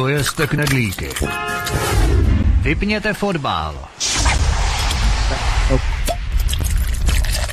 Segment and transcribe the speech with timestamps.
[0.00, 1.08] Dojezte knedlíky.
[2.62, 3.74] Vypněte fotbal.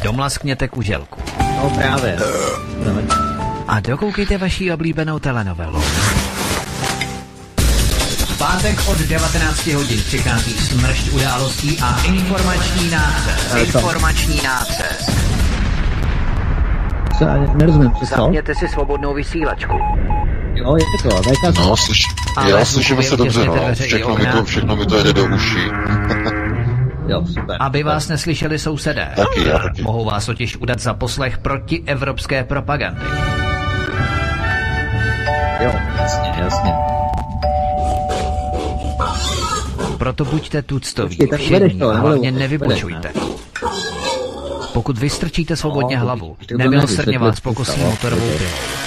[0.04, 1.22] Domlaskněte kuželku.
[1.40, 2.18] No právě.
[3.68, 5.82] A dokoukejte vaší oblíbenou telenovelu.
[8.28, 13.56] V pátek od 19 hodin přichází smršť událostí a informační nácest.
[13.56, 15.12] Informační nácest.
[17.18, 17.26] Co,
[17.56, 17.92] nerozumím?
[18.02, 19.74] Zapněte si svobodnou vysílačku.
[20.68, 21.58] Jo, je to, VK.
[21.60, 22.02] No, slyš,
[22.36, 23.56] Ale já slyšíme se dobře, no.
[23.74, 25.60] Všechno mi, to, všechno mi to jede do uší.
[27.08, 27.58] Jo, super.
[27.60, 29.12] Aby vás neslyšeli sousedé.
[29.16, 29.82] Taky, já taky.
[29.82, 33.02] Mohou vás totiž udat za poslech proti evropské propagandy.
[35.64, 36.74] Jo, jasně, jasně.
[39.98, 43.12] Proto buďte tuctoví, všední a hlavně nevybočujte.
[44.74, 47.90] Pokud vystrčíte svobodně No, hlavu, nemilosrdně vás stalo.
[47.90, 48.87] motorovou pilou.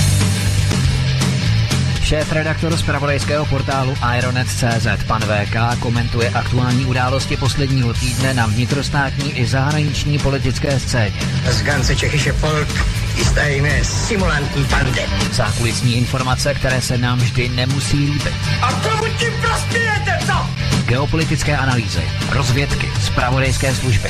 [2.11, 9.47] Šéf-redaktor z pravodejského portálu Ironet.cz pan VK komentuje aktuální události posledního týdne na vnitrostátní i
[9.47, 11.19] zahraniční politické scéně.
[11.51, 12.67] Z ganze Čechyše Folk
[13.15, 15.09] chystajíme simulantní tandem.
[15.31, 18.33] Zákulisní informace, které se nám vždy nemusí líbit.
[18.61, 20.49] A komu tím prospějete, co?
[20.85, 24.09] Geopolitické analýzy, rozvědky, zpravodajské služby.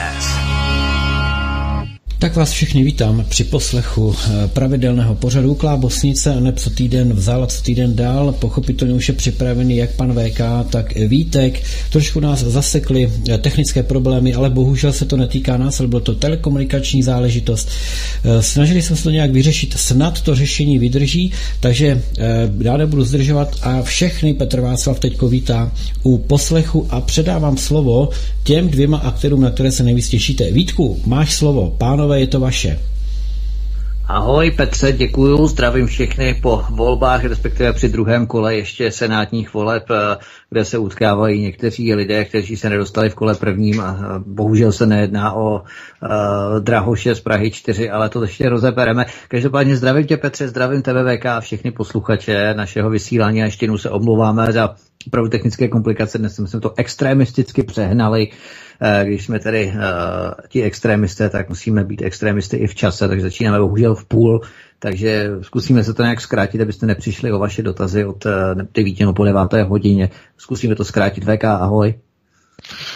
[2.21, 7.43] Tak vás všichni vítám při poslechu eh, pravidelného pořadu Klábosnice a neb co týden vzal
[7.43, 8.31] a co týden dál.
[8.39, 11.63] Pochopitelně už je připravený jak pan VK, tak Vítek.
[11.89, 16.15] Trošku nás zasekly eh, technické problémy, ale bohužel se to netýká nás, ale bylo to
[16.15, 17.69] telekomunikační záležitost.
[18.23, 22.01] Eh, Snažili jsme se to nějak vyřešit, snad to řešení vydrží, takže
[22.59, 25.71] já nebudu zdržovat a všechny Petr Václav teďko vítá
[26.03, 28.09] u poslechu a předávám slovo
[28.43, 30.51] těm dvěma aktérům, na které se nejvíc těšíte.
[30.51, 32.79] Vítku, máš slovo, pánové, je to vaše.
[34.11, 40.17] Ahoj Petře, děkuju, zdravím všechny po volbách, respektive při druhém kole ještě senátních voleb, eh,
[40.49, 44.85] kde se utkávají někteří lidé, kteří se nedostali v kole prvním a eh, bohužel se
[44.85, 45.59] nejedná o uh,
[46.59, 49.05] Drahoše z Prahy 4, ale to ještě rozebereme.
[49.27, 53.89] Každopádně zdravím tě Petře, zdravím tebe VK a všechny posluchače našeho vysílání a ještě se
[53.89, 54.75] omlouváme za
[55.07, 58.35] opravdu technické komplikace, dnes jsme to extremisticky přehnali, Eh,
[59.03, 59.81] když jsme tedy uh,
[60.47, 64.41] ti extrémisté, tak musíme být extrémisty i v čase, takže začínáme bohužel v půl,
[64.79, 68.31] takže zkusíme se to nějak zkrátit, abyste nepřišli o vaše dotazy od uh,
[68.73, 70.09] 9 nebo po 9 hodině.
[70.37, 71.23] Zkusíme to zkrátit.
[71.23, 71.93] VK, ahoj.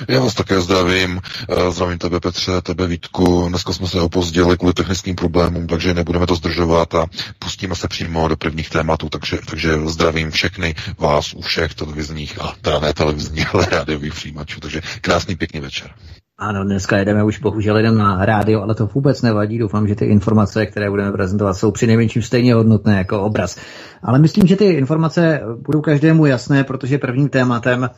[0.09, 1.21] Já vás také zdravím.
[1.49, 3.45] Eh, Zdravím tebe, Petře, tebe, Vítku.
[3.49, 7.05] Dneska jsme se opozdili kvůli technickým problémům, takže nebudeme to zdržovat a
[7.39, 9.09] pustíme se přímo do prvních tématů.
[9.09, 14.59] Takže, takže zdravím všechny vás u všech televizních, a teda ne televizních, ale rádiových přijímačů.
[14.59, 15.91] Takže krásný, pěkný večer.
[16.37, 19.59] Ano, dneska jedeme už bohužel jenom na rádio, ale to vůbec nevadí.
[19.59, 23.57] Doufám, že ty informace, které budeme prezentovat, jsou při nejmenším stejně hodnotné jako obraz.
[24.03, 27.89] Ale myslím, že ty informace budou každému jasné, protože prvním tématem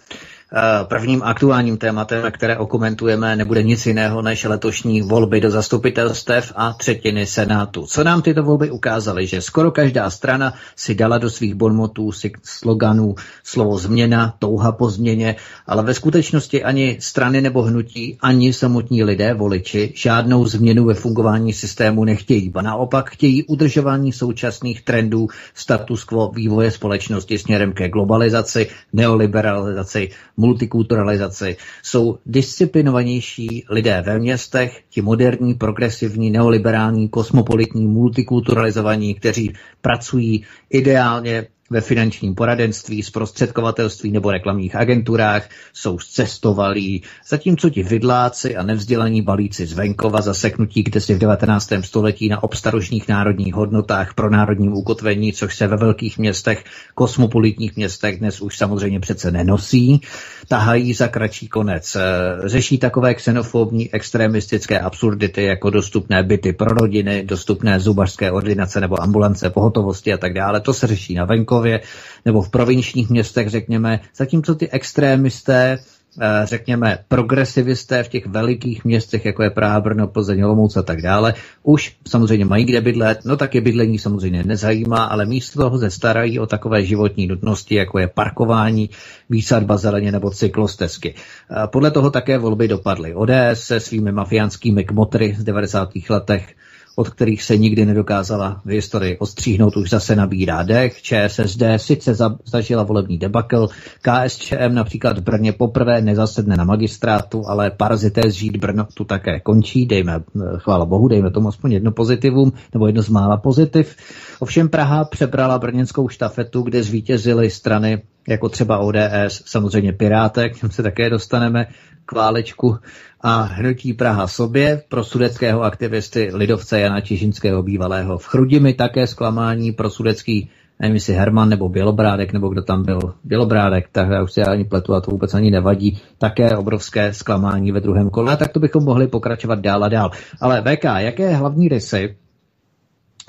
[0.83, 7.25] Prvním aktuálním tématem, které okomentujeme, nebude nic jiného než letošní volby do zastupitelstev a třetiny
[7.25, 7.85] senátu.
[7.85, 9.27] Co nám tyto volby ukázaly?
[9.27, 14.89] Že skoro každá strana si dala do svých bonmotů, si sloganů slovo změna, touha po
[14.89, 15.35] změně,
[15.67, 21.53] ale ve skutečnosti ani strany nebo hnutí, ani samotní lidé, voliči, žádnou změnu ve fungování
[21.53, 22.49] systému nechtějí.
[22.49, 31.57] Ba naopak chtějí udržování současných trendů status quo vývoje společnosti směrem ke globalizaci, neoliberalizaci, multikulturalizaci.
[31.83, 41.81] Jsou disciplinovanější lidé ve městech, ti moderní, progresivní, neoliberální, kosmopolitní, multikulturalizovaní, kteří pracují ideálně ve
[41.81, 49.73] finančním poradenství, zprostředkovatelství nebo reklamních agenturách jsou zcestovalí, zatímco ti vidláci a nevzdělaní balíci z
[49.73, 51.69] venkova zaseknutí si v 19.
[51.81, 56.63] století na obstarožních národních hodnotách pro národním ukotvení, což se ve velkých městech,
[56.95, 60.01] kosmopolitních městech dnes už samozřejmě přece nenosí,
[60.47, 61.97] tahají za kratší konec.
[62.45, 69.49] Řeší takové xenofobní extremistické absurdity jako dostupné byty pro rodiny, dostupné zubařské ordinace nebo ambulance,
[69.49, 70.61] pohotovosti a tak dále.
[70.61, 71.81] To se řeší na venkově venkově
[72.25, 75.77] nebo v provinčních městech, řekněme, zatímco ty extrémisté,
[76.21, 81.01] eh, řekněme, progresivisté v těch velikých městech, jako je Praha, Brno, Plzeň, Olomouc a tak
[81.01, 81.33] dále,
[81.63, 85.89] už samozřejmě mají kde bydlet, no tak je bydlení samozřejmě nezajímá, ale místo toho se
[85.89, 88.89] starají o takové životní nutnosti, jako je parkování,
[89.29, 91.15] výsadba zeleně nebo cyklostezky.
[91.15, 93.15] Eh, podle toho také volby dopadly.
[93.15, 96.09] ODS se svými mafiánskými kmotry z 90.
[96.09, 96.55] letech
[96.99, 101.01] od kterých se nikdy nedokázala v historii ostříhnout, už zase nabírá dech.
[101.01, 103.67] ČSSD sice za, zažila volební debakl,
[104.01, 109.85] KSČM například v Brně poprvé nezasedne na magistrátu, ale parazité Žít Brno tu také končí,
[109.85, 113.95] dejme, eh, chvála bohu, dejme tomu aspoň jedno pozitivum, nebo jedno z mála pozitiv.
[114.39, 120.83] Ovšem Praha přebrala brněnskou štafetu, kde zvítězily strany jako třeba ODS, samozřejmě Pirátek, k se
[120.83, 121.65] také dostaneme,
[122.05, 122.77] k válečku
[123.21, 128.17] a hnutí Praha sobě pro sudeckého aktivisty lidovce Jana Čižinského bývalého.
[128.17, 130.49] V Chrudimi také zklamání pro sudecký
[130.79, 134.63] nevím jestli Herman nebo Bělobrádek, nebo kdo tam byl, Bělobrádek, tak já už si ani
[134.63, 138.59] pletu a to vůbec ani nevadí, také obrovské zklamání ve druhém kole, a tak to
[138.59, 140.11] bychom mohli pokračovat dál a dál.
[140.41, 142.15] Ale VK, jaké hlavní rysy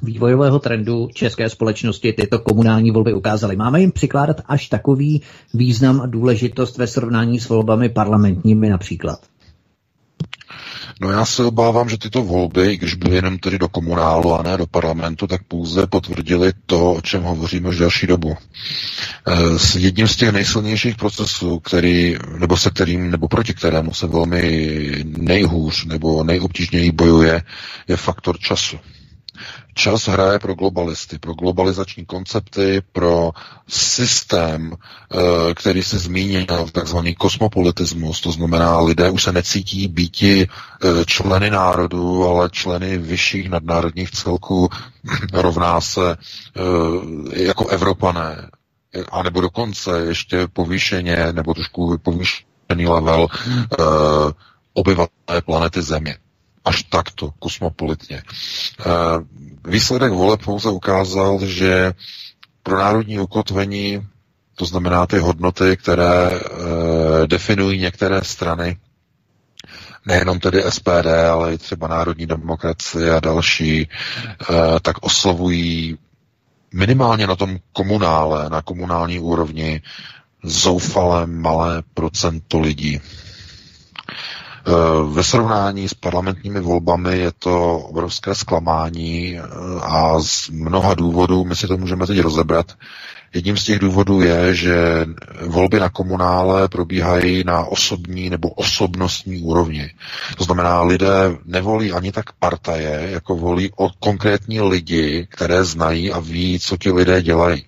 [0.02, 3.56] vývojového trendu české společnosti tyto komunální volby ukázaly.
[3.56, 5.22] Máme jim přikládat až takový
[5.54, 9.18] význam a důležitost ve srovnání s volbami parlamentními například?
[11.00, 14.56] No já se obávám, že tyto volby, když byly jenom tedy do komunálu a ne
[14.56, 18.36] do parlamentu, tak pouze potvrdili to, o čem hovoříme už další dobu.
[19.26, 24.06] Eh, s jedním z těch nejsilnějších procesů, který, nebo se kterým, nebo proti kterému se
[24.06, 27.42] velmi nejhůř nebo nejobtížněji bojuje,
[27.88, 28.78] je faktor času.
[29.78, 33.30] Čas hraje pro globalisty, pro globalizační koncepty, pro
[33.68, 40.46] systém, eh, který se zmínil v takzvaný kosmopolitismus, to znamená, lidé už se necítí býti
[40.48, 44.68] eh, členy národu, ale členy vyšších nadnárodních celků
[45.32, 48.50] rovná se eh, jako Evropané,
[49.12, 53.26] a nebo dokonce ještě povýšeně, nebo trošku povýšený level
[54.74, 56.16] obyvatel planety Země
[56.64, 58.22] až takto kosmopolitně.
[58.80, 58.84] Eh,
[59.68, 61.92] výsledek voleb pouze ukázal, že
[62.62, 64.06] pro národní ukotvení,
[64.54, 68.76] to znamená ty hodnoty, které eh, definují některé strany,
[70.06, 75.98] nejenom tedy SPD, ale i třeba národní demokracie a další, eh, tak oslovují
[76.74, 79.82] minimálně na tom komunále, na komunální úrovni
[80.44, 83.00] zoufalé malé procento lidí.
[84.68, 84.72] Eh,
[85.12, 89.42] ve srovnání s parlamentními volbami je to obrovské zklamání eh,
[89.82, 92.72] a z mnoha důvodů, my si to můžeme teď rozebrat,
[93.34, 95.06] Jedním z těch důvodů je, že
[95.46, 99.90] volby na komunále probíhají na osobní nebo osobnostní úrovni.
[100.38, 106.18] To znamená, lidé nevolí ani tak partaje, jako volí o konkrétní lidi, které znají a
[106.18, 107.67] ví, co ti lidé dělají.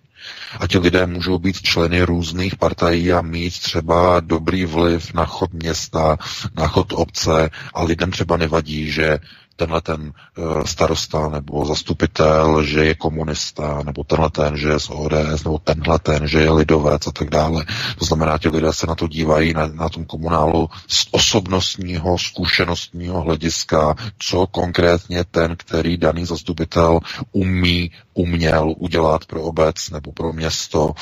[0.58, 5.52] A ti lidé můžou být členy různých partají a mít třeba dobrý vliv na chod
[5.52, 6.16] města,
[6.56, 7.50] na chod obce.
[7.74, 9.18] A lidem třeba nevadí, že
[9.60, 14.88] tenhle ten eh, starosta nebo zastupitel, že je komunista, nebo tenhle ten, že je z
[14.90, 17.64] ODS, nebo tenhle ten, že je lidovec a tak dále.
[17.98, 23.20] To znamená, ti lidé se na to dívají na, na tom komunálu z osobnostního, zkušenostního
[23.20, 27.00] hlediska, co konkrétně ten, který daný zastupitel
[27.32, 30.92] umí, uměl udělat pro obec nebo pro město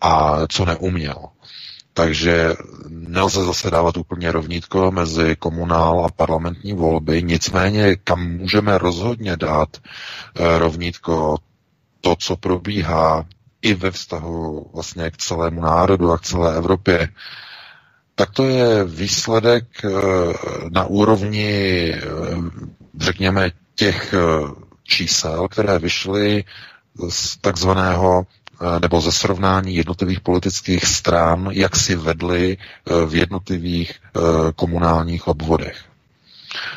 [0.00, 1.35] a co neuměl.
[1.96, 2.54] Takže
[2.88, 9.68] nelze zase dávat úplně rovnítko mezi komunál a parlamentní volby, nicméně kam můžeme rozhodně dát
[9.76, 11.36] eh, rovnítko
[12.00, 13.24] to, co probíhá
[13.62, 17.08] i ve vztahu vlastně k celému národu a k celé Evropě,
[18.14, 19.88] tak to je výsledek eh,
[20.70, 22.00] na úrovni, eh,
[23.00, 24.14] řekněme, těch
[24.84, 26.44] čísel, které vyšly
[27.08, 28.26] z takzvaného
[28.80, 34.20] nebo ze srovnání jednotlivých politických stran, jak si vedli eh, v jednotlivých eh,
[34.56, 35.84] komunálních obvodech.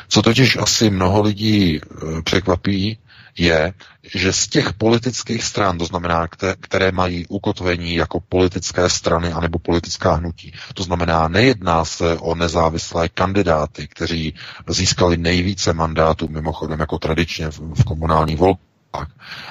[0.08, 1.80] Co totiž asi mnoho lidí
[2.24, 2.98] překvapí,
[3.38, 3.72] je,
[4.14, 6.28] že z těch politických stran, to znamená,
[6.60, 13.08] které mají ukotvení jako politické strany anebo politická hnutí, to znamená, nejedná se o nezávislé
[13.08, 14.34] kandidáty, kteří
[14.68, 18.69] získali nejvíce mandátů, mimochodem jako tradičně v, v komunální volbě,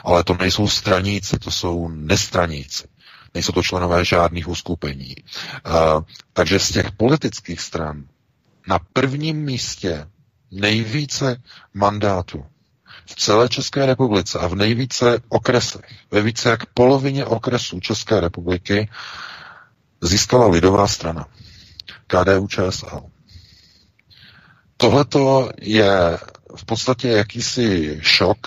[0.03, 2.87] Ale to nejsou straníci, to jsou nestraníci.
[3.33, 5.15] Nejsou to členové žádných uskupení.
[5.65, 6.03] Uh,
[6.33, 8.03] takže z těch politických stran
[8.67, 10.07] na prvním místě
[10.51, 11.41] nejvíce
[11.73, 12.45] mandátů
[13.05, 15.81] v celé České republice a v nejvíce okresech,
[16.11, 18.89] ve více jak polovině okresů České republiky
[20.01, 21.25] získala lidová strana.
[22.07, 23.01] KDU ČSL.
[24.77, 26.17] Tohleto je
[26.55, 28.37] v podstatě jakýsi šok,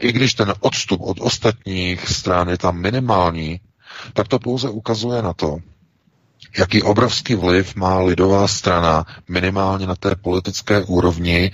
[0.00, 3.60] i když ten odstup od ostatních stran je tam minimální,
[4.12, 5.58] tak to pouze ukazuje na to,
[6.58, 11.50] jaký obrovský vliv má lidová strana minimálně na té politické úrovni e,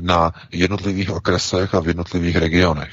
[0.00, 2.92] na jednotlivých okresech a v jednotlivých regionech.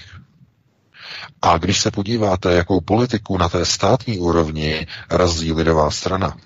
[1.42, 6.38] A když se podíváte, jakou politiku na té státní úrovni razí lidová strana,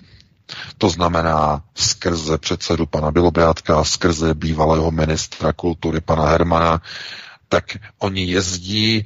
[0.78, 6.80] to znamená skrze předsedu pana Bilobrátka, skrze bývalého ministra kultury pana Hermana,
[7.52, 9.04] tak oni jezdí e,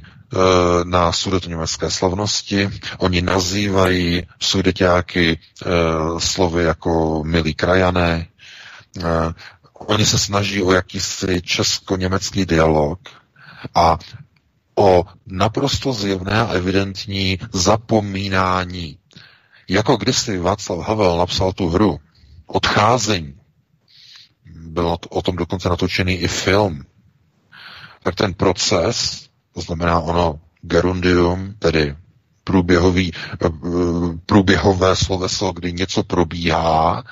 [0.84, 5.38] na sudetoněmecké slavnosti, oni nazývají sudeťáky e,
[6.18, 8.26] slovy jako milí krajané, e,
[9.72, 12.98] oni se snaží o jakýsi česko-německý dialog
[13.74, 13.98] a
[14.78, 18.98] o naprosto zjevné a evidentní zapomínání.
[19.68, 21.98] Jako kdysi Václav Havel napsal tu hru
[22.46, 23.34] Odcházení,
[24.46, 26.84] byl o tom dokonce natočený i film,
[28.06, 31.96] tak ten proces, to znamená ono gerundium, tedy
[32.44, 33.48] průběhový, eh,
[34.26, 37.04] průběhové sloveso, kdy něco probíhá,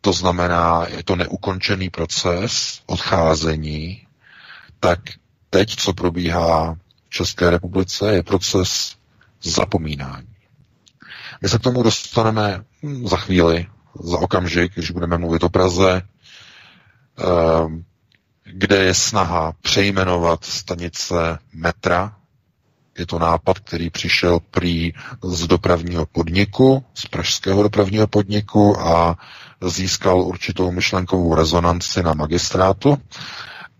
[0.00, 4.06] to znamená, je to neukončený proces odcházení,
[4.80, 4.98] tak
[5.50, 6.74] teď, co probíhá
[7.06, 8.96] v České republice, je proces
[9.42, 10.34] zapomínání.
[11.42, 12.64] My se k tomu dostaneme
[13.04, 13.66] za chvíli,
[14.00, 16.02] za okamžik, když budeme mluvit o Praze,
[17.18, 17.84] ehm,
[18.52, 22.14] kde je snaha přejmenovat stanice metra.
[22.98, 24.92] Je to nápad, který přišel prý
[25.24, 29.16] z dopravního podniku, z pražského dopravního podniku a
[29.60, 32.98] získal určitou myšlenkovou rezonanci na magistrátu.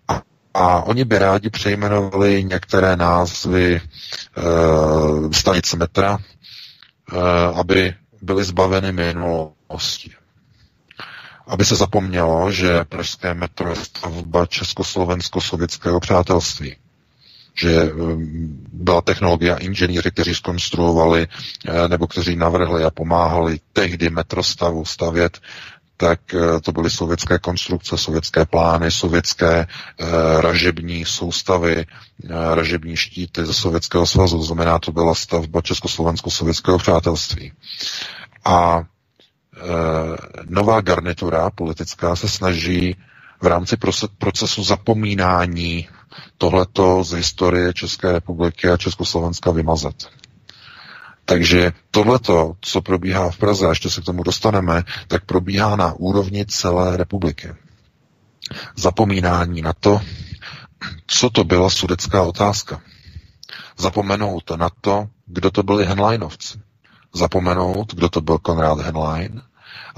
[0.09, 0.23] A,
[0.55, 3.81] a oni by rádi přejmenovali některé názvy e,
[5.35, 6.19] stanice metra,
[7.13, 10.11] Eh, aby byly zbaveny minulosti.
[11.49, 16.76] Aby se zapomnělo, že pražské metro je stavba československo-sovětského přátelství
[17.61, 17.90] že eh,
[18.73, 21.26] byla technologie a inženýři, kteří skonstruovali
[21.67, 25.38] eh, nebo kteří navrhli a pomáhali tehdy metrostavu stavět,
[25.97, 26.21] tak
[26.62, 29.67] to byly sovětské konstrukce, sovětské plány, sovětské
[30.40, 31.87] ražební soustavy,
[32.55, 34.43] ražební štíty ze Sovětského svazu.
[34.43, 37.52] Znamená, to byla stavba Československo-sovětského přátelství.
[38.45, 38.83] A
[40.49, 42.97] nová garnitura politická se snaží
[43.41, 43.77] v rámci
[44.19, 45.88] procesu zapomínání
[46.38, 49.95] tohleto z historie České republiky a Československa vymazat.
[51.25, 55.93] Takže tohleto, co probíhá v Praze, a ještě se k tomu dostaneme, tak probíhá na
[55.93, 57.49] úrovni celé republiky.
[58.77, 60.00] Zapomínání na to,
[61.07, 62.81] co to byla sudecká otázka.
[63.79, 66.59] Zapomenout na to, kdo to byli Henleinovci.
[67.15, 69.43] Zapomenout, kdo to byl Konrad Henlein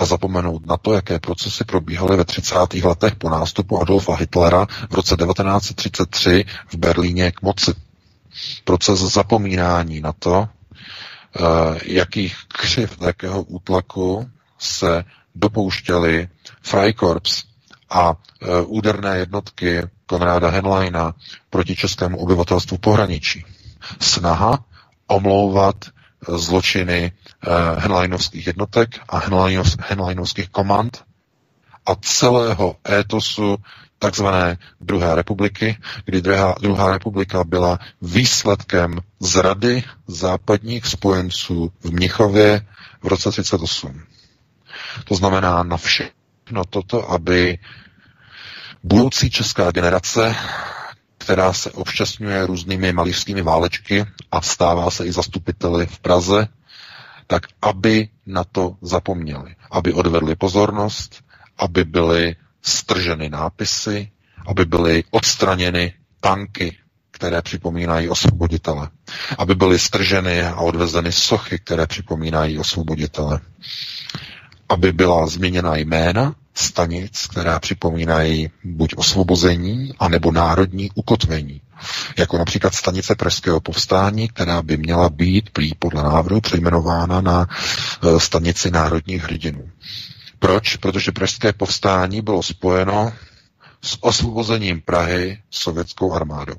[0.01, 2.57] a zapomenout na to, jaké procesy probíhaly ve 30.
[2.85, 7.73] letech po nástupu Adolfa Hitlera v roce 1933 v Berlíně k moci.
[8.65, 15.05] Proces zapomínání na to, eh, jakých křiv, jakého útlaku se
[15.35, 16.29] dopouštěli
[16.63, 17.43] Freikorps
[17.91, 21.15] a e, úderné jednotky Konráda Henleina
[21.51, 23.45] proti českému obyvatelstvu pohraničí.
[24.01, 24.65] Snaha
[25.07, 27.13] omlouvat e, zločiny
[27.79, 31.05] Henleinovských jednotek a Henleinov, Henleinovských komand
[31.87, 33.57] a celého étosu
[33.99, 42.67] takzvané druhé republiky, kdy druhá, druhá republika byla výsledkem zrady západních spojenců v Mnichově
[43.03, 44.03] v roce 38.
[45.05, 47.59] To znamená na všechno toto, aby
[48.85, 50.37] budoucí česká generace,
[51.19, 56.49] která se občasňuje různými malířskými válečky a stává se i zastupiteli v Praze,
[57.31, 61.23] tak aby na to zapomněli, aby odvedli pozornost,
[61.59, 64.11] aby byly strženy nápisy,
[64.47, 66.77] aby byly odstraněny tanky,
[67.11, 68.89] které připomínají osvoboditele,
[69.39, 73.41] aby byly strženy a odvezeny sochy, které připomínají osvoboditele,
[74.69, 81.61] aby byla změněna jména stanic, která připomínají buď osvobození, anebo národní ukotvení.
[82.19, 87.47] Jako například stanice Pražského povstání, která by měla být prý podle návrhu přejmenována na
[88.17, 89.71] e, stanici národních hrdinů.
[90.39, 90.77] Proč?
[90.77, 93.13] Protože Pražské povstání bylo spojeno
[93.83, 96.55] s osvobozením Prahy sovětskou armádou.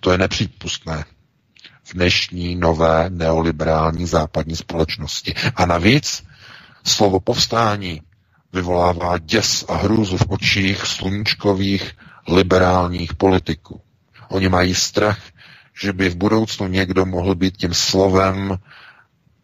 [0.00, 1.04] To je nepřípustné
[1.84, 5.34] v dnešní nové neoliberální západní společnosti.
[5.56, 6.24] A navíc
[6.86, 8.02] slovo povstání
[8.54, 11.92] vyvolává děs a hrůzu v očích sluníčkových
[12.28, 13.80] liberálních politiků.
[14.28, 15.18] Oni mají strach,
[15.80, 18.58] že by v budoucnu někdo mohl být tím slovem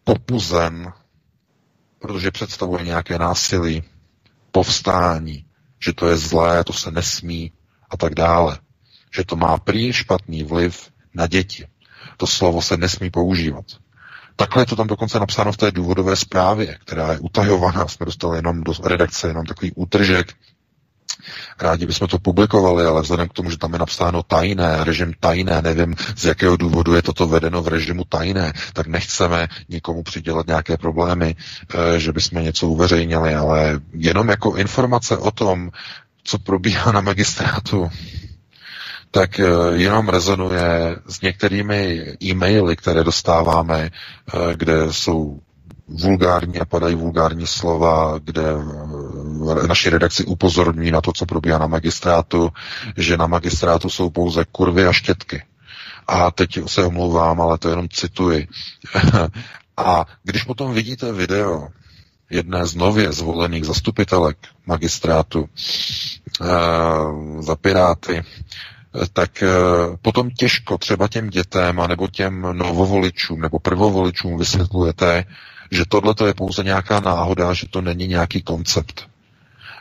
[0.05, 0.93] popuzen,
[1.99, 3.83] protože představuje nějaké násilí,
[4.51, 5.45] povstání,
[5.85, 7.53] že to je zlé, to se nesmí
[7.91, 8.59] a tak dále.
[9.15, 11.67] Že to má prý špatný vliv na děti.
[12.17, 13.65] To slovo se nesmí používat.
[14.41, 17.89] Takhle je to tam dokonce napsáno v té důvodové zprávě, která je utajovaná.
[17.89, 20.33] Jsme dostali jenom do redakce jenom takový útržek.
[21.61, 25.63] Rádi bychom to publikovali, ale vzhledem k tomu, že tam je napsáno tajné, režim tajné,
[25.63, 30.77] nevím, z jakého důvodu je toto vedeno v režimu tajné, tak nechceme nikomu přidělat nějaké
[30.77, 31.37] problémy,
[31.75, 35.71] eh, že bychom něco uveřejnili, ale jenom jako informace o tom,
[36.25, 37.91] co probíhá na magistrátu,
[39.11, 45.41] tak eh, jenom rezonuje s některými e-maily, které dostáváme, eh, kde jsou
[45.89, 51.67] vulgární a padají vulgární slova, kde eh, naši redakci upozorňují na to, co probíhá na
[51.67, 52.51] magistrátu,
[52.97, 55.43] že na magistrátu jsou pouze kurvy a štětky.
[56.09, 58.49] A teď se omlouvám, ale to jenom cituji.
[59.77, 61.69] a když potom vidíte video
[62.31, 64.37] jedné z nově zvolených zastupitelek
[64.67, 65.49] magistrátu
[67.41, 68.23] za Piráty,
[69.13, 69.49] tak eh,
[70.03, 75.25] potom těžko třeba těm dětem nebo těm novovoličům nebo prvovoličům vysvětlujete,
[75.71, 79.09] že tohle je pouze nějaká náhoda, že to není nějaký koncept.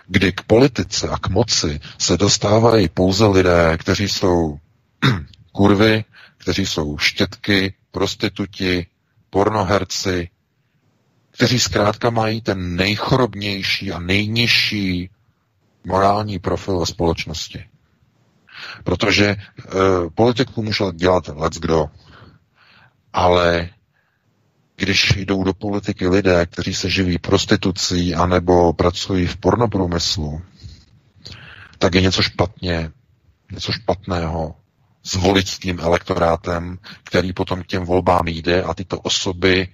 [0.08, 4.58] Kdy k politice a k moci se dostávají pouze lidé, kteří jsou
[5.52, 6.04] kurvy,
[6.38, 8.86] kteří jsou štětky, prostituti,
[9.30, 10.30] pornoherci,
[11.32, 15.10] kteří zkrátka mají ten nejchorobnější a nejnižší
[15.86, 17.64] morální profil ve společnosti.
[18.84, 19.38] Protože e,
[20.16, 21.86] politiku může dělat let kdo,
[23.14, 23.70] ale
[24.76, 30.42] když jdou do politiky lidé, kteří se živí prostitucí anebo pracují v pornoprůmyslu,
[31.78, 32.92] tak je něco špatně,
[33.52, 34.56] něco špatného
[35.04, 39.68] s voličským elektorátem, který potom k těm volbám jde a tyto osoby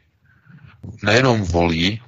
[1.04, 2.02] nejenom volí,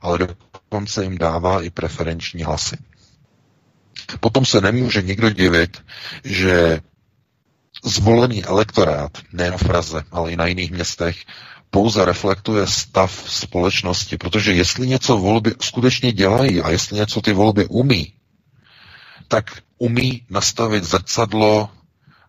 [0.00, 2.76] ale dokonce jim dává i preferenční hlasy.
[4.20, 5.82] Potom se nemůže nikdo divit,
[6.24, 6.80] že
[7.84, 11.16] zvolený elektorát, nejen v Praze, ale i na jiných městech,
[11.70, 17.66] pouze reflektuje stav společnosti, protože jestli něco volby skutečně dělají a jestli něco ty volby
[17.66, 18.12] umí,
[19.28, 21.70] tak umí nastavit zrcadlo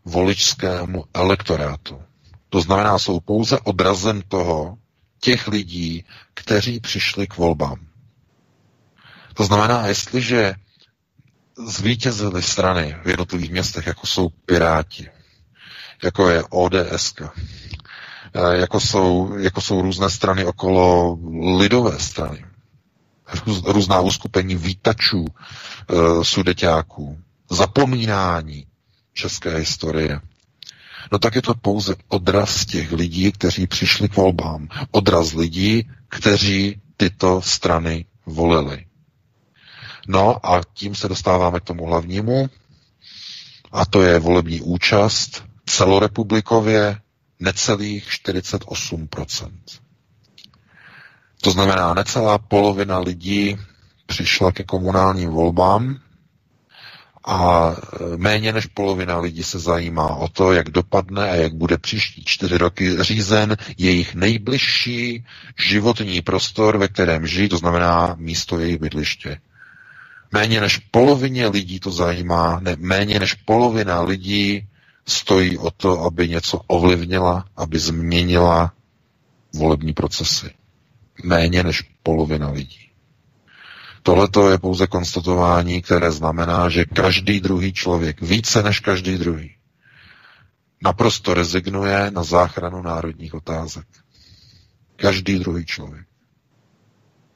[0.06, 2.02] voličskému elektorátu.
[2.50, 4.78] To znamená, jsou pouze odrazem toho
[5.20, 7.80] těch lidí, kteří přišli k volbám.
[9.34, 10.54] To znamená, jestliže
[11.68, 15.10] zvítězily strany v jednotlivých městech, jako jsou Piráti,
[16.04, 21.18] jako je ODS, eh, jako jsou, jako jsou různé strany okolo
[21.58, 22.46] lidové strany,
[23.66, 27.20] různá uskupení výtačů, eh, sudeťáků,
[27.50, 28.66] zapomínání
[29.14, 30.22] české historie.
[31.12, 34.68] No tak je to pouze odraz těch lidí, kteří přišli k volbám.
[34.92, 38.86] Odraz lidí, kteří tyto strany volili.
[40.08, 42.50] No a tím se dostáváme k tomu hlavnímu,
[43.72, 47.00] a to je volební účast celorepublikově
[47.40, 49.52] necelých 48%.
[51.42, 53.58] To znamená, necelá polovina lidí
[54.06, 56.00] přišla ke komunálním volbám
[57.26, 57.72] a
[58.18, 62.58] méně než polovina lidí se zajímá o to, jak dopadne a jak bude příští čtyři
[62.58, 65.26] roky řízen jejich nejbližší
[65.60, 69.38] životní prostor, ve kterém žijí, to znamená místo jejich bydliště.
[70.32, 74.68] Méně než polovině lidí to zajímá, ne, méně než polovina lidí
[75.08, 78.74] stojí o to, aby něco ovlivnila, aby změnila
[79.54, 80.52] volební procesy.
[81.24, 82.92] Méně než polovina lidí.
[84.04, 89.56] Tohle je pouze konstatování, které znamená, že každý druhý člověk, více než každý druhý,
[90.84, 93.88] naprosto rezignuje na záchranu národních otázek.
[94.96, 96.06] Každý druhý člověk.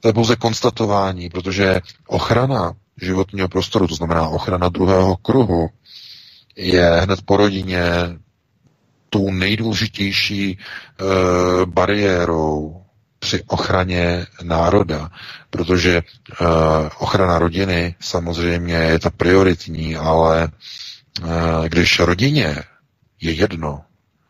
[0.00, 5.68] To je pouze konstatování, protože ochrana životního prostoru, to znamená ochrana druhého kruhu,
[6.56, 7.82] je hned po rodině
[9.10, 10.56] tou nejdůležitější e,
[11.66, 12.82] bariérou
[13.18, 15.10] při ochraně národa,
[15.50, 16.02] protože e,
[16.98, 22.56] ochrana rodiny samozřejmě je ta prioritní, ale e, když rodině
[23.20, 23.82] je jedno,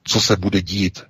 [0.04, 1.02] co se bude dít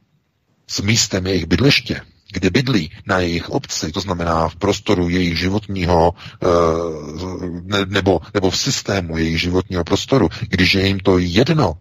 [0.66, 2.00] s místem jejich bydliště,
[2.36, 8.56] kde bydlí na jejich obci, to znamená v prostoru jejich životního eh, nebo, nebo v
[8.56, 11.76] systému jejich životního prostoru, když je jim to jedno,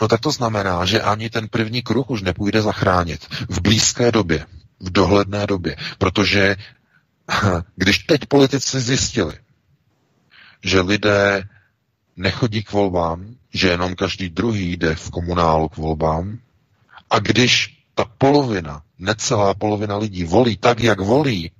[0.00, 4.46] No tak to znamená, že ani ten první kruh už nepůjde zachránit v blízké době,
[4.80, 6.56] v dohledné době, protože
[7.76, 9.34] když teď politici zjistili,
[10.64, 11.48] že lidé
[12.16, 16.38] nechodí k volbám, že jenom každý druhý jde v komunálu k volbám,
[17.10, 21.50] a když ta polovina, necelá polovina lidí volí tak, jak volí,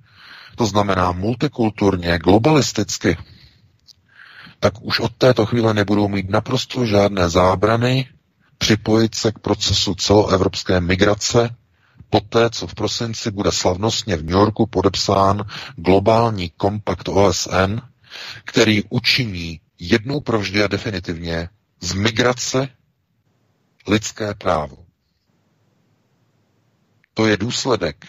[0.55, 3.17] to znamená multikulturně, globalisticky,
[4.59, 8.07] tak už od této chvíle nebudou mít naprosto žádné zábrany
[8.57, 11.55] připojit se k procesu celoevropské migrace,
[12.09, 15.43] poté, co v prosinci bude slavnostně v New Yorku podepsán
[15.75, 17.79] globální kompakt OSN,
[18.45, 21.49] který učiní jednou provždy a definitivně
[21.81, 22.69] z migrace
[23.87, 24.88] lidské právo.
[27.19, 28.05] To je důsledek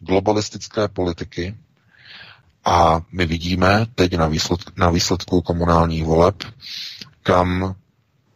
[0.00, 1.56] globalistické politiky
[2.64, 6.34] a my vidíme teď na, výsledku, na výsledku komunálních voleb,
[7.22, 7.74] kam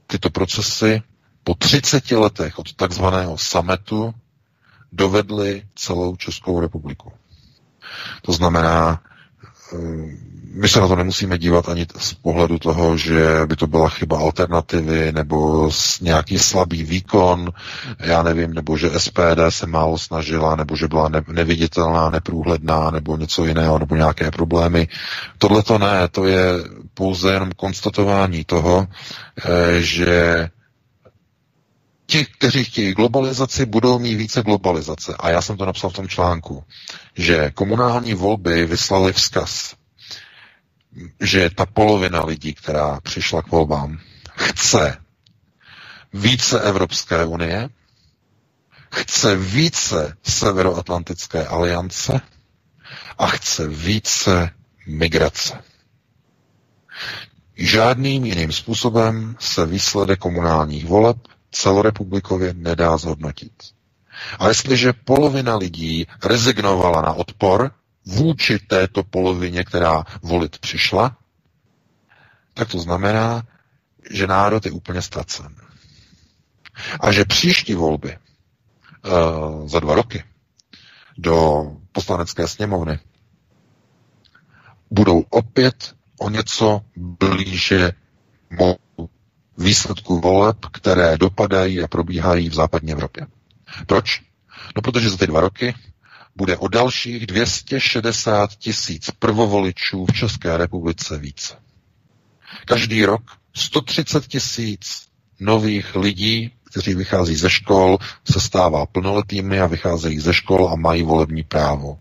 [0.07, 1.03] tyto procesy
[1.45, 4.15] po 30 letech od takzvaného sametu
[4.93, 7.13] dovedly celou Českou republiku.
[8.23, 9.03] To znamená,
[10.55, 14.19] my se na to nemusíme dívat ani z pohledu toho, že by to byla chyba
[14.19, 17.53] alternativy nebo nějaký slabý výkon,
[17.99, 23.45] já nevím, nebo že SPD se málo snažila, nebo že byla neviditelná, neprůhledná, nebo něco
[23.45, 24.89] jiného, nebo nějaké problémy.
[25.39, 26.43] Tohle to ne, to je
[26.95, 28.87] pouze jenom konstatování toho,
[29.45, 30.49] eh, že
[32.07, 35.15] ti, kteří chtějí globalizaci, budou mít více globalizace.
[35.19, 36.65] A já jsem to napsal v tom článku,
[37.17, 39.75] že komunální volby vyslali vzkaz
[41.21, 43.99] že ta polovina lidí, která přišla k volbám,
[44.37, 44.97] chce
[46.13, 47.69] více Evropské unie,
[48.95, 52.21] chce více Severoatlantické aliance
[53.19, 54.51] a chce více
[54.87, 55.63] migrace.
[57.57, 61.17] Žádným jiným způsobem se výsledek komunálních voleb
[61.51, 63.53] celorepublikově nedá zhodnotit.
[64.39, 67.71] A jestliže polovina lidí rezignovala na odpor,
[68.09, 71.17] vůči této polovině, která volit přišla,
[72.55, 73.43] tak to znamená,
[74.11, 75.55] že národ je úplně ztracen.
[77.01, 80.25] A že příští volby uh, za dva roky
[81.19, 82.99] do poslanecké sněmovny
[84.91, 87.93] budou opět o něco blíže
[89.59, 93.27] výsledku voleb, které dopadají a probíhají v západní Evropě.
[93.87, 94.23] Proč?
[94.77, 95.75] No protože za ty dva roky
[96.39, 101.55] bude o dalších 260 tisíc prvovoličů v České republice více.
[102.65, 103.23] Každý rok
[103.55, 105.07] 130 tisíc
[105.41, 107.99] nových lidí, kteří vychází ze škol,
[108.31, 111.99] se stává plnoletými a vycházejí ze škol a mají volební právo.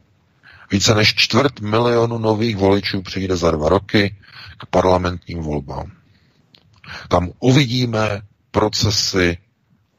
[0.71, 4.15] Více než čtvrt milionu nových voličů přijde za dva roky
[4.57, 5.91] k parlamentním volbám.
[7.09, 8.21] Tam uvidíme
[8.51, 9.37] procesy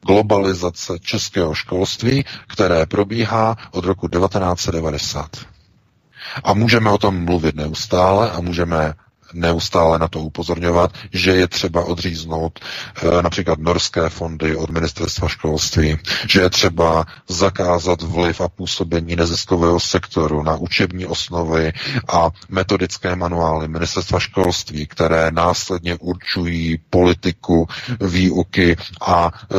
[0.05, 5.29] globalizace českého školství, které probíhá od roku 1990.
[6.43, 8.93] A můžeme o tom mluvit neustále a můžeme
[9.33, 15.97] neustále na to upozorňovat, že je třeba odříznout e, například norské fondy od ministerstva školství,
[16.27, 21.73] že je třeba zakázat vliv a působení neziskového sektoru na učební osnovy
[22.09, 27.67] a metodické manuály ministerstva školství, které následně určují politiku
[27.99, 29.55] výuky a e,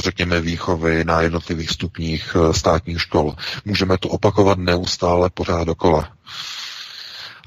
[0.00, 3.34] řekněme výchovy na jednotlivých stupních e, státních škol.
[3.64, 6.08] Můžeme to opakovat neustále pořád dokola.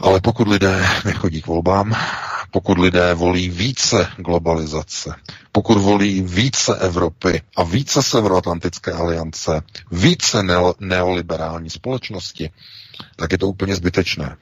[0.02, 1.96] Ale pokud lidé nechodí k volbám,
[2.52, 5.16] pokud lidé volí více globalizace,
[5.52, 10.44] pokud volí více Evropy a více Severoatlantické aliance, více
[10.80, 12.50] neoliberální společnosti,
[13.16, 14.38] tak je to úplně zbytečné.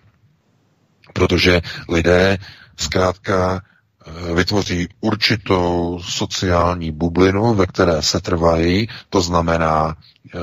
[1.14, 2.38] Protože lidé
[2.78, 9.96] zkrátka eh, vytvoří určitou sociální bublinu, ve které se trvají, to znamená
[10.36, 10.40] eh,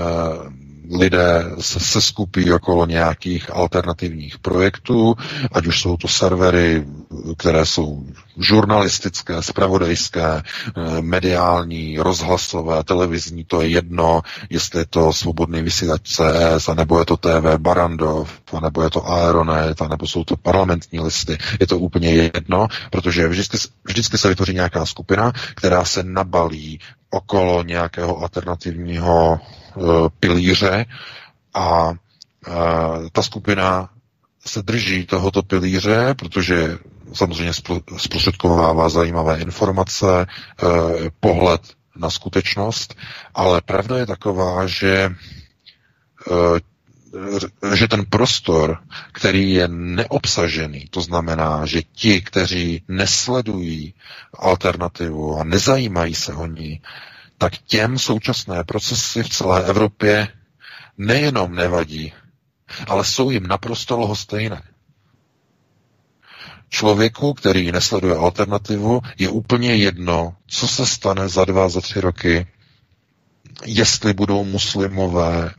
[0.99, 5.15] lidé se, se skupí okolo nějakých alternativních projektů,
[5.53, 6.85] ať už jsou to servery,
[7.37, 8.05] které jsou
[8.39, 16.69] žurnalistické, spravodajské, eh, mediální, rozhlasové, televizní, to je jedno, jestli je to svobodný vysílač CS,
[16.69, 21.39] anebo je to TV Barandov, anebo je to Aeronet, anebo jsou to parlamentní listy.
[21.61, 27.63] Je to úplně jedno, protože vždycky, vždycky se vytvoří nějaká skupina, která se nabalí okolo
[27.63, 29.41] nějakého alternativního
[30.21, 30.87] pilíře
[31.55, 31.91] a
[32.47, 32.51] eh,
[33.13, 33.91] ta skupina
[34.47, 36.79] se drží tohoto pilíře, protože
[37.13, 37.53] samozřejmě
[37.97, 40.67] zprostředkovává zajímavé informace, eh,
[41.21, 41.61] pohled
[41.97, 42.95] na skutečnost,
[43.35, 45.11] ale pravda je taková, že
[47.75, 48.79] že ten prostor,
[49.13, 53.95] který je neobsažený, to znamená, že ti, kteří nesledují
[54.39, 56.81] alternativu a nezajímají se o ní,
[57.41, 60.29] tak těm současné procesy v celé Evropě
[60.99, 62.13] nejenom nevadí,
[62.87, 64.63] ale jsou jim naprosto lhostejné.
[66.69, 72.47] Člověku, který nesleduje alternativu, je úplně jedno, co se stane za dva, za tři roky,
[73.67, 75.55] jestli budou muslimové,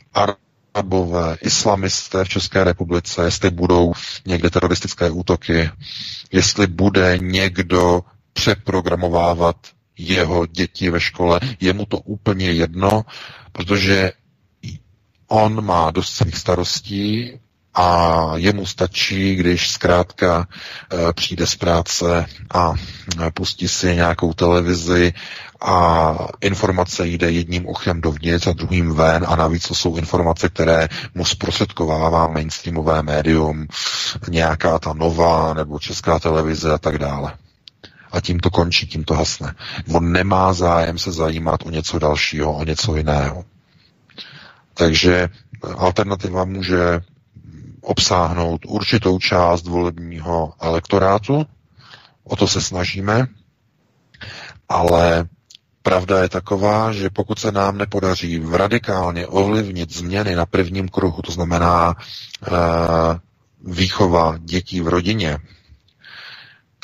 [0.74, 3.94] arabové, islamisté v České republice, jestli budou
[4.26, 5.70] někde teroristické útoky,
[6.32, 8.02] jestli bude někdo
[8.34, 9.56] přeprogramovávat
[10.02, 13.06] jeho děti ve škole, je mu to úplně jedno,
[13.52, 14.12] protože
[15.28, 17.40] on má dost svých starostí
[17.74, 22.74] a jemu stačí, když zkrátka e, přijde z práce a
[23.28, 25.14] e, pustí si nějakou televizi
[25.62, 30.88] a informace jde jedním uchem dovnitř a druhým ven a navíc to jsou informace, které
[31.16, 33.68] mu zprostředkovává mainstreamové médium,
[34.30, 37.34] nějaká ta nová nebo česká televize a tak dále.
[38.12, 39.56] A tím to končí, tím to hasne.
[39.94, 43.46] On nemá zájem se zajímat o něco dalšího, o něco jiného.
[44.74, 45.30] Takže
[45.78, 47.02] alternativa může
[47.82, 51.46] obsáhnout určitou část volebního elektorátu,
[52.24, 53.28] o to se snažíme,
[54.70, 55.26] ale
[55.84, 61.32] pravda je taková, že pokud se nám nepodaří radikálně ovlivnit změny na prvním kruhu, to
[61.32, 62.52] znamená e,
[63.64, 65.38] výchova dětí v rodině,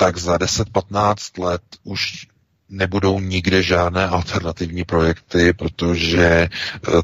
[0.00, 2.26] tak za 10-15 let už
[2.70, 6.48] nebudou nikde žádné alternativní projekty, protože e,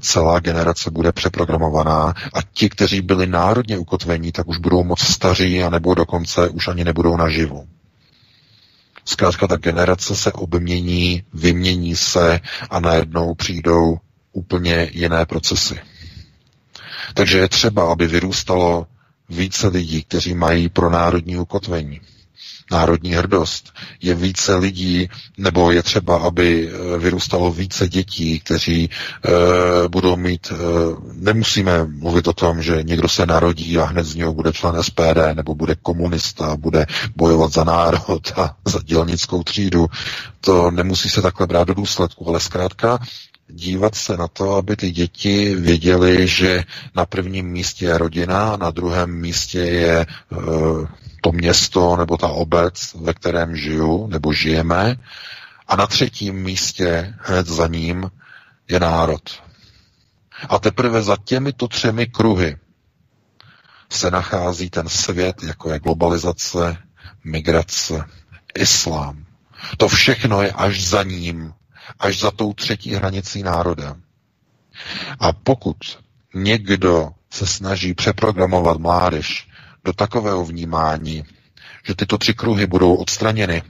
[0.00, 5.62] celá generace bude přeprogramovaná a ti, kteří byli národně ukotvení, tak už budou moc staří
[5.62, 7.68] a nebo dokonce už ani nebudou naživu.
[9.04, 13.98] Zkrátka ta generace se obmění, vymění se a najednou přijdou
[14.33, 15.80] úplně jiné procesy.
[17.14, 18.87] Takže je třeba, aby vyrůstalo
[19.28, 22.00] více lidí, kteří mají pro národní ukotvení
[22.70, 23.72] národní hrdost.
[24.03, 30.53] Je více lidí, nebo je třeba, aby eh, vyrůstalo více dětí, kteří e, budou mít,
[30.53, 30.55] e,
[31.12, 35.35] nemusíme mluvit o tom, že někdo se narodí a hned z něho bude člen SPD,
[35.35, 39.87] nebo bude komunista, bude bojovat za národ a za dělnickou třídu.
[40.40, 42.98] To nemusí se takhle brát do důsledku, ale zkrátka
[43.48, 48.70] dívat se na to, aby ty děti věděly, že na prvním místě je rodina, na
[48.70, 50.07] druhém místě je
[51.25, 54.97] to město nebo ta obec, ve kterém žiju nebo žijeme,
[55.69, 58.11] a na třetím místě hned za ním
[58.69, 59.43] je národ.
[60.49, 62.57] A teprve za těmito třemi kruhy
[63.91, 66.77] se nachází ten svět, jako je globalizace,
[67.25, 68.05] migrace,
[68.59, 69.25] islám.
[69.77, 71.55] To všechno je až za ním,
[71.99, 73.97] až za tou třetí hranicí národa.
[75.21, 75.77] A pokud
[76.35, 79.49] někdo se snaží přeprogramovat mládež
[79.85, 81.25] do takového vnímání,
[81.87, 83.62] že tyto tři kruhy budou odstraněny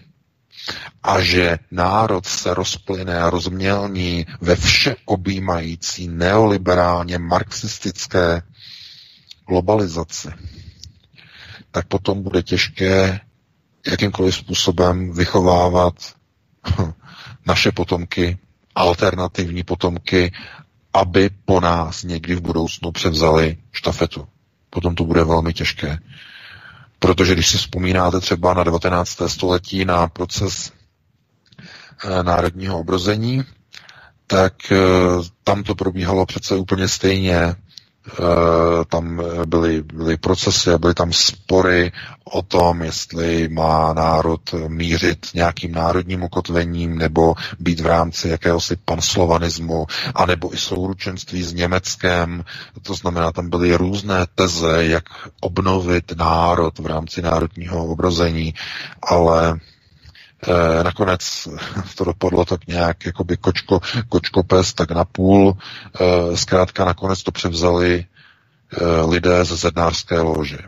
[1.02, 8.42] a že národ se rozplyne a rozmělní ve vše objímající neoliberálně marxistické
[9.48, 10.28] globalizaci,
[11.70, 13.20] tak potom bude těžké
[13.86, 15.94] jakýmkoliv způsobem vychovávat
[17.46, 18.38] naše potomky,
[18.74, 20.32] alternativní potomky,
[20.92, 24.28] aby po nás někdy v budoucnu převzali štafetu
[24.74, 25.98] potom to bude velmi těžké.
[26.98, 29.18] Protože když si vzpomínáte třeba na 19.
[29.26, 30.72] století na proces
[32.04, 33.44] e, národního obrození,
[34.26, 34.76] tak e,
[35.44, 37.54] tam to probíhalo přece úplně stejně.
[38.12, 41.92] Eh, tam byly, byly procesy a byly tam spory
[42.24, 49.86] o tom, jestli má národ mířit nějakým národním ukotvením nebo být v rámci jakéhosi panslovanismu,
[50.14, 52.44] anebo i souručenství s Německem.
[52.82, 55.04] To znamená, tam byly různé teze, jak
[55.40, 58.54] obnovit národ v rámci národního obrození,
[59.02, 59.60] ale
[60.48, 61.48] Eh, nakonec
[61.94, 65.56] to dopadlo tak nějak jakoby kočko, kočko pes, tak na půl.
[66.00, 68.04] Eh, zkrátka nakonec to převzali
[68.72, 70.58] eh, lidé ze zednářské lože.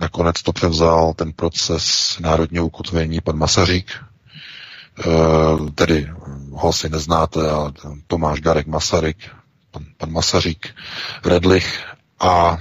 [0.00, 3.90] Nakonec to převzal ten proces národního ukotvení pan Masařík,
[5.74, 6.10] tedy
[6.52, 7.72] ho si neznáte, ale
[8.06, 9.16] Tomáš Garek Masaryk,
[9.70, 10.74] pan, pan Masařík,
[11.24, 11.84] Redlich
[12.20, 12.58] a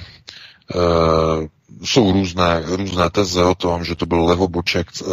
[1.84, 5.06] jsou různé, různé teze o tom, že to byl levoboček e,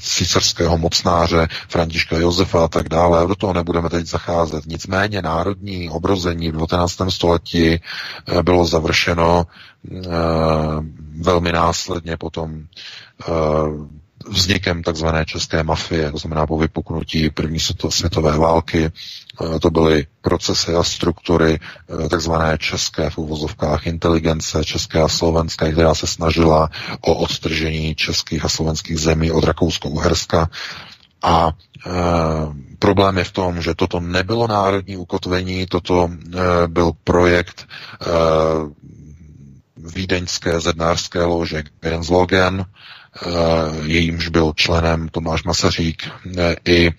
[0.00, 3.26] císařského mocnáře Františka Josefa a tak dále.
[3.26, 4.66] Do toho nebudeme teď zacházet.
[4.66, 6.96] Nicméně národní obrození v 19.
[7.08, 7.80] století e,
[8.42, 9.98] bylo završeno e,
[11.20, 12.64] velmi následně potom e,
[14.30, 18.90] vznikem takzvané české mafie, to znamená po vypuknutí první světové války,
[19.60, 21.60] to byly procesy a struktury
[22.10, 28.48] takzvané české v uvozovkách inteligence, české a slovenské, která se snažila o odtržení českých a
[28.48, 30.48] slovenských zemí od Rakousko-Uherska.
[31.22, 31.90] A e,
[32.78, 38.06] problém je v tom, že toto nebylo národní ukotvení, toto e, byl projekt e,
[39.76, 42.66] vídeňské zednářské lože Genslogen,
[43.84, 46.02] jejímž byl členem Tomáš Masařík
[46.64, 46.90] i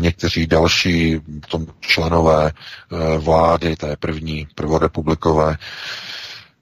[0.00, 2.52] někteří další tom členové
[3.18, 5.56] vlády té první prvorepublikové.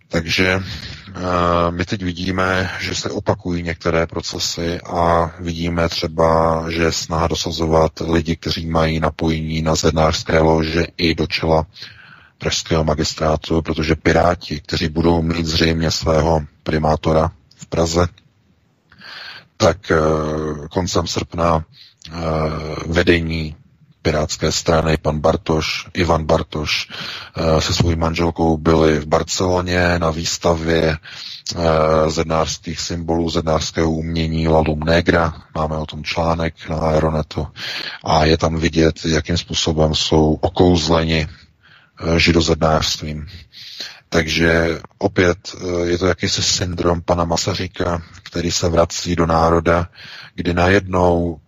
[0.08, 0.62] Takže
[1.70, 8.36] my teď vidíme, že se opakují některé procesy a vidíme třeba, že snaha dosazovat lidi,
[8.36, 11.66] kteří mají napojení na zednářské lože i do čela
[12.38, 18.06] pražského magistrátu, protože Piráti, kteří budou mít zřejmě svého primátora v Praze,
[19.60, 19.92] tak
[20.70, 21.64] koncem srpna
[22.86, 23.56] vedení
[24.02, 26.88] pirátské strany, pan Bartoš, Ivan Bartoš
[27.36, 34.80] eh, se svou manželkou byli v Barceloně na výstavě eh, zednářských symbolů, zednářského umění Lalum
[34.80, 35.34] Negra.
[35.54, 37.46] Máme o tom článek na Aeronetu
[38.04, 43.26] a je tam vidět, jakým způsobem jsou okouzleni eh, židozednářstvím.
[44.12, 45.38] Takže opět
[45.84, 49.88] je to jakýsi syndrom pana Masaříka, který se vrací do národa,
[50.34, 51.40] kdy najednou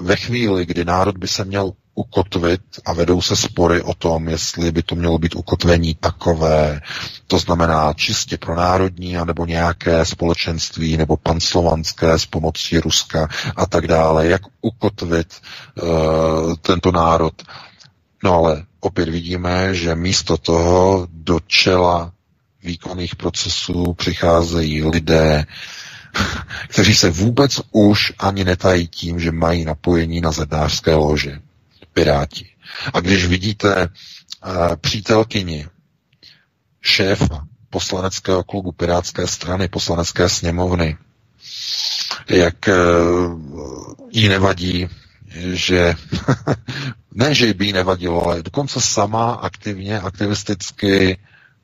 [0.00, 4.72] ve chvíli, kdy národ by se měl ukotvit a vedou se spory o tom, jestli
[4.72, 6.80] by to mělo být ukotvení takové,
[7.26, 13.86] to znamená čistě pro národní, anebo nějaké společenství, nebo panslovanské s pomocí Ruska a tak
[13.86, 15.34] dále, jak ukotvit
[15.82, 17.42] uh, tento národ.
[18.22, 22.12] No ale opět vidíme, že místo toho do čela
[22.62, 25.46] výkonných procesů přicházejí lidé,
[26.68, 31.40] kteří se vůbec už ani netají tím, že mají napojení na zednářské lože.
[31.92, 32.48] Piráti.
[32.94, 35.66] A když vidíte uh, přítelkyni
[36.80, 40.96] šéfa poslaneckého klubu Pirátské strany, poslanecké sněmovny,
[42.28, 44.88] jak uh, jí nevadí,
[45.36, 45.94] že
[47.14, 51.18] ne, že by jí nevadilo, ale dokonce sama aktivně, aktivisticky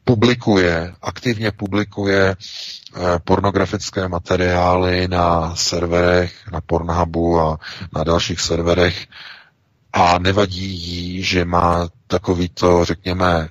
[0.04, 7.59] publikuje, aktivně publikuje uh, pornografické materiály na serverech, na Pornhubu a
[7.92, 9.07] na dalších serverech,
[9.92, 13.48] a nevadí jí, že má takovýto, řekněme,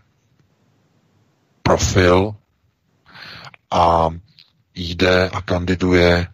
[1.63, 2.36] profil
[3.71, 4.10] a
[4.75, 6.27] jde a kandiduje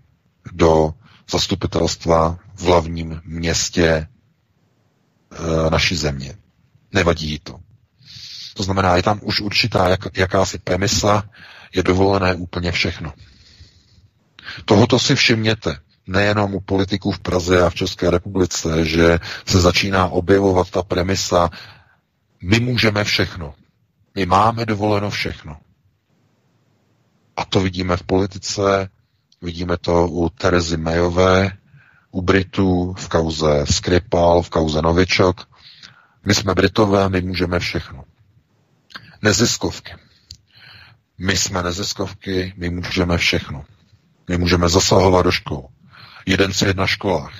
[0.54, 0.93] do
[1.32, 4.08] zastupitelstva v hlavním městě e,
[5.70, 6.34] naší země.
[6.94, 7.60] Nevadí jí to.
[8.54, 11.30] To znamená, je tam už určitá jak, jakási premisa,
[11.76, 13.13] je dovolené úplně všechno.
[14.66, 20.08] Tohoto si všimněte nejenom u politiků v Praze a v České republice, že se začíná
[20.08, 21.50] objevovat ta premisa,
[22.42, 23.54] my můžeme všechno.
[24.16, 25.58] My máme dovoleno všechno.
[27.36, 28.89] A to vidíme v politice,
[29.42, 31.52] vidíme to u Terezy Mayové,
[32.13, 35.47] u Britů v kauze Skripal, v kauze Novičok.
[36.26, 38.04] My jsme Britové, my můžeme všechno.
[39.21, 39.93] Neziskovky.
[41.17, 43.65] My jsme neziskovky, my můžeme všechno.
[44.30, 45.67] My můžeme zasahovat do škol
[46.26, 47.34] jeden svět na školách,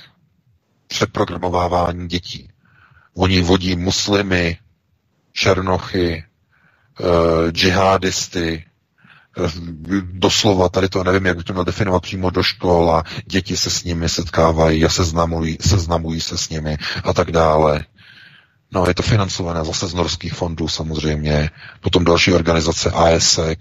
[0.86, 2.50] přeprogramovávání dětí.
[3.14, 4.58] Oni vodí muslimy,
[5.32, 6.24] černochy,
[7.00, 8.64] uh, džihadisty,
[10.02, 13.70] doslova, tady to nevím, jak by to měl definovat přímo do škol a děti se
[13.70, 17.84] s nimi setkávají a seznamují, seznamují se s nimi a tak dále.
[18.72, 23.58] No, je to financované zase z norských fondů samozřejmě, potom další organizace ASEC,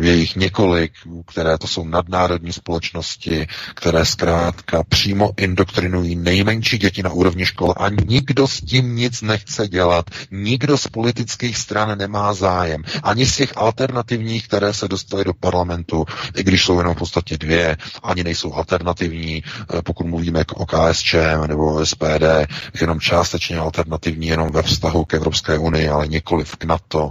[0.00, 0.92] je jich několik,
[1.26, 7.88] které to jsou nadnárodní společnosti, které zkrátka přímo indoktrinují nejmenší děti na úrovni škol a
[8.08, 10.10] nikdo s tím nic nechce dělat.
[10.30, 12.82] Nikdo z politických stran nemá zájem.
[13.02, 16.04] Ani z těch alternativních, které se dostaly do parlamentu,
[16.36, 19.42] i když jsou jenom v podstatě dvě, ani nejsou alternativní,
[19.78, 22.46] eh, pokud mluvíme o KSČM nebo SPD,
[22.80, 27.10] jenom částečně alternativní, jenom ve vztahu k Evropské unii, ale nikoliv k NATO,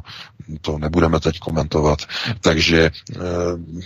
[0.61, 1.99] to nebudeme teď komentovat.
[2.53, 2.91] Takže e,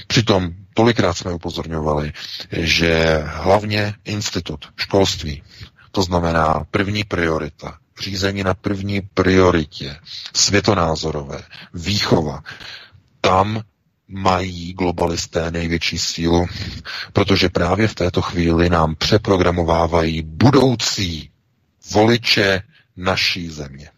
[0.08, 2.14] přitom tolikrát jsme upozorňovali,
[2.52, 5.44] že hlavně institut školství,
[5.92, 9.96] to znamená první priorita, řízení na první prioritě,
[10.36, 11.42] světonázorové,
[11.74, 12.44] výchova,
[13.22, 13.62] tam
[14.08, 16.46] mají globalisté největší sílu,
[17.14, 21.30] protože právě v této chvíli nám přeprogramovávají budoucí
[21.92, 22.62] voliče
[22.98, 23.90] naší země.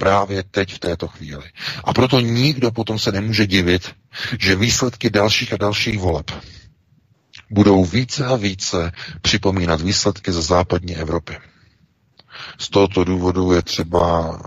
[0.00, 1.44] Právě teď v této chvíli.
[1.84, 3.94] A proto nikdo potom se nemůže divit,
[4.40, 6.30] že výsledky dalších a dalších voleb
[7.50, 8.92] budou více a více
[9.22, 11.38] připomínat výsledky ze západní Evropy.
[12.58, 14.38] Z tohoto důvodu je třeba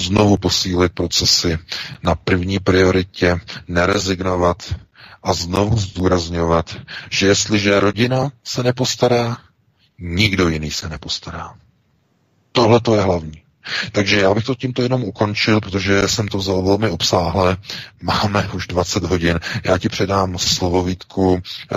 [0.00, 1.58] znovu posílit procesy
[2.02, 4.74] na první prioritě, nerezignovat
[5.22, 6.76] a znovu zdůrazňovat,
[7.10, 9.36] že jestliže rodina se nepostará,
[9.98, 11.54] nikdo jiný se nepostará.
[12.52, 13.42] Tohle to je hlavní.
[13.92, 17.56] Takže já bych to tímto jenom ukončil, protože jsem to vzal velmi obsáhle.
[18.02, 19.40] Máme už 20 hodin.
[19.64, 21.42] Já ti předám slovo Vítku,
[21.72, 21.76] eh,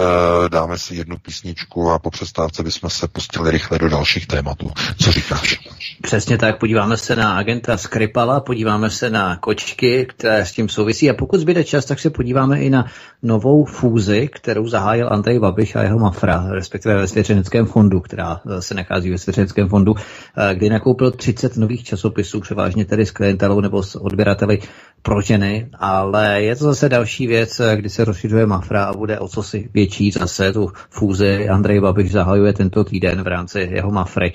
[0.49, 4.71] dáme si jednu písničku a po přestávce bychom se pustili rychle do dalších tématů.
[4.97, 5.59] Co říkáš?
[6.01, 11.09] Přesně tak, podíváme se na agenta Skripala, podíváme se na kočky, které s tím souvisí
[11.09, 12.85] a pokud zbyde čas, tak se podíváme i na
[13.23, 18.73] novou fúzi, kterou zahájil Andrej Babiš a jeho Mafra, respektive ve Svěřeneckém fondu, která se
[18.73, 23.83] nachází ve Svěřeneckém fondu, eh, kdy nakoupil 30 nových časopisů, převážně tedy s klientelou nebo
[23.83, 24.59] s odběrateli
[25.01, 29.27] pro ženy, ale je to zase další věc, kdy se rozšiřuje Mafra a bude o
[29.27, 31.49] co si větší zase tu fúzi.
[31.49, 34.33] Andrej Babiš zahajuje tento týden v rámci jeho Mafry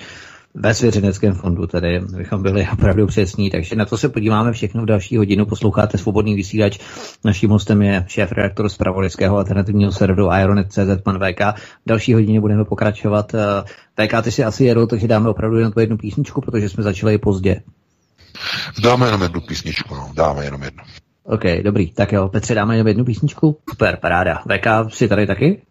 [0.55, 4.87] ve svěřeneckém fondu, tedy bychom byli opravdu přesní, takže na to se podíváme všechno v
[4.87, 5.47] další hodinu.
[5.47, 6.79] Posloucháte svobodný vysílač.
[7.25, 11.41] Naším hostem je šéf redaktor z pravodeského alternativního serveru Ironet.cz, pan VK.
[11.61, 13.35] V další hodině budeme pokračovat.
[13.35, 16.83] Eh, VK, ty si asi jedou, takže dáme opravdu jenom tu jednu písničku, protože jsme
[16.83, 17.63] začali pozdě.
[18.83, 20.11] Dáme jenom jednu písničku, no.
[20.15, 20.85] dáme jenom jednu.
[21.25, 21.93] OK, dobrý.
[21.93, 23.59] Tak jo, Petře, dáme jenom jednu písničku?
[23.71, 24.35] Super, paráda.
[24.35, 25.63] VK, si tady taky?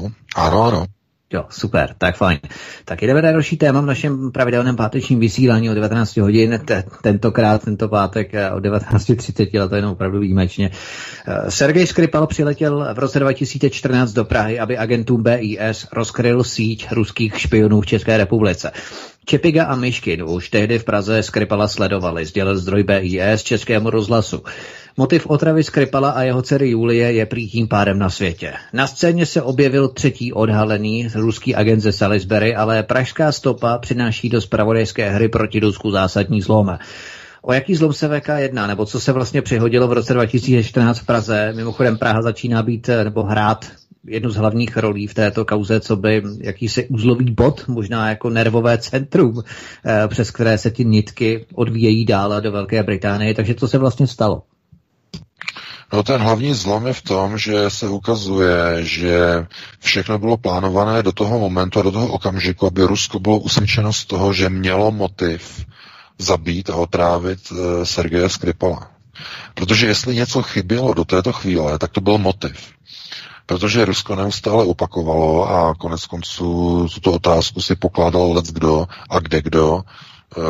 [0.00, 0.86] No, ano, ano.
[1.32, 2.38] Jo, super, tak fajn.
[2.84, 7.64] Tak jdeme na další téma v našem pravidelném pátečním vysílání o 19 hodin, t- tentokrát,
[7.64, 10.70] tento pátek eh, o 19.30, ale to je jenom opravdu výjimečně.
[11.26, 17.40] Eh, Sergej Skripal přiletěl v roce 2014 do Prahy, aby agentům BIS rozkryl síť ruských
[17.40, 18.72] špionů v České republice.
[19.28, 24.42] Čepiga a Myškin už tehdy v Praze Skripala sledovali, sdělil zdroj BIS Českému rozhlasu.
[24.96, 28.52] Motiv otravy Skripala a jeho dcery Julie je prý tím pádem na světě.
[28.72, 34.40] Na scéně se objevil třetí odhalený ruský agent ze Salisbury, ale pražská stopa přináší do
[34.40, 36.78] spravodajské hry proti Rusku zásadní zlom.
[37.42, 41.06] O jaký zlom se VK jedná, nebo co se vlastně přihodilo v roce 2014 v
[41.06, 41.52] Praze?
[41.56, 43.66] Mimochodem Praha začíná být nebo hrát
[44.08, 48.78] jednu z hlavních rolí v této kauze, co by jakýsi uzlový bod, možná jako nervové
[48.78, 49.42] centrum,
[49.86, 53.34] eh, přes které se ty nitky odvíjejí dále do Velké Británie.
[53.34, 54.42] Takže co se vlastně stalo?
[55.92, 59.46] No ten hlavní zlom je v tom, že se ukazuje, že
[59.80, 64.04] všechno bylo plánované do toho momentu a do toho okamžiku, aby Rusko bylo usvědčeno z
[64.04, 65.66] toho, že mělo motiv
[66.18, 68.90] zabít a otrávit e, Sergeje Skripala.
[69.54, 72.75] Protože jestli něco chybělo do této chvíle, tak to byl motiv.
[73.46, 79.42] Protože Rusko neustále opakovalo a konec konců tuto otázku si pokládal let kdo a kde
[79.42, 79.82] kdo,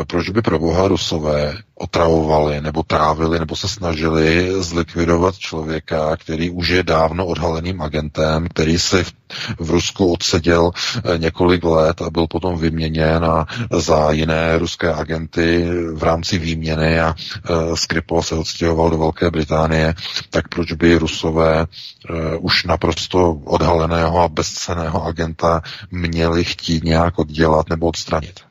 [0.07, 6.69] proč by pro boha Rusové otravovali nebo trávili nebo se snažili zlikvidovat člověka, který už
[6.69, 9.13] je dávno odhaleným agentem, který si v,
[9.59, 15.67] v Rusku odseděl eh, několik let a byl potom vyměněn a za jiné ruské agenty
[15.93, 17.15] v rámci výměny a
[17.49, 19.93] uh, Skripal se odstěhoval do Velké Británie,
[20.29, 25.61] tak proč by Rusové uh, už naprosto odhaleného a bezceného agenta
[25.91, 28.47] měli chtít nějak oddělat nebo odstranit?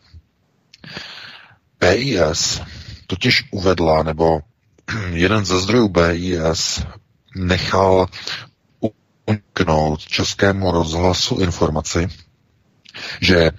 [1.80, 2.60] BIS
[3.06, 4.40] totiž uvedla, nebo
[5.10, 6.82] jeden ze zdrojů BIS
[7.36, 8.06] nechal
[9.26, 12.08] uniknout českému rozhlasu informaci,
[13.20, 13.50] že eh,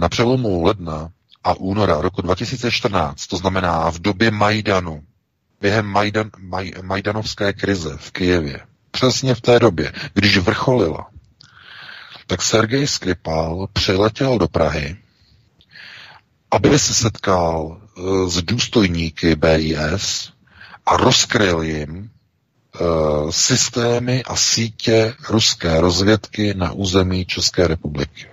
[0.00, 1.10] na přelomu ledna
[1.44, 5.02] a února roku 2014, to znamená v době Majdanu,
[5.60, 8.60] během Majdan, Maj, Majdanovské krize v Kijevě,
[8.90, 11.10] přesně v té době, když vrcholila,
[12.26, 14.96] tak Sergej Skripal přiletěl do Prahy
[16.56, 20.32] aby se setkal uh, s důstojníky BIS
[20.86, 22.10] a rozkryl jim
[22.80, 28.26] uh, systémy a sítě ruské rozvědky na území České republiky.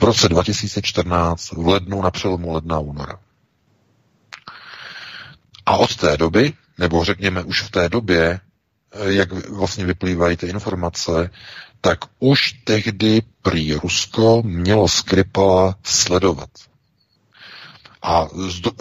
[0.00, 3.18] V roce 2014 v lednu na přelomu ledna února.
[5.66, 8.40] A od té doby, nebo řekněme už v té době,
[8.92, 11.30] eh, jak vlastně vyplývají ty informace,
[11.80, 16.48] tak už tehdy prý Rusko mělo Skripala sledovat.
[18.08, 18.28] A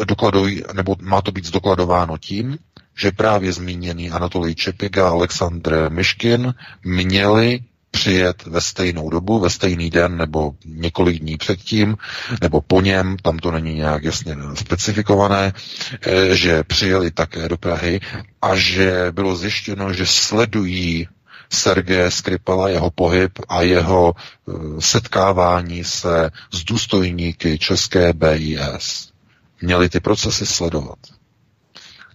[0.07, 2.57] dokladují, nebo má to být zdokladováno tím,
[2.97, 6.53] že právě zmíněný Anatolij Čepik a Aleksandr Myškin
[6.83, 7.59] měli
[7.91, 11.97] přijet ve stejnou dobu, ve stejný den nebo několik dní předtím,
[12.41, 15.53] nebo po něm, tam to není nějak jasně specifikované,
[16.01, 17.99] eh, že přijeli také do Prahy
[18.41, 21.07] a že bylo zjištěno, že sledují
[21.49, 29.16] Sergeje Skripala, jeho pohyb a jeho eh, setkávání se s důstojníky české BIS
[29.61, 30.97] měli ty procesy sledovat.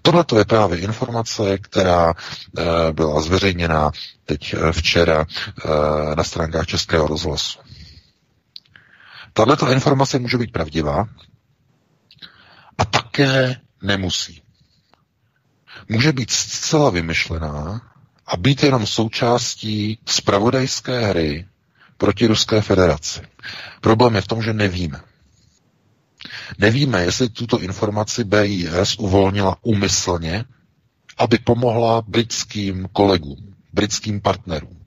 [0.02, 2.14] Tohle to je právě informace, která
[2.92, 3.90] byla zveřejněna
[4.24, 5.26] teď včera
[6.16, 7.58] na stránkách Českého rozhlasu.
[9.32, 11.08] Tato informace může být pravdivá
[12.78, 14.42] a také nemusí.
[15.88, 17.80] Může být zcela vymyšlená
[18.26, 21.46] a být jenom součástí spravodajské hry
[21.96, 23.20] proti Ruské federaci.
[23.80, 25.00] Problém je v tom, že nevíme.
[26.58, 30.44] Nevíme, jestli tuto informaci BIS uvolnila umyslně,
[31.18, 34.78] aby pomohla britským kolegům, britským partnerům.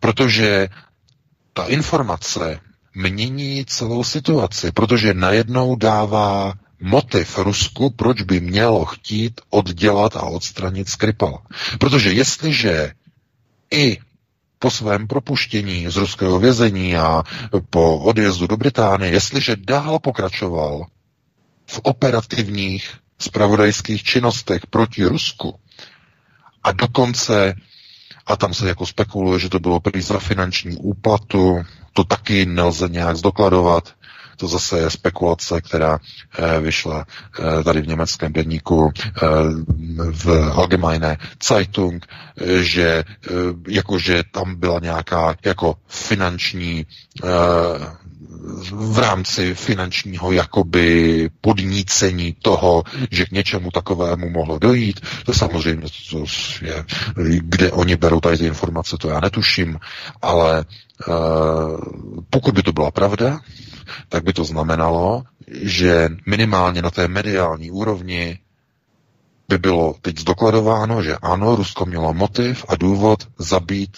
[0.00, 0.68] Protože
[1.52, 2.60] ta informace
[2.94, 10.88] mění celou situaci, protože najednou dává motiv Rusku, proč by mělo chtít oddělat a odstranit
[10.88, 11.42] Skripala.
[11.78, 12.92] Protože jestliže
[13.70, 13.98] i
[14.58, 17.22] po svém propuštění z ruského vězení a
[17.70, 20.86] po odjezdu do Británie, jestliže dál pokračoval
[21.66, 25.54] v operativních spravodajských činnostech proti Rusku
[26.62, 27.54] a dokonce,
[28.26, 32.88] a tam se jako spekuluje, že to bylo prý za finanční úplatu, to taky nelze
[32.88, 33.94] nějak zdokladovat,
[34.38, 35.98] to zase je spekulace, která
[36.38, 37.06] eh, vyšla
[37.60, 39.20] eh, tady v německém denníku eh,
[40.12, 41.16] v Allgemeine
[41.48, 42.06] Zeitung,
[42.60, 43.04] že
[43.68, 46.86] jakože tam byla nějaká jako finanční
[48.70, 55.00] v rámci finančního jakoby podnícení toho, že k něčemu takovému mohlo dojít.
[55.26, 56.24] To samozřejmě to
[56.62, 56.84] je,
[57.40, 59.78] kde oni berou tady ty informace, to já netuším,
[60.22, 60.64] ale
[61.08, 61.14] uh,
[62.30, 63.40] pokud by to byla pravda,
[64.08, 65.22] tak by to znamenalo,
[65.62, 68.38] že minimálně na té mediální úrovni
[69.48, 73.96] by bylo teď zdokladováno, že ano, Rusko mělo motiv a důvod zabít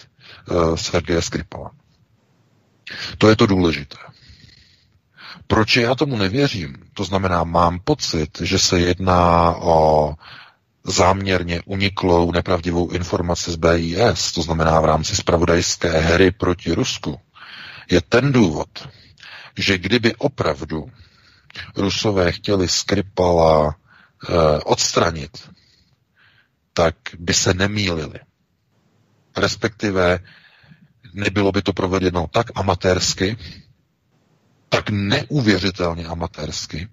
[0.50, 1.70] uh, Sergeje Skripala.
[3.18, 3.96] To je to důležité.
[5.46, 6.76] Proč já tomu nevěřím?
[6.94, 10.14] To znamená, mám pocit, že se jedná o
[10.84, 17.20] záměrně uniklou nepravdivou informaci z BIS, to znamená v rámci spravodajské hry proti Rusku,
[17.90, 18.68] je ten důvod,
[19.58, 20.90] že kdyby opravdu
[21.76, 23.76] Rusové chtěli Skripala
[24.28, 24.32] eh,
[24.64, 25.50] odstranit,
[26.72, 28.18] tak by se nemýlili.
[29.36, 30.18] Respektive
[31.14, 33.36] nebylo by to provedeno tak amatérsky,
[34.68, 36.88] tak neuvěřitelně amatérsky,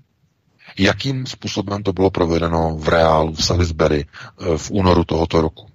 [0.77, 5.69] jakým způsobem to bylo provedeno v reálu v Salisbury eh, v únoru tohoto roku.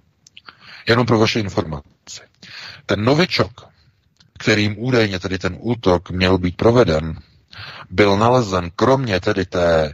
[0.87, 2.21] Jenom pro vaše informace.
[2.85, 3.72] Ten novičok,
[4.43, 7.19] kterým údajně tedy ten útok měl být proveden,
[7.89, 9.93] byl nalezen kromě tedy té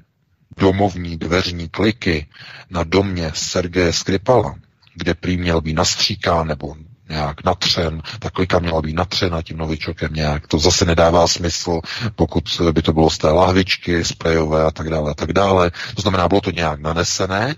[0.57, 2.27] domovní dveřní kliky
[2.69, 4.55] na domě Sergeje Skripala,
[4.95, 6.75] kde prý měl být nastříkán nebo
[7.09, 10.47] nějak natřen, ta klika měla být natřena tím novičokem nějak.
[10.47, 11.81] To zase nedává smysl,
[12.15, 15.71] pokud by to bylo z té lahvičky, sprejové a tak dále a tak dále.
[15.95, 17.55] To znamená, bylo to nějak nanesené,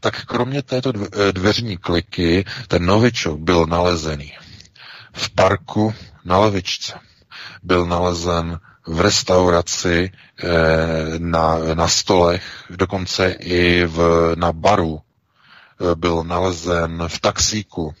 [0.00, 0.92] tak kromě této
[1.32, 4.32] dveřní kliky ten novičok byl nalezený
[5.16, 5.94] v parku
[6.24, 6.92] na levičce.
[7.62, 10.10] Byl nalezen v restauraci,
[10.42, 10.46] eh,
[11.18, 15.00] na, na stolech, dokonce i v, na baru
[15.80, 17.94] Eh, byl nalezen v taxíku,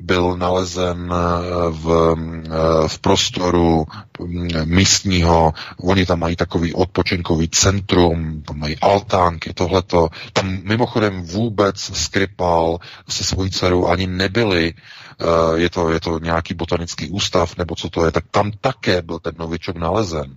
[0.00, 3.86] byl nalezen eh, v, eh, v prostoru
[4.20, 10.08] mm, místního, oni tam mají takový odpočinkový centrum, tam mají altánky, tohleto.
[10.32, 12.78] Tam mimochodem vůbec Skripal
[13.08, 14.74] se svojí dcerou ani nebyli,
[15.54, 19.18] je to, je to nějaký botanický ústav, nebo co to je, tak tam také byl
[19.18, 20.36] ten novičok nalezen.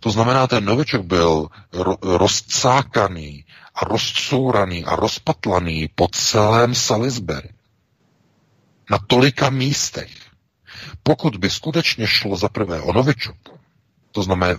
[0.00, 3.44] To znamená, ten novičok byl ro- rozcákaný
[3.74, 7.48] a rozcouraný a rozpatlaný po celém Salisbury.
[8.90, 10.10] Na tolika místech.
[11.02, 13.36] Pokud by skutečně šlo za prvé o novičok,
[14.12, 14.58] to znamená,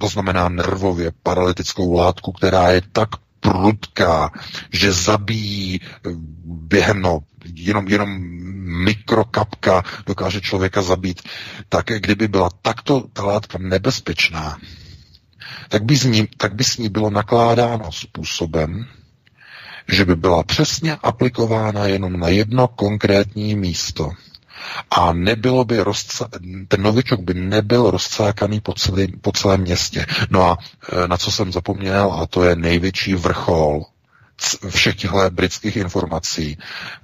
[0.00, 3.08] to znamená nervově paralytickou látku, která je tak
[3.40, 4.30] prudká,
[4.72, 5.80] že zabíjí
[6.44, 7.20] během, no,
[7.54, 8.08] jenom, jenom
[8.84, 11.22] mikrokapka dokáže člověka zabít,
[11.68, 14.58] tak kdyby byla takto ta látka nebezpečná,
[15.68, 18.86] tak by, z ní, tak by s ní bylo nakládáno způsobem,
[19.88, 24.10] že by byla přesně aplikována jenom na jedno konkrétní místo.
[24.90, 26.28] A nebylo by rozca-
[26.68, 30.06] ten novičok by nebyl rozcákaný po, celý, po celém městě.
[30.30, 30.58] No a
[31.04, 33.84] e, na co jsem zapomněl, a to je největší vrchol
[34.68, 36.58] všech těchto britských informací,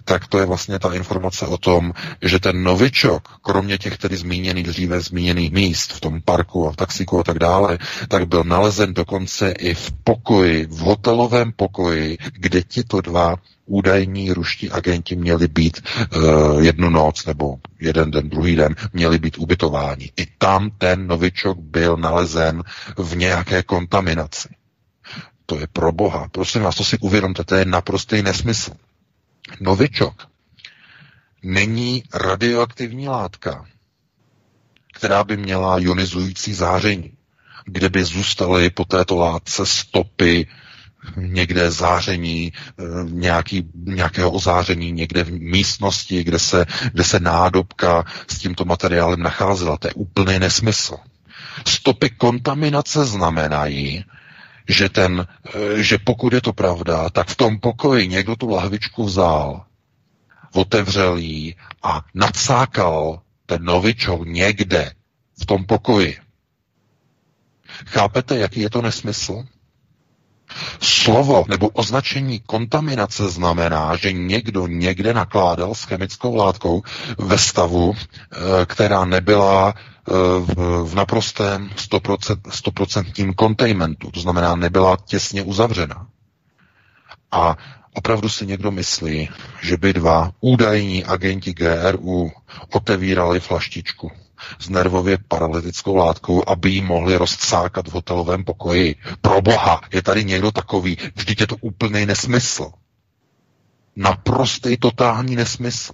[0.05, 4.67] tak to je vlastně ta informace o tom, že ten novičok, kromě těch tedy zmíněných
[4.67, 7.79] dříve zmíněných míst v tom parku a v taxíku a tak dále,
[8.09, 14.71] tak byl nalezen dokonce i v pokoji, v hotelovém pokoji, kde tito dva údajní ruští
[14.71, 15.81] agenti měli být
[16.17, 20.13] uh, jednu noc nebo jeden den, druhý den, měli být ubytováni.
[20.17, 22.63] I tam ten novičok byl nalezen
[22.99, 24.49] v nějaké kontaminaci.
[25.51, 26.29] To je pro boha.
[26.33, 28.71] Prosím vás, to si uvědomte, to je naprostý nesmysl.
[29.61, 30.27] Novičok
[31.43, 33.65] není radioaktivní látka,
[34.95, 37.13] která by měla ionizující záření,
[37.65, 40.47] kde by zůstaly po této látce stopy
[41.17, 48.39] někde záření, eh, nějaký, nějakého ozáření někde v místnosti, kde se, kde se nádobka s
[48.39, 49.77] tímto materiálem nacházela.
[49.77, 50.97] To je úplný nesmysl.
[51.67, 54.05] Stopy kontaminace znamenají,
[54.71, 59.05] že, ten, eh, že pokud je to pravda, tak v tom pokoji někdo tu lahvičku
[59.05, 59.65] vzal,
[60.53, 64.93] otevřel ji a nadsákal ten novičok někde
[65.43, 66.17] v tom pokoji.
[67.87, 69.45] Chápete, jaký je to nesmysl?
[70.81, 76.83] Slovo nebo označení kontaminace znamená, že někdo někde nakládal s chemickou látkou
[77.19, 79.75] ve stavu, eh, která nebyla
[80.85, 86.07] v naprostém 100%, 100% containmentu, to znamená nebyla těsně uzavřena.
[87.33, 87.57] A
[87.95, 89.29] opravdu si někdo myslí,
[89.63, 92.31] že by dva údajní agenti GRU
[92.75, 94.11] otevírali flaštičku
[94.59, 98.97] s nervově paralytickou látkou, aby ji mohli rozcákat v hotelovém pokoji.
[99.21, 102.73] Pro boha, je tady někdo takový, vždyť je to úplný nesmysl.
[103.97, 105.93] Naprostý totální nesmysl.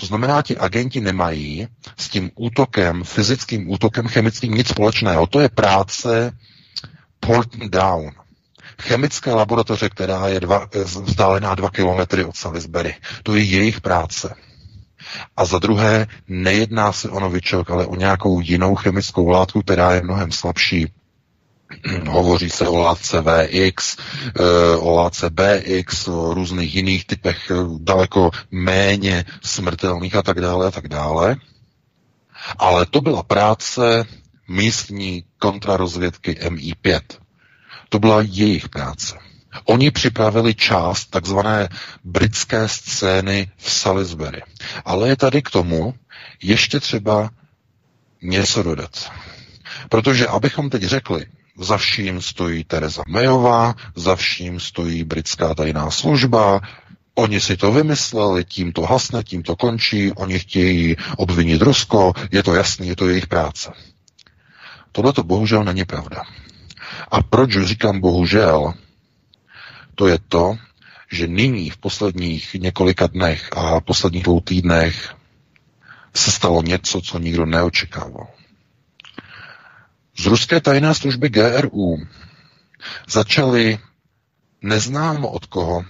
[0.00, 5.26] To znamená, ti agenti nemají s tím útokem, fyzickým útokem chemickým nic společného.
[5.26, 6.32] To je práce
[7.20, 8.10] Porton Down.
[8.82, 12.94] Chemické laboratoře, která je dva, vzdálená dva kilometry od Salisbury.
[13.22, 14.34] To je jejich práce.
[15.36, 20.02] A za druhé, nejedná se o novičok, ale o nějakou jinou chemickou látku, která je
[20.02, 20.92] mnohem slabší.
[22.08, 28.30] Hovoří se o látce VX, eh, o látce BX, o různých jiných typech eh, daleko
[28.50, 31.36] méně smrtelných a tak dále a tak dále.
[32.58, 34.04] Ale to byla práce
[34.48, 37.00] místní kontrarozvědky MI5.
[37.88, 39.18] To byla jejich práce.
[39.64, 41.68] Oni připravili část takzvané
[42.04, 44.42] britské scény v Salisbury.
[44.84, 45.94] Ale je tady k tomu
[46.42, 47.30] ještě třeba
[48.22, 49.12] něco dodat.
[49.88, 51.26] Protože abychom teď řekli,
[51.58, 56.60] za vším stojí Teresa Mayová, za vším stojí britská tajná služba,
[57.18, 62.42] Oni si to vymysleli, tím to hasne, tím to končí, oni chtějí obvinit Rusko, je
[62.42, 63.72] to jasný, je to jejich práce.
[64.92, 66.22] Tohle to bohužel není pravda.
[67.10, 68.74] A proč říkám bohužel?
[69.96, 70.56] to je to,
[71.12, 75.14] že nyní v posledních několika dnech a posledních dvou týdnech
[76.14, 78.26] se stalo něco, co nikdo neočekával.
[80.18, 82.06] Z ruské tajné služby GRU
[83.08, 83.78] začaly
[84.62, 85.84] neznámo od koho,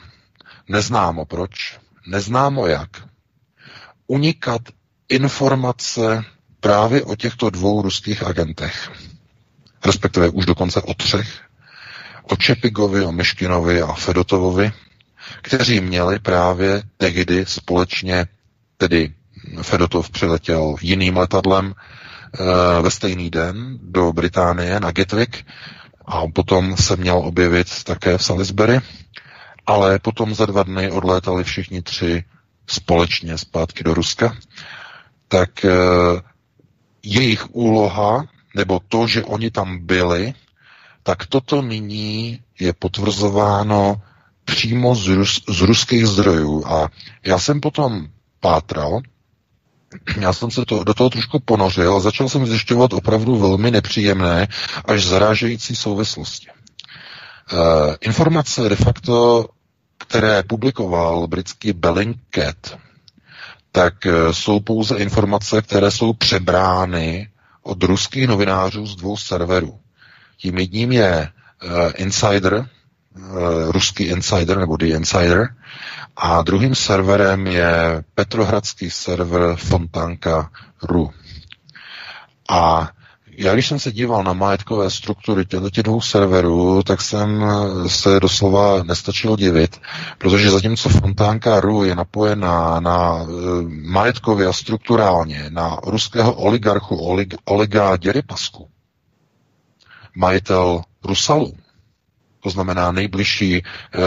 [0.69, 2.91] neznámo proč, neznámo jak,
[4.07, 4.63] unikat
[5.09, 6.25] informace
[6.61, 8.91] právě o těchto dvou ruských agentech.
[9.85, 11.41] Respektive už dokonce o třech,
[12.23, 14.73] o Čepigovi, o Meškinovi a Fedotovovi,
[15.43, 18.27] kteří měli právě tehdy společně,
[18.77, 19.15] tedy
[19.63, 21.75] Fedotov přiletěl jiným letadlem
[22.83, 25.47] ve stejný den do Británie na Gatwick
[26.07, 28.81] a potom se měl objevit také v Salisbury,
[29.67, 32.25] ale potom za dva dny odlétali všichni tři
[32.67, 34.37] společně zpátky do Ruska,
[35.29, 35.71] tak e,
[37.03, 40.35] jejich úloha, nebo to, že oni tam byli,
[41.03, 44.03] tak toto nyní je potvrzováno
[44.45, 46.67] přímo z, rus, z ruských zdrojů.
[46.67, 46.89] A
[47.25, 48.09] já jsem potom
[48.41, 49.01] pátral,
[50.21, 54.49] já jsem se to, do toho trošku ponořil a začal jsem zjišťovat opravdu velmi nepříjemné
[54.85, 56.49] až zarážející souvislosti.
[56.49, 56.55] E,
[58.01, 59.47] informace de facto,
[59.99, 62.79] které publikoval britský Bellingcat,
[63.73, 67.29] tak e, jsou pouze informace, které jsou přebrány
[67.67, 69.79] od ruských novinářů z dvou serverů.
[70.37, 71.29] Tím jedním je
[71.65, 72.67] uh, Insider, uh,
[73.71, 75.49] ruský Insider nebo The Insider,
[76.17, 81.11] a druhým serverem je petrohradský server Fontanka.ru.
[82.49, 82.89] A
[83.39, 87.45] já když jsem se díval na majetkové struktury těchto dvou serverů, tak jsem
[87.87, 89.81] se doslova nestačil divit,
[90.19, 93.29] protože zatímco Fontánka.ru je napojená na uh,
[93.69, 98.69] majetkově a strukturálně na ruského oligarchu Oleg, Olega Děrypasku,
[100.15, 101.53] majitel Rusalu,
[102.47, 103.99] to znamená nejbližší eh,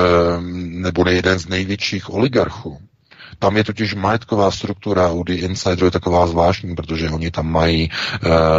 [0.63, 2.79] nebo jeden z největších oligarchů.
[3.39, 7.83] Tam je totiž majetková struktura u The Insider je taková zvláštní, protože oni tam mají
[7.83, 7.89] e,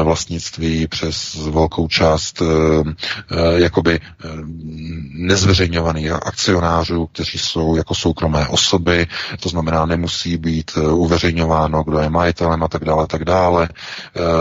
[0.04, 4.00] vlastnictví přes velkou část e, e, jakoby e,
[5.14, 9.06] nezveřejňovaných akcionářů, kteří jsou jako soukromé osoby,
[9.40, 13.68] to znamená nemusí být uveřejňováno, kdo je majitelem a tak dále, tak dále.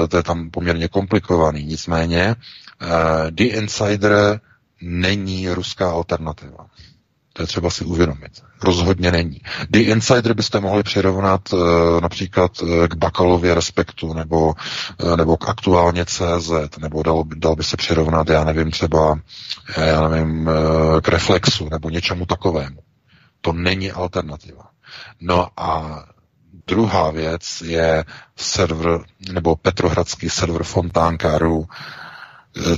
[0.03, 1.63] E, to je tam poměrně komplikovaný.
[1.63, 2.35] Nicméně
[2.81, 4.39] Uh, The Insider
[4.81, 6.65] není ruská alternativa.
[7.33, 8.31] To je třeba si uvědomit.
[8.63, 9.41] Rozhodně není.
[9.69, 11.59] The Insider byste mohli přirovnat uh,
[12.01, 14.47] například uh, k Bakalově Respektu nebo,
[15.03, 19.19] uh, nebo k aktuálně CZ, nebo dal, dal by se přirovnat, já nevím, třeba
[19.77, 20.49] já nevím,
[21.01, 22.79] k Reflexu nebo něčemu takovému.
[23.41, 24.63] To není alternativa.
[25.21, 25.99] No a
[26.67, 28.05] druhá věc je
[28.35, 28.99] server,
[29.31, 31.65] nebo petrohradský server Fontánkáru,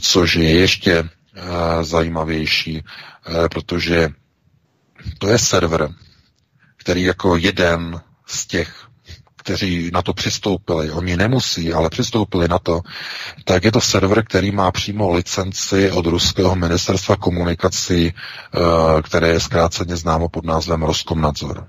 [0.02, 1.10] což je ještě
[1.82, 2.84] zajímavější,
[3.52, 4.10] protože
[5.18, 5.90] to je server,
[6.78, 8.88] který jako jeden z těch,
[9.36, 12.82] kteří na to přistoupili, oni nemusí, ale přistoupili na to,
[13.46, 19.40] tak je to server, který má přímo licenci od ruského ministerstva komunikací, eh, které je
[19.40, 21.68] zkráceně známo pod názvem Roskomnadzor.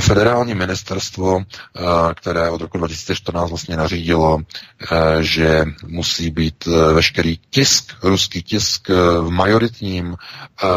[0.00, 1.80] Federální ministerstvo, eh,
[2.14, 8.88] které od roku 2014 vlastně nařídilo, eh, že musí být eh, veškerý tisk, ruský tisk
[9.20, 10.16] v majoritním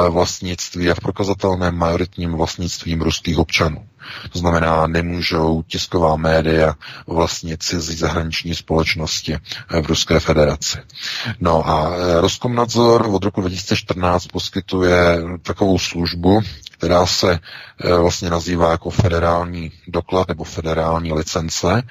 [0.10, 3.86] vlastnictví a v prokazatelném majoritním vlastnictvím ruských občanů.
[4.32, 6.76] To znamená, nemůžou tisková média
[7.08, 9.38] vlastně cizí zahraniční společnosti
[9.82, 10.78] v Ruské federaci.
[11.40, 16.42] No a Roskomnadzor od roku 2014 poskytuje takovou službu,
[16.78, 17.40] která se
[17.84, 21.84] eh, vlastně nazývá jako federální doklad nebo federální licence.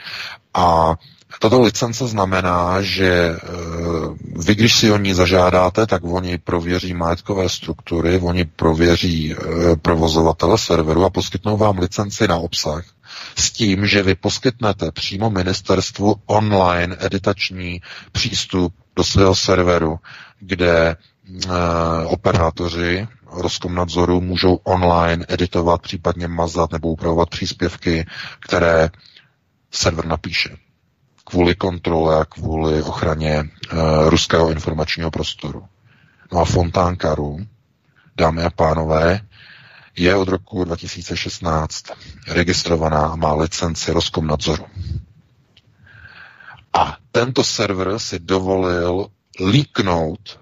[0.55, 0.95] A
[1.41, 3.39] tato licence znamená, že eh,
[4.47, 10.59] vy, když si o ní zažádáte, tak oni prověří majetkové struktury, oni prověří eh, provozovatele
[10.59, 12.85] serveru a poskytnou vám licenci na obsah
[13.37, 17.81] s tím, že vy poskytnete přímo ministerstvu online editační
[18.13, 19.99] přístup do svého serveru,
[20.41, 20.97] kde
[22.07, 23.09] operátoři
[23.41, 28.07] Roskomnadzoru můžou online editovat, případně mazat nebo upravovat příspěvky,
[28.41, 28.91] které
[29.71, 30.57] server napíše
[31.25, 33.41] kvůli kontrole a kvůli ochraně
[33.73, 35.65] uh, ruského informačního prostoru.
[36.33, 37.39] No a Fontánkaru,
[38.17, 39.21] dámy a pánové,
[39.97, 41.85] je od roku 2016
[42.29, 44.67] registrovaná a má licenci Roskomnadzoru.
[46.73, 49.07] A tento server si dovolil
[49.41, 50.41] líknout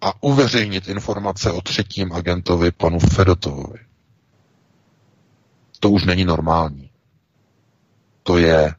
[0.00, 3.78] a uveřejnit informace o třetím agentovi panu Fedotovovi.
[5.80, 6.90] To už není normální.
[8.22, 8.74] To je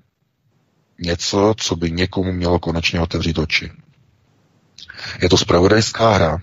[1.00, 3.72] něco, co by někomu mělo konečně otevřít oči.
[5.22, 6.38] Je to spravodajská hra,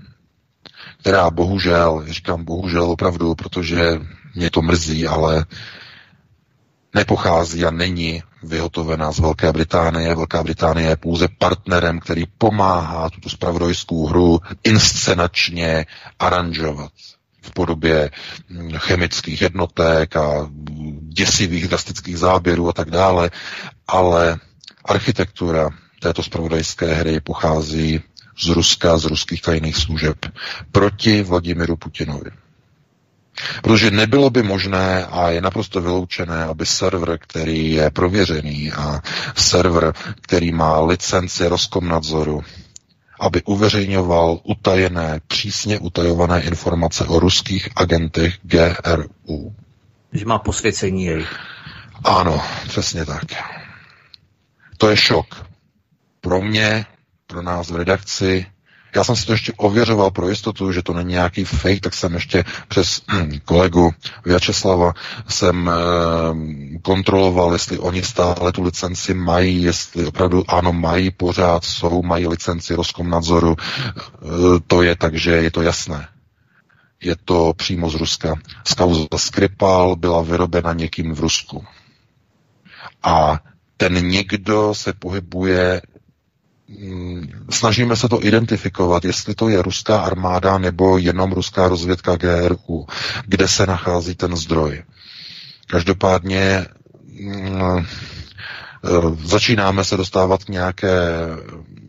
[1.01, 4.01] která bohužel, říkám bohužel opravdu, protože
[4.35, 5.47] mě to mrzí, ale
[6.95, 10.15] nepochází a není vyhotovená z Velké Británie.
[10.15, 15.87] Velká Británie je pouze partnerem, který pomáhá tuto spravodajskou hru inscenačně
[16.19, 16.93] aranžovat
[17.43, 18.11] v podobě
[18.51, 20.51] hm, chemických jednotek a
[21.01, 23.31] děsivých drastických záběrů a tak dále,
[23.87, 24.37] ale
[24.85, 25.71] architektura
[26.01, 28.01] této spravodajské hry pochází
[28.41, 30.27] z Ruska, z ruských tajných služeb
[30.73, 32.31] proti Vladimiru Putinovi.
[33.63, 39.03] Protože nebylo by možné a je naprosto vyloučené, aby server, který je prověřený a
[39.37, 42.45] server, který má licenci Roskomnadzoru,
[43.21, 49.55] aby uveřejňoval utajené, přísně utajované informace o ruských agentech GRU.
[50.13, 51.37] Že má posvěcení jejich.
[52.05, 53.25] Ano, přesně tak.
[54.79, 55.47] To je šok.
[56.21, 56.87] Pro mě,
[57.27, 58.47] pro nás v redakci,
[58.97, 62.15] já jsem si to ještě ověřoval pro jistotu, že to není nějaký fake, tak jsem
[62.15, 64.93] ještě přes hm, kolegu Vyačeslava
[65.29, 72.03] jsem eh, kontroloval, jestli oni stále tu licenci mají, jestli opravdu ano, mají pořád, jsou,
[72.03, 73.57] mají licenci Roskomnadzoru.
[73.59, 74.27] Eh,
[74.67, 76.09] to je tak, že je to jasné.
[77.01, 78.35] Je to přímo z Ruska.
[78.67, 81.65] Skauza Skripal byla vyrobena někým v Rusku.
[83.03, 83.41] A
[83.77, 85.83] ten někdo se pohybuje
[87.51, 92.87] snažíme se to identifikovat, jestli to je ruská armáda nebo jenom ruská rozvědka GRU,
[93.27, 94.83] kde se nachází ten zdroj.
[95.67, 96.67] Každopádně
[97.21, 97.87] mm,
[99.25, 100.99] začínáme se dostávat k, nějaké,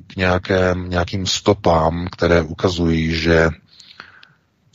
[0.08, 3.50] k nějaké, nějakým stopám, které ukazují, že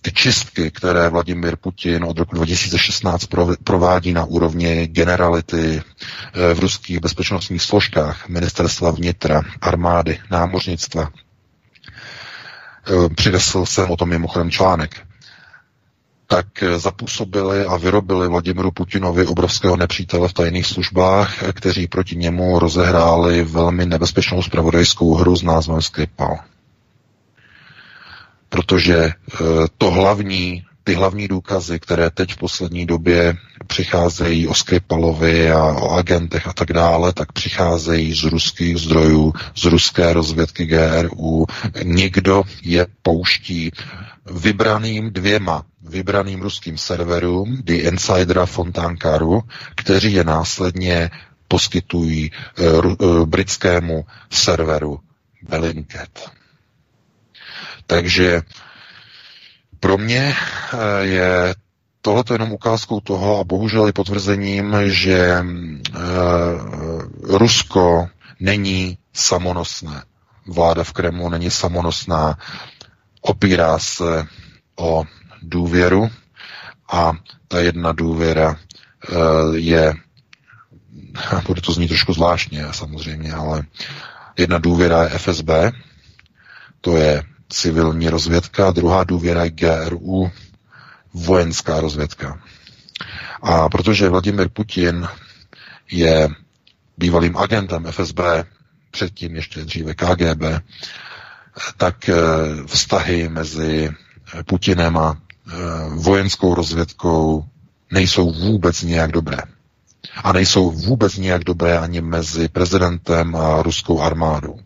[0.04, 3.26] ty čistky, které Vladimir Putin od roku 2016
[3.64, 11.08] provádí na úrovni generality eh, v ruských bezpečnostních složkách, ministerstva vnitra, armády, námořnictva,
[12.86, 15.00] eh, přinesl jsem o tom mimochodem článek,
[16.26, 22.58] tak eh, zapůsobili a vyrobili Vladimiru Putinovi obrovského nepřítele v tajných službách, kteří proti němu
[22.58, 26.38] rozehráli velmi nebezpečnou spravodajskou hru s názvem Skripal
[28.54, 29.12] protože eh,
[29.78, 33.34] to hlavní ty hlavní důkazy, které teď v poslední době
[33.66, 39.64] přicházejí o Skripalovi a o agentech a tak dále, tak přicházejí z ruských zdrojů, z
[39.64, 41.46] ruské rozvědky GRU.
[41.82, 43.70] Někdo je pouští
[44.30, 49.42] vybraným dvěma vybraným ruským serverům, The Insider a Fontánkaru,
[49.76, 51.10] kteří je následně
[51.48, 55.00] poskytují uh, britskému serveru
[55.48, 56.08] Bellingcat.
[57.86, 58.42] Takže
[59.80, 60.34] pro mě
[60.72, 61.54] eh, je
[62.04, 65.98] tohle jenom ukázkou toho a bohužel i potvrzením, že uh,
[67.22, 68.08] Rusko
[68.40, 70.02] není samonosné.
[70.46, 72.38] Vláda v Kremlu není samonosná,
[73.20, 74.26] opírá se
[74.76, 75.04] o
[75.42, 76.10] důvěru
[76.92, 77.12] a
[77.48, 79.94] ta jedna důvěra uh, je,
[81.46, 83.64] bude to znít trošku zvláštně samozřejmě, ale
[84.36, 85.50] jedna důvěra je FSB,
[86.80, 90.30] to je civilní rozvědka, druhá důvěra je GRU,
[91.14, 92.40] vojenská rozvědka.
[93.42, 95.08] A protože Vladimir Putin
[95.90, 96.28] je
[96.98, 98.20] bývalým agentem FSB,
[98.90, 100.42] předtím ještě dříve KGB,
[101.76, 102.14] tak eh,
[102.66, 103.90] vztahy mezi
[104.46, 105.52] Putinem a eh,
[105.94, 107.44] vojenskou rozvědkou
[107.92, 109.38] nejsou vůbec nějak dobré.
[110.24, 114.60] A nejsou vůbec nějak dobré ani mezi prezidentem a ruskou armádou.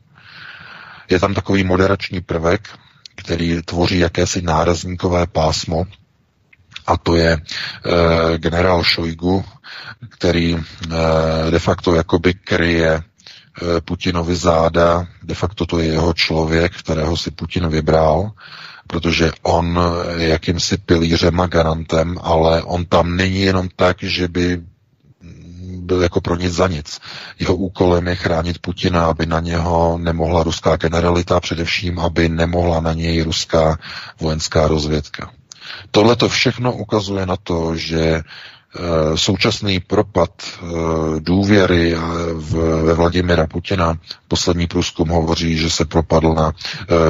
[1.10, 2.68] Je tam takový moderační prvek,
[3.16, 5.84] který tvoří jakési nárazníkové pásmo,
[6.88, 9.44] a to je e, generál Šojgu,
[10.08, 10.60] který e,
[11.50, 13.02] de facto jakoby kryje e,
[13.80, 18.30] Putinovi záda, de facto to je jeho člověk, kterého si Putin vybral,
[18.86, 19.80] protože on
[20.16, 24.60] je jakýmsi pilířem a garantem, ale on tam není jenom tak, že by
[25.88, 27.00] byl jako pro nic za nic.
[27.38, 32.92] Jeho úkolem je chránit Putina, aby na něho nemohla ruská generalita, především aby nemohla na
[32.92, 33.78] něj ruská
[34.20, 35.30] vojenská rozvědka.
[35.90, 38.22] Tohle to všechno ukazuje na to, že
[39.14, 40.66] současný propad eh,
[41.20, 41.98] důvěry eh,
[42.84, 43.98] ve Vladimira Putina,
[44.28, 46.52] poslední průzkum hovoří, že se propadl na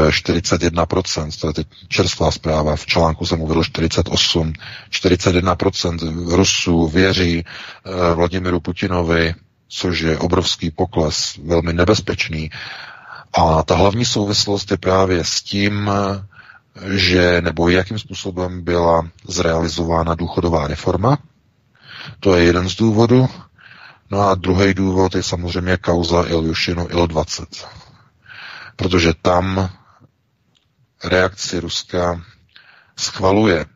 [0.08, 4.52] 41%, to je teď čerstvá zpráva, v článku jsem uvedl 48,
[4.90, 7.44] 41% Rusů věří
[8.14, 9.34] Vladimiru Putinovi,
[9.68, 12.50] což je obrovský pokles, velmi nebezpečný.
[13.32, 15.90] A ta hlavní souvislost je právě s tím,
[16.90, 21.18] že nebo jakým způsobem byla zrealizována důchodová reforma,
[22.20, 23.28] to je jeden z důvodů.
[24.10, 27.66] No a druhý důvod je samozřejmě kauza Iljušinu Il-20.
[28.76, 29.70] Protože tam
[31.04, 32.22] reakci Ruska
[32.96, 33.66] schvaluje.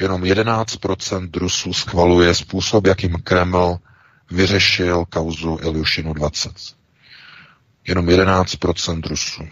[0.00, 3.78] Jenom 11% Rusů schvaluje způsob, jakým Kreml
[4.30, 6.52] vyřešil kauzu Iljušinu 20.
[7.88, 9.42] Jenom 11% Rusů.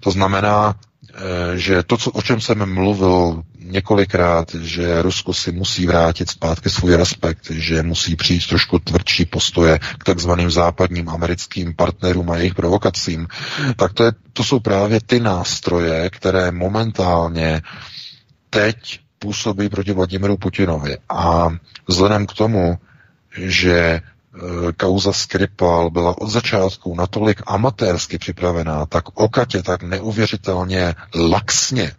[0.00, 0.74] To znamená,
[1.14, 3.42] Eh, že to, co, o čem jsem mluvil
[3.72, 9.78] několikrát, že Rusko si musí vrátit zpátky svůj respekt, že musí přijít trošku tvrdší postoje
[9.98, 13.28] k takzvaným západním americkým partnerům a jejich provokacím,
[13.76, 17.62] tak to, je, to jsou právě ty nástroje, které momentálně
[18.50, 20.96] teď působí proti Vladimiru Putinovi.
[21.08, 21.48] A
[21.88, 22.78] vzhledem k tomu,
[23.36, 24.00] že
[24.34, 31.92] Eh, kauza Skripal byla od začátku natolik amatérsky připravená, tak okatě, tak neuvěřitelně laxně,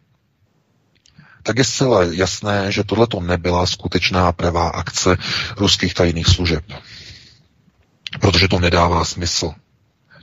[1.43, 5.17] tak je zcela jasné, že tohle nebyla skutečná pravá akce
[5.57, 6.63] ruských tajných služeb.
[8.19, 9.53] Protože to nedává smysl.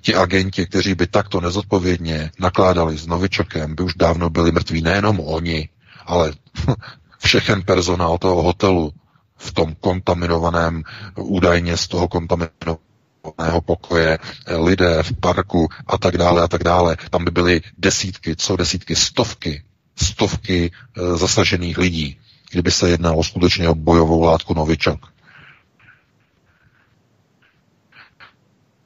[0.01, 5.21] Ti agenti, kteří by takto nezodpovědně nakládali s Novičokem, by už dávno byli mrtví nejenom
[5.21, 5.69] oni,
[6.07, 6.33] ale
[7.19, 8.93] všechen personál toho hotelu,
[9.41, 10.83] v tom kontaminovaném,
[11.17, 14.19] údajně z toho kontaminovaného pokoje,
[14.49, 16.97] lidé v parku a tak dále a tak dále.
[17.11, 19.63] Tam by byly desítky, co desítky, stovky,
[20.05, 22.19] stovky e, zasažených lidí,
[22.51, 25.13] kdyby se jednalo skutečně o bojovou látku Novičok.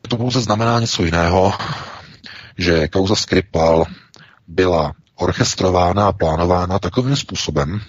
[0.08, 1.52] To pouze znamená něco jiného,
[2.58, 3.84] že kauza Skripal
[4.48, 7.80] byla orchestrována a plánována takovým způsobem,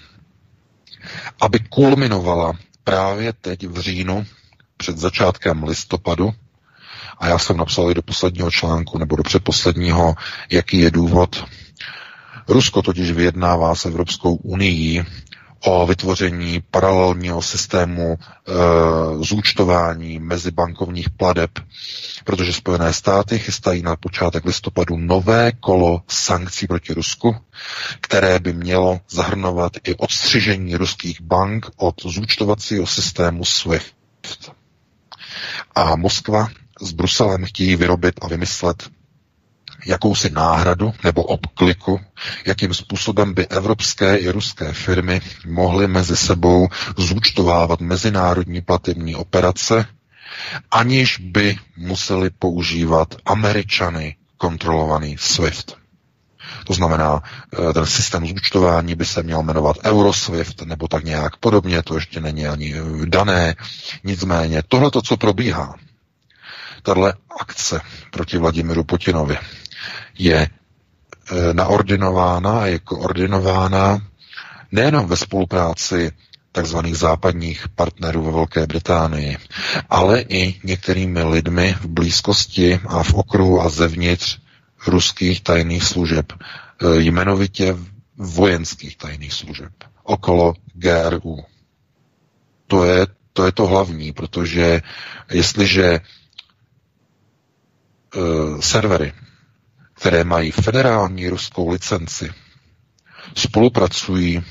[1.40, 2.52] aby kulminovala
[2.84, 4.26] právě teď v říjnu
[4.76, 6.34] před začátkem listopadu,
[7.18, 10.14] a já jsem napsal i do posledního článku, nebo do předposledního,
[10.50, 11.44] jaký je důvod.
[12.48, 15.04] Rusko totiž vyjednává s Evropskou unii
[15.64, 18.52] o vytvoření paralelního systému e,
[19.24, 21.50] zúčtování mezibankovních pladeb,
[22.24, 27.36] protože Spojené státy chystají na počátek listopadu nové kolo sankcí proti Rusku,
[28.00, 34.52] které by mělo zahrnovat i odstřižení ruských bank od zúčtovacího systému SWIFT.
[35.74, 36.48] A Moskva
[36.80, 38.88] s Bruselem chtějí vyrobit a vymyslet
[39.86, 42.00] jakousi náhradu nebo obkliku,
[42.46, 49.86] jakým způsobem by evropské i ruské firmy mohly mezi sebou zúčtovávat mezinárodní platební operace,
[50.70, 55.76] aniž by museli používat američany kontrolovaný SWIFT.
[56.66, 57.22] To znamená,
[57.70, 62.20] eh, ten systém zúčtování by se měl jmenovat Euroswift nebo tak nějak podobně, to ještě
[62.20, 63.54] není ani eh, dané.
[64.04, 65.74] Nicméně tohle to, co probíhá,
[66.82, 67.80] tahle akce
[68.10, 69.38] proti Vladimiru Putinovi
[70.18, 74.02] je eh, naordinována a je koordinována
[74.72, 76.12] nejenom ve spolupráci
[76.52, 79.36] takzvaných západních partnerů ve Velké Británii,
[79.90, 84.38] ale i některými lidmi v blízkosti a v okruhu a zevnitř
[84.86, 86.36] ruských tajných služeb, e,
[87.00, 87.76] jmenovitě
[88.16, 89.72] vojenských tajných služeb,
[90.02, 91.44] okolo GRU.
[92.66, 94.82] To je, to je to hlavní, protože
[95.30, 96.00] jestliže
[98.16, 99.12] uh, servery,
[99.96, 102.30] které mají federální ruskou licenci,
[103.34, 104.42] spolupracují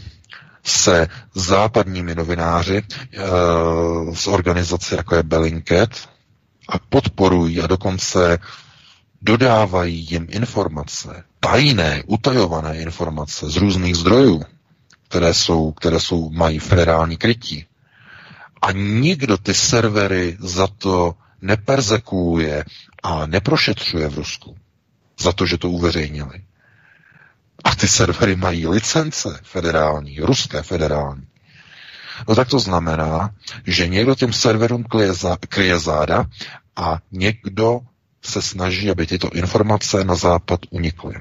[0.64, 5.90] se západními novináři uh, z organizace jako je Bellingcat
[6.70, 8.38] a podporují a dokonce
[9.22, 14.44] dodávají jim informace, tajné, utajované informace z různých zdrojů,
[15.10, 17.66] které jsou, které jsou, mají federální krytí.
[18.62, 22.66] A nikdo ty servery za to neperzekuje
[23.04, 24.56] a neprošetřuje v Rusku.
[25.20, 26.42] Za to, že to uveřejnili.
[27.64, 31.28] A ty servery mají licence federální, ruské federální.
[32.28, 33.30] No tak to znamená,
[33.66, 36.26] že někdo těm serverům kryje, zá, kryje záda
[36.76, 37.80] a někdo
[38.26, 41.16] se snaží, aby tyto informace na západ unikly.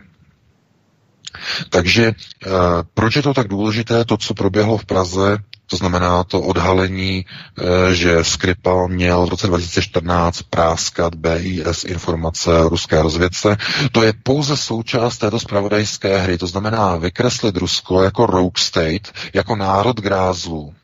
[1.70, 2.48] Takže eh,
[2.94, 7.94] proč je to tak důležité, to, co proběhlo v Praze, to znamená to odhalení, eh,
[7.94, 13.56] že Skripal měl v roce 2014 práskat BIS informace ruské rozvědce.
[13.92, 16.38] To je pouze součást této spravodajské hry.
[16.38, 20.74] To znamená vykreslit Rusko jako rogue state, jako národ grázlů,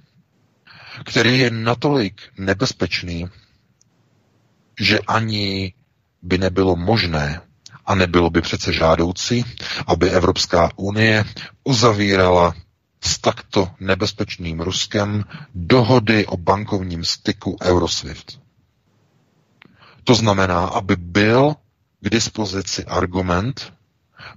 [1.04, 3.28] který je natolik nebezpečný,
[4.80, 5.72] že ani
[6.22, 7.40] by nebylo možné
[7.86, 9.44] a nebylo by přece žádoucí,
[9.86, 11.24] aby Evropská unie
[11.64, 12.54] uzavírala
[13.04, 15.24] s takto nebezpečným Ruskem
[15.54, 18.40] dohody o bankovním styku Euroswift.
[20.04, 21.54] To znamená, aby byl
[22.00, 23.72] k dispozici argument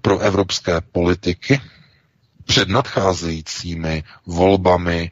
[0.01, 1.61] pro evropské politiky
[2.45, 5.11] před nadcházejícími volbami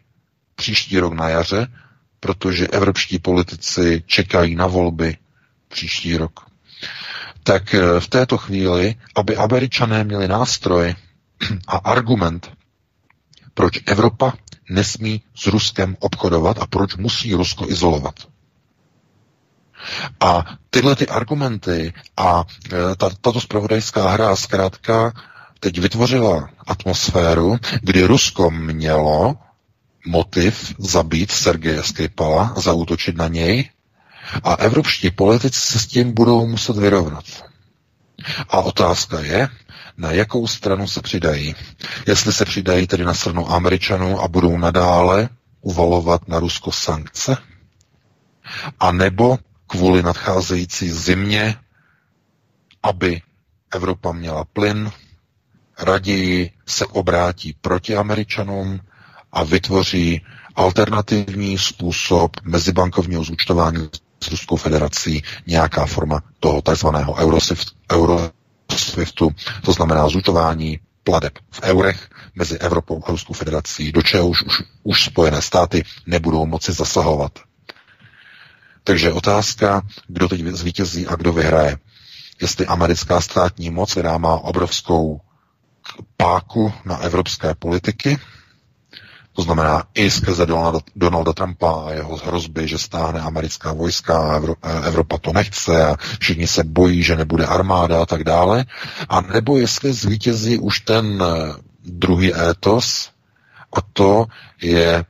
[0.56, 1.68] příští rok na jaře,
[2.20, 5.18] protože evropští politici čekají na volby
[5.68, 6.52] příští rok
[7.44, 10.96] tak eh, v této chvíli, aby američané měli nástroj
[11.68, 12.52] a argument,
[13.62, 14.34] proč Evropa
[14.70, 18.16] nesmí s Ruskem obchodovat a proč musí Rusko izolovat.
[20.20, 22.44] A tyhle ty argumenty a
[22.74, 25.14] e, ta, tato spravodajská hra zkrátka
[25.60, 29.36] teď vytvořila atmosféru, kdy Rusko mělo
[30.08, 33.70] motiv zabít Sergeje Skripala, zautočit na něj
[34.44, 37.26] a evropští politici se s tím budou muset vyrovnat.
[38.50, 39.48] A otázka je,
[40.02, 41.56] na jakou stranu se přidají.
[42.08, 45.30] Jestli se přidají tedy na stranu Američanů a budou nadále
[45.62, 47.38] uvalovat na Rusko sankce,
[48.80, 49.38] a nebo
[49.68, 51.56] kvůli nadcházející zimě,
[52.84, 53.22] aby
[53.74, 54.92] Evropa měla plyn,
[55.80, 58.80] raději se obrátí proti Američanům
[59.32, 60.22] a vytvoří
[60.56, 63.90] alternativní způsob mezibankovního zúčtování
[64.24, 67.68] s Ruskou federací nějaká forma toho takzvaného Euroswift,
[68.72, 69.32] Euroswiftu,
[69.66, 75.04] to znamená zúčtování pladeb v eurech mezi Evropou a Ruskou federací, do čehož už, už
[75.06, 77.32] Spojené státy nebudou moci zasahovat.
[78.84, 81.78] Takže otázka, kdo teď zvítězí a kdo vyhraje.
[82.42, 85.22] Jestli americká státní moc, která má obrovskou
[86.18, 88.18] páku na evropské politiky,
[89.34, 94.70] to znamená i skrze Donalda, Donalda Trumpa a jeho hrozby, že stáhne americká vojska a
[94.84, 98.66] Evropa to nechce a všichni se bojí, že nebude armáda a tak dále.
[99.10, 101.54] A nebo jestli zvítězí už ten eh,
[101.86, 103.10] druhý étos
[103.74, 104.26] a to
[104.62, 105.06] je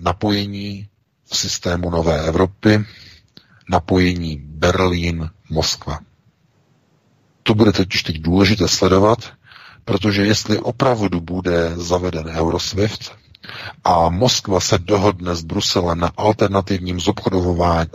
[0.00, 0.88] napojení
[1.24, 2.84] v systému Nové Evropy,
[3.70, 5.98] napojení Berlín-Moskva.
[7.42, 9.18] To bude totiž teď důležité sledovat,
[9.86, 13.12] Protože jestli opravdu bude zaveden Euroswift
[13.84, 17.00] a Moskva se dohodne s Bruselem na alternativním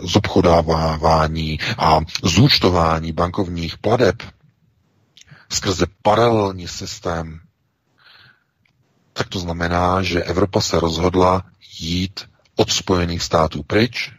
[0.00, 4.22] zobchodávání a zúčtování bankovních pladeb
[5.50, 7.40] skrze paralelní systém,
[9.12, 11.44] tak to znamená, že Evropa se rozhodla
[11.80, 12.20] jít
[12.56, 14.12] od Spojených států pryč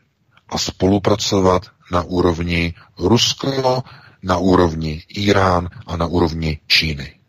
[0.49, 3.83] a spolupracovat na úrovni Rusko,
[4.23, 7.22] na úrovni Irán a na úrovni Číny.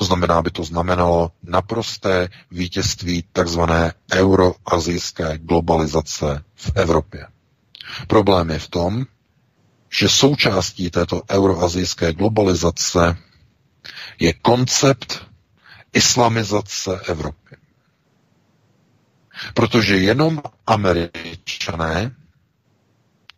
[0.00, 7.26] To znamená, aby to znamenalo naprosté vítězství takzvané euroazijské globalizace v Evropě.
[8.06, 9.04] Problém je v tom,
[9.92, 13.16] že součástí této euroazijské globalizace
[14.20, 15.26] je koncept
[15.92, 17.56] islamizace Evropy.
[19.54, 22.16] Protože jenom američané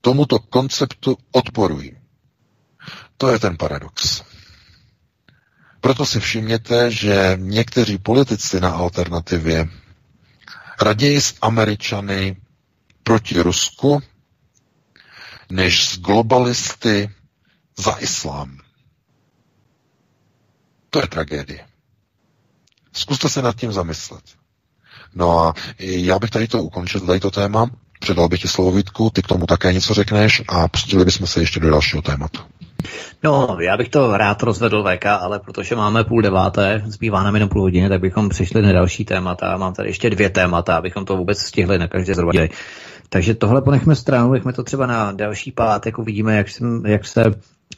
[0.01, 1.97] tomuto konceptu odporují.
[3.17, 4.23] To je ten paradox.
[5.83, 9.69] Proto si všimněte, že někteří politici na alternativě
[10.83, 12.37] raději s Američany
[13.03, 14.03] proti Rusku,
[15.51, 17.11] než s globalisty
[17.79, 18.59] za islám.
[20.91, 21.67] To je tragédie.
[22.93, 24.25] Zkuste se nad tím zamyslet.
[25.15, 27.71] No a já bych tady to ukončil, tady to téma,
[28.01, 31.41] předal bych ti slovo Vítku, ty k tomu také něco řekneš a pustili bychom se
[31.41, 32.52] ještě do dalšího tématu.
[33.23, 37.49] No, já bych to rád rozvedl VK, ale protože máme půl deváté, zbývá nám jenom
[37.49, 39.57] půl hodiny, tak bychom přišli na další témata.
[39.57, 42.43] Mám tady ještě dvě témata, abychom to vůbec stihli na každé zrovna.
[43.09, 47.25] Takže tohle ponechme stranu, nechme to třeba na další pátek, uvidíme, jak, jsem, jak se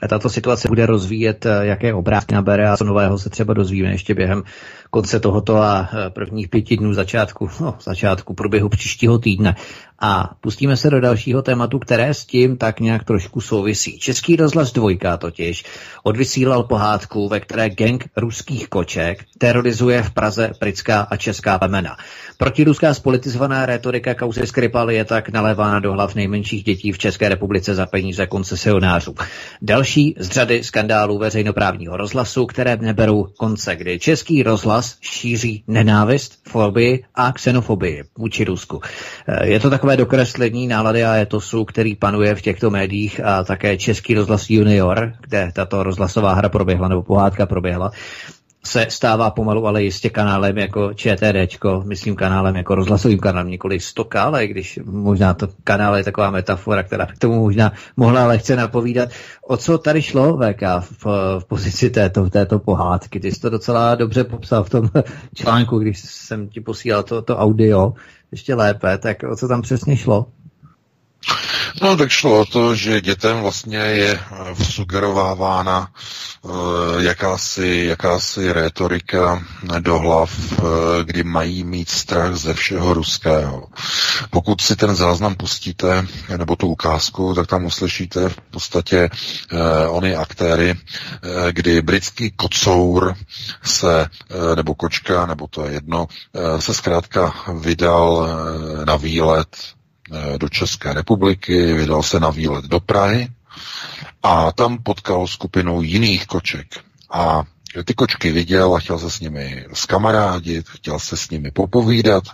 [0.08, 4.42] tato situace bude rozvíjet, jaké obrázky nabere a co nového se třeba dozvíme ještě během
[4.90, 9.56] konce tohoto a prvních pěti dnů začátku, no, začátku průběhu příštího týdne.
[10.00, 13.98] A pustíme se do dalšího tématu, které s tím tak nějak trošku souvisí.
[13.98, 15.64] Český rozhlas dvojka totiž
[16.02, 21.96] odvysílal pohádku, ve které gang ruských koček terorizuje v Praze britská a česká plemena.
[22.38, 27.74] Protiruská spolitizovaná retorika kauzy Skripal je tak nalévána do hlav nejmenších dětí v České republice
[27.74, 29.14] za peníze koncesionářů.
[29.62, 29.83] Další
[30.18, 37.32] z řady skandálů veřejnoprávního rozhlasu, které neberou konce, kdy český rozhlas šíří nenávist, fobii a
[37.32, 38.80] xenofobii vůči Rusku.
[39.44, 44.14] Je to takové dokreslení nálady a etosu, který panuje v těchto médiích a také Český
[44.14, 47.90] rozhlas Junior, kde tato rozhlasová hra proběhla nebo pohádka proběhla,
[48.66, 54.22] se stává pomalu, ale jistě kanálem jako ČTDčko, myslím kanálem jako rozhlasovým kanálem, nikoli stoka,
[54.22, 59.08] ale když možná to kanál je taková metafora, která k tomu možná mohla lehce napovídat.
[59.42, 61.06] O co tady šlo, VK, v,
[61.38, 63.20] v pozici této, této pohádky?
[63.20, 64.88] Ty jsi to docela dobře popsal v tom
[65.34, 67.92] článku, když jsem ti posílal to, to audio,
[68.30, 70.26] ještě lépe, tak o co tam přesně šlo?
[71.82, 74.20] No tak šlo o to, že dětem vlastně je
[74.62, 75.88] sugerovávána
[76.42, 76.52] uh,
[76.98, 79.42] jakási, jakási retorika
[79.78, 80.66] do hlav, uh,
[81.02, 83.66] kdy mají mít strach ze všeho ruského.
[84.30, 86.06] Pokud si ten záznam pustíte,
[86.36, 89.10] nebo tu ukázku, tak tam uslyšíte v podstatě
[89.88, 90.74] ony aktéry,
[91.50, 93.16] kdy britský kocour
[93.62, 94.06] se,
[94.54, 96.06] nebo kočka, nebo to je jedno,
[96.58, 98.28] se zkrátka vydal
[98.84, 99.83] na výlet Eh,
[100.38, 103.28] do České republiky, vydal se na výlet do Prahy
[104.22, 106.66] a tam potkal skupinu jiných koček.
[107.10, 107.42] A
[107.84, 112.24] ty kočky viděl a chtěl se s nimi skamarádit, chtěl se s nimi popovídat,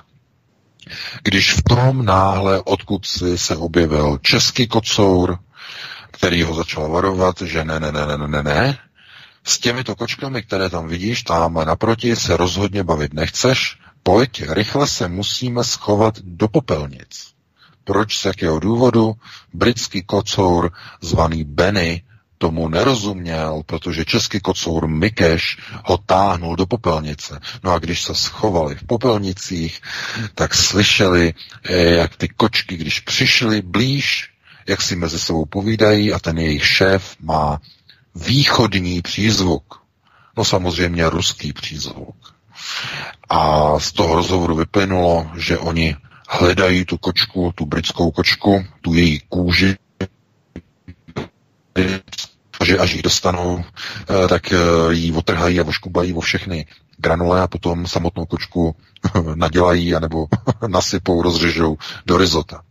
[1.23, 5.39] když v tom náhle, odkud si se objevil český kocour,
[6.11, 8.79] který ho začal varovat, že ne, ne, ne, ne, ne, ne,
[9.45, 15.09] s těmito kočkami, které tam vidíš, tam naproti se rozhodně bavit nechceš, pojď, rychle se
[15.09, 17.30] musíme schovat do popelnic.
[17.91, 19.15] Proč, z jakého důvodu?
[19.55, 22.03] Britský kocour zvaný Benny
[22.39, 27.41] tomu nerozuměl, protože český kocour Mikeš ho táhnul do popelnice.
[27.65, 29.81] No a když se schovali v popelnicích,
[30.35, 31.35] tak slyšeli,
[31.65, 34.31] eh, jak ty kočky, když přišly blíž,
[34.67, 37.61] jak si mezi sebou povídají a ten jejich šéf má
[38.15, 39.83] východní přízvuk.
[40.37, 42.35] No samozřejmě ruský přízvuk.
[43.29, 45.97] A z toho rozhovoru vyplynulo, že oni
[46.31, 49.77] hledají tu kočku, tu britskou kočku, tu její kůži,
[52.65, 54.57] že až ji dostanou, eh, tak eh,
[54.91, 56.67] ji otrhají a oškubají o všechny
[56.99, 58.77] granule a potom samotnou kočku
[59.35, 60.27] nadělají anebo
[60.67, 61.77] nasypou, rozřežou
[62.07, 62.63] do rizota.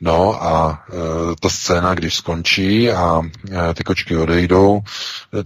[0.00, 0.96] No a e,
[1.40, 4.80] ta scéna, když skončí a e, ty kočky odejdou,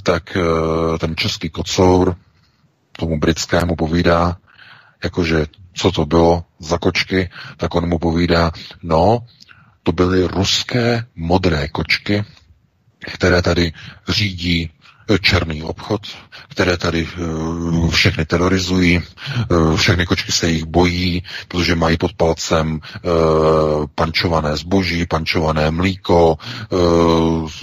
[0.02, 2.16] tak e, ten český kocour
[2.92, 4.36] tomu britskému povídá,
[5.04, 8.52] jakože co to bylo za kočky, tak on mu povídá,
[8.82, 9.26] no,
[9.82, 12.24] to byly ruské modré kočky,
[13.12, 13.72] které tady
[14.08, 14.70] řídí
[15.10, 16.00] eh, černý obchod,
[16.48, 19.02] které tady uh, všechny terorizují,
[19.50, 22.80] uh, všechny kočky se jich bojí, protože mají pod palcem
[23.94, 26.38] pančované zboží, pančované mlíko,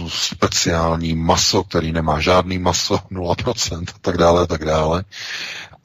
[0.07, 5.03] speciální maso, který nemá žádný maso, 0% a tak dále, tak dále.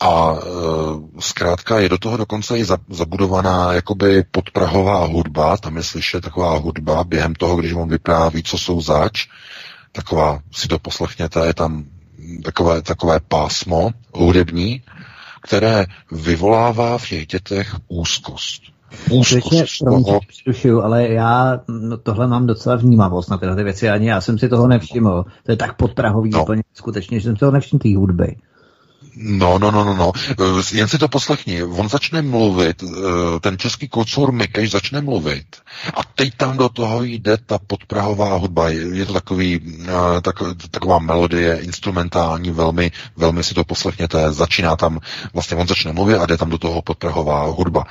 [0.01, 0.40] A e,
[1.20, 7.05] zkrátka je do toho dokonce i zabudovaná jakoby podprahová hudba, tam je slyšet taková hudba
[7.05, 9.27] během toho, když on vypráví, co jsou zač,
[9.93, 11.85] taková, si to poslechněte, je tam
[12.44, 14.82] takové, takové pásmo hudební,
[15.43, 18.62] které vyvolává v těch dětech úzkost.
[19.10, 20.20] Úzkost toho...
[20.82, 24.66] ale já no, tohle mám docela vnímavost na tyhle věci, ani já jsem si toho
[24.68, 25.24] nevšiml.
[25.43, 26.43] To je tak podprahový no.
[26.43, 28.36] úplně skutečně, že jsem si toho nevšiml té hudby.
[29.18, 30.12] No, no, no, no, no.
[30.72, 31.62] Jen si to poslechni.
[31.62, 35.56] On začne mluvit, eh, ten český kocour Mikeš začne mluvit
[35.94, 38.68] a teď tam do toho jde ta podprahová hudba.
[38.68, 40.36] Je to takový, eh, tak,
[40.70, 44.32] taková melodie instrumentální, velmi, velmi si to poslechněte.
[44.32, 45.01] Začíná tam,
[45.32, 47.84] vlastně on začne mluvit a jde tam do toho podprahová hudba.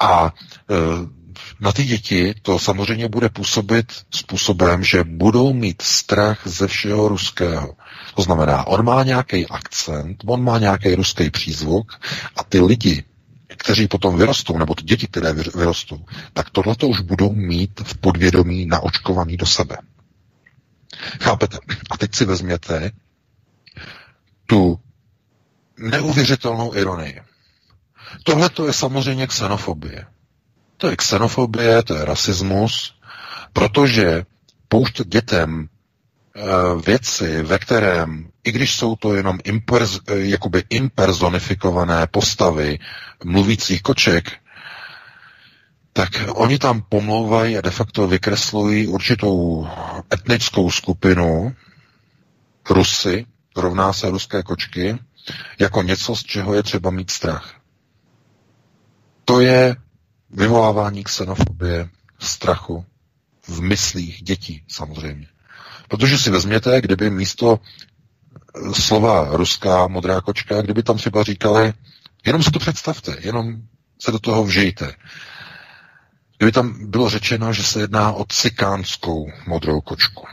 [0.00, 0.32] A
[0.70, 0.74] eh,
[1.60, 7.74] na ty děti to samozřejmě bude působit způsobem, že budou mít strach ze všeho ruského.
[8.14, 11.92] To znamená, on má nějaký akcent, on má nějaký ruský přízvuk
[12.36, 13.04] a ty lidi,
[13.46, 18.66] kteří potom vyrostou, nebo ty děti, které vyrostou, tak tohle už budou mít v podvědomí
[18.66, 19.76] naočkovaný do sebe.
[21.22, 21.58] Chápete?
[21.90, 22.90] A teď si vezměte
[24.46, 24.80] tu
[25.78, 27.20] neuvěřitelnou ironii.
[28.22, 30.06] Tohle to je samozřejmě xenofobie.
[30.76, 32.94] To je xenofobie, to je rasismus,
[33.52, 34.24] protože
[34.68, 35.68] pouštět dětem
[36.86, 42.78] věci, ve kterém, i když jsou to jenom imperz, eh, jakoby impersonifikované postavy
[43.24, 44.32] mluvících koček,
[45.92, 49.68] tak oni tam pomlouvají a de facto vykreslují určitou
[50.14, 51.54] etnickou skupinu
[52.70, 54.98] Rusy, rovná se ruské kočky,
[55.58, 57.54] jako něco, z čeho je třeba mít strach.
[59.24, 59.76] To je
[60.30, 61.88] vyvolávání xenofobie,
[62.18, 62.84] strachu
[63.48, 65.33] v myslích dětí samozřejmě.
[65.88, 71.72] Protože si vezměte, kdyby místo eh, slova ruská modrá kočka, kdyby tam třeba říkali,
[72.26, 73.56] jenom si to představte, jenom
[73.98, 74.94] se do toho vžijte.
[76.38, 80.26] Kdyby tam bylo řečeno, že se jedná o cikánskou modrou kočku.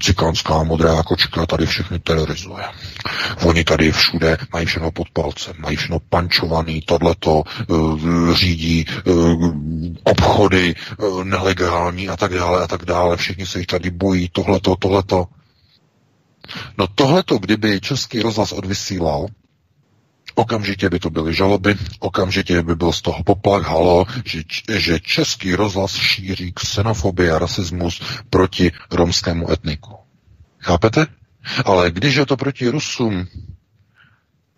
[0.00, 2.64] Cikánská modrá kočka tady všechny terorizuje.
[3.44, 9.54] Oni tady všude mají všechno pod palcem, mají všechno pančovaný, tohleto uh, řídí uh,
[10.04, 13.16] obchody uh, nelegální a tak dále a tak dále.
[13.16, 15.26] Všichni se jich tady bojí, tohleto, tohleto.
[16.78, 19.26] No tohleto, kdyby Český rozhlas odvysílal,
[20.34, 25.54] Okamžitě by to byly žaloby, okamžitě by byl z toho poplach, halo, že, že český
[25.54, 29.96] rozhlas šíří xenofobii a rasismus proti romskému etniku.
[30.58, 31.06] Chápete?
[31.64, 33.26] Ale když je to proti Rusům,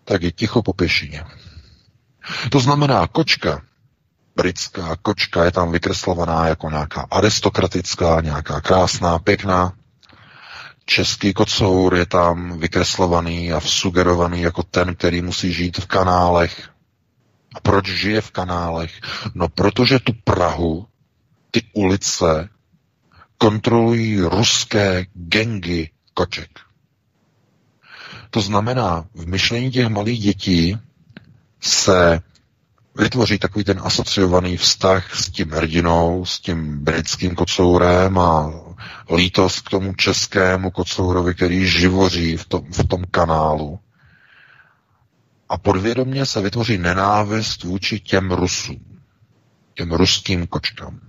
[0.03, 1.23] tak je ticho po pěšině.
[2.51, 3.61] To znamená, kočka,
[4.35, 9.73] britská kočka je tam vykreslovaná jako nějaká aristokratická, nějaká krásná, pěkná,
[10.85, 16.69] Český kocour je tam vykreslovaný a vsugerovaný jako ten, který musí žít v kanálech.
[17.55, 18.91] A proč žije v kanálech?
[19.35, 20.87] No protože tu Prahu,
[21.51, 22.49] ty ulice,
[23.37, 26.49] kontrolují ruské gengy koček.
[28.29, 30.77] To znamená, v myšlení těch malých dětí
[31.61, 32.21] se
[32.95, 38.51] vytvoří takový ten asociovaný vztah s tím hrdinou, s tím britským kocourem a
[39.15, 43.79] lítost k tomu českému kocourovi, který živoří v tom, v tom kanálu.
[45.49, 48.99] A podvědomě se vytvoří nenávist vůči těm Rusům,
[49.73, 50.99] těm ruským kočkám.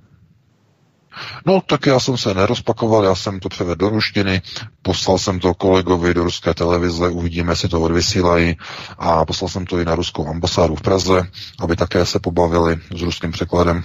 [1.47, 4.43] No, tak já jsem se nerozpakoval, já jsem to převedl do ruštiny,
[4.83, 8.57] poslal jsem to kolegovi do ruské televize, uvidíme, jestli to odvysílají
[8.99, 11.31] a poslal jsem to i na ruskou ambasádu v Praze,
[11.61, 13.85] aby také se pobavili s ruským překladem.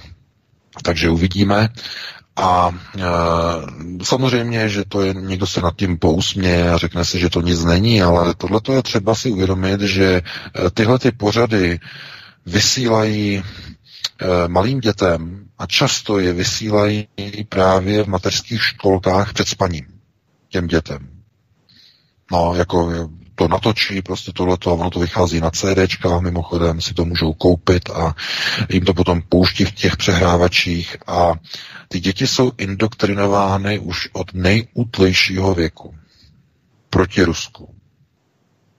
[0.82, 1.68] Takže uvidíme.
[2.36, 3.02] A e,
[4.04, 7.64] samozřejmě, že to je, někdo se nad tím pousměje a řekne si, že to nic
[7.64, 10.22] není, ale tohle je třeba si uvědomit, že e,
[10.70, 11.80] tyhle ty pořady
[12.46, 13.42] vysílají e,
[14.48, 17.08] malým dětem a často je vysílají
[17.48, 19.86] právě v mateřských školkách před spaním
[20.48, 21.08] těm dětem.
[22.32, 27.32] No, jako to natočí, prostě tohleto ono to vychází na CDčkách, mimochodem si to můžou
[27.32, 28.14] koupit a
[28.68, 31.32] jim to potom pouští v těch přehrávačích a
[31.88, 35.94] ty děti jsou indoktrinovány už od nejútlejšího věku
[36.90, 37.74] proti Rusku.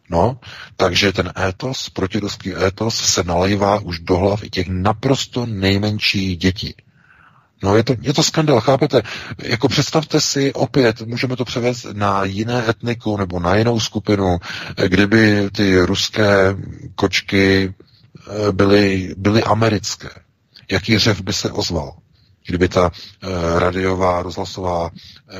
[0.09, 0.39] No,
[0.75, 6.75] takže ten étos, protiruský étos se nalejvá už do hlav i těch naprosto nejmenších dětí.
[7.63, 9.01] No je to, je to skandal, chápete?
[9.43, 14.37] Jako představte si opět, můžeme to převést na jiné etniku nebo na jinou skupinu,
[14.87, 16.55] kdyby ty ruské
[16.95, 17.73] kočky
[18.27, 20.09] eh, byly, byly americké.
[20.71, 21.93] Jaký řev by se ozval?
[22.47, 24.89] Kdyby ta uh, radiová, rozhlasová uh,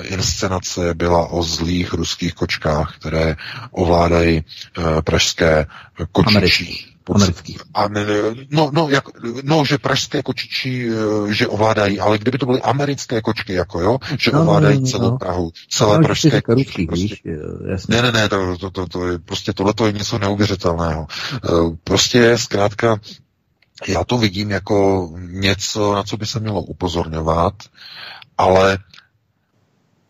[0.04, 3.36] inscenace byla o zlých ruských kočkách, které
[3.72, 4.44] ovládají
[4.78, 5.66] uh, pražské
[6.12, 7.58] kočičí Americký.
[7.74, 8.06] A ne,
[8.50, 9.04] no, no, jak,
[9.44, 13.98] no, že pražské kočičí, eh, že ovládají, ale kdyby to byly americké kočky, jako jo,
[14.20, 15.18] že no, ovládají no, celou no.
[15.18, 16.86] Prahu, celé no, pražské kočky.
[16.86, 17.08] Prostě.
[17.08, 17.24] Víš,
[17.72, 17.96] jasně.
[17.96, 21.08] Ne, ne, ne, to, to, to, to je, prostě tohle je něco neuvěřitelného.
[21.34, 21.40] Eh,
[21.84, 23.00] prostě zkrátka,
[23.88, 27.54] já to vidím jako něco, na co by se mělo upozorňovat,
[28.38, 28.78] ale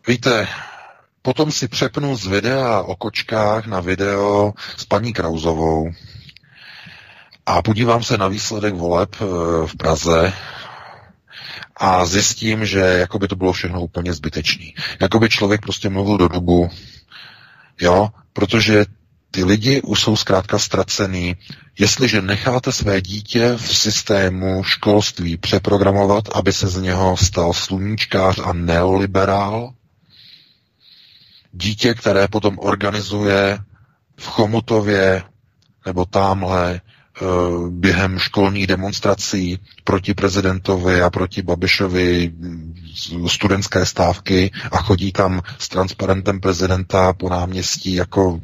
[0.07, 0.48] víte,
[1.22, 5.91] potom si přepnu z videa o kočkách na video s paní Krauzovou,
[7.45, 9.26] a podívám se na výsledek voleb eh,
[9.68, 10.34] v Praze
[11.78, 14.74] a zjistím, že jako by to bylo všechno úplně zbytečný.
[15.02, 16.70] Jako by člověk prostě mluvil do dubu,
[17.82, 18.86] jo, protože
[19.32, 21.36] ty lidi už jsou zkrátka ztracený.
[21.80, 28.53] Jestliže necháte své dítě v systému školství přeprogramovat, aby se z něho stal sluníčkář a
[28.53, 29.74] neoliberál,
[31.52, 33.60] dítě, které potom organizuje
[34.18, 35.24] v Chomutově
[35.86, 36.82] nebo tamhle
[37.69, 42.34] během školních demonstrací proti prezidentovi a proti Babišovi
[43.27, 48.41] studentské stávky a chodí tam s transparentem prezidenta po náměstí jako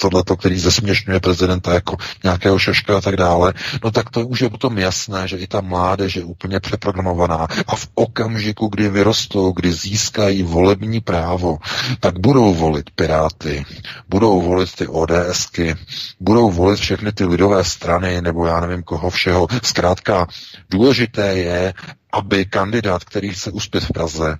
[0.00, 3.52] tohleto, který zesměšňuje prezidenta jako nějakého šaška a tak dále,
[3.84, 7.76] no tak to už je potom jasné, že i ta mládež je úplně přeprogramovaná a
[7.76, 11.58] v okamžiku, kdy vyrostou, kdy získají volební právo,
[12.00, 13.64] tak budou volit Piráty,
[14.08, 15.76] budou volit ty ODSky,
[16.20, 19.46] budou volit všechny ty lidové strany, nebo já nevím koho všeho.
[19.62, 20.26] Zkrátka,
[20.70, 21.74] důležité je,
[22.12, 24.38] aby kandidát, který chce uspět v Praze,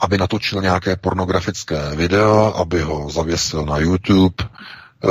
[0.00, 5.08] aby natočil nějaké pornografické video, aby ho zavěsil na YouTube, eh,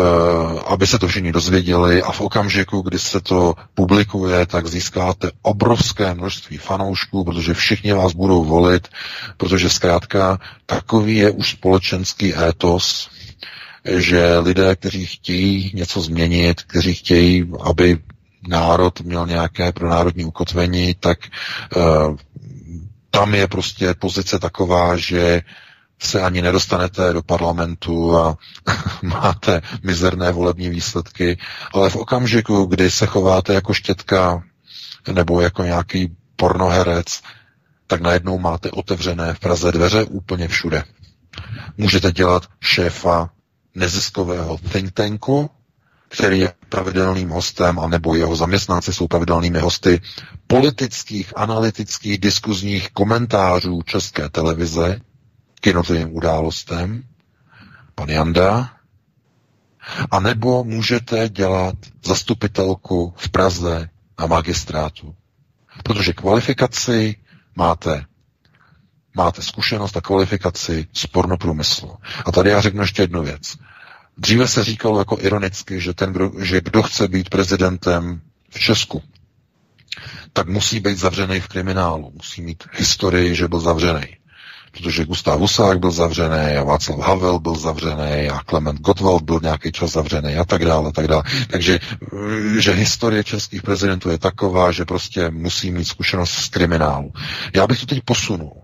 [0.67, 6.13] aby se to všichni dozvěděli a v okamžiku, kdy se to publikuje, tak získáte obrovské
[6.13, 8.87] množství fanoušků, protože všichni vás budou volit,
[9.37, 13.09] protože zkrátka takový je už společenský étos,
[13.85, 17.99] že lidé, kteří chtějí něco změnit, kteří chtějí, aby
[18.47, 21.17] národ měl nějaké pro národní ukotvení, tak
[21.75, 22.15] uh,
[23.15, 25.41] tam je prostě pozice taková, že
[26.01, 28.37] se ani nedostanete do parlamentu a
[29.01, 31.37] máte mizerné volební výsledky,
[31.73, 34.43] ale v okamžiku, kdy se chováte jako štětka
[35.11, 37.21] nebo jako nějaký pornoherec,
[37.87, 40.83] tak najednou máte otevřené v Praze dveře úplně všude.
[41.77, 43.29] Můžete dělat šéfa
[43.75, 45.49] neziskového think tanku,
[46.13, 50.01] který je pravidelným hostem, anebo jeho zaměstnanci jsou pravidelnými hosty
[50.47, 54.99] politických, analytických, diskuzních komentářů České televize
[55.61, 57.03] k jednotlivým událostem,
[57.95, 58.69] pan Janda,
[60.11, 61.75] a nebo můžete dělat
[62.05, 65.15] zastupitelku v Praze na magistrátu.
[65.83, 67.15] Protože kvalifikaci
[67.55, 68.05] máte.
[69.15, 71.97] Máte zkušenost a kvalifikaci z pornoprůmyslu.
[72.25, 73.57] A tady já řeknu ještě jednu věc.
[74.17, 79.03] Dříve se říkalo jako ironicky, že, ten, kdo, že kdo chce být prezidentem v Česku,
[80.33, 84.17] tak musí být zavřený v kriminálu, musí mít historii, že byl zavřený.
[84.71, 89.71] Protože Gustav Husák byl zavřený a Václav Havel byl zavřený a Klement Gottwald byl nějaký
[89.71, 91.23] čas zavřený a tak dále, a tak dále.
[91.47, 91.79] Takže
[92.57, 97.11] že historie českých prezidentů je taková, že prostě musí mít zkušenost z kriminálu.
[97.55, 98.61] Já bych to teď posunul.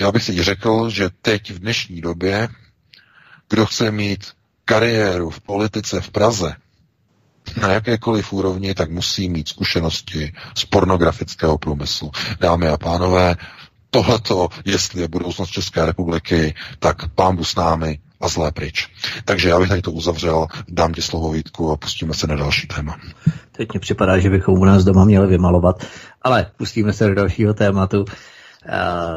[0.00, 2.48] Já bych teď řekl, že teď v dnešní době,
[3.48, 4.35] kdo chce mít
[4.66, 6.54] kariéru v politice v Praze
[7.60, 12.10] na jakékoliv úrovni, tak musí mít zkušenosti z pornografického průmyslu.
[12.40, 13.36] Dámy a pánové,
[13.90, 18.88] tohleto, jestli je budoucnost České republiky, tak pán s námi a zlé pryč.
[19.24, 22.66] Takže já bych tady to uzavřel, dám ti slovo Vítku a pustíme se na další
[22.66, 22.96] téma.
[23.52, 25.84] Teď mi připadá, že bychom u nás doma měli vymalovat,
[26.22, 28.04] ale pustíme se do dalšího tématu.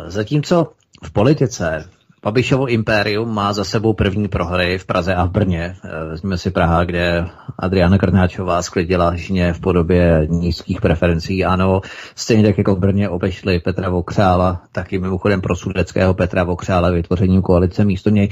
[0.08, 0.72] Zatímco
[1.04, 1.90] v politice
[2.24, 5.76] Babišovo impérium má za sebou první prohry v Praze a v Brně.
[5.84, 7.26] Eh, vezměme si Praha, kde
[7.60, 11.46] Adriana Krnáčová sklidila žně v podobě nízkých preferencí.
[11.46, 11.82] Ano,
[12.16, 17.42] stejně tak jako v Brně obešli Petra Vokřála, taky mimochodem pro sudeckého Petra Vokřála vytvořením
[17.42, 18.30] koalice místo něj.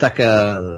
[0.00, 0.28] Tak eh,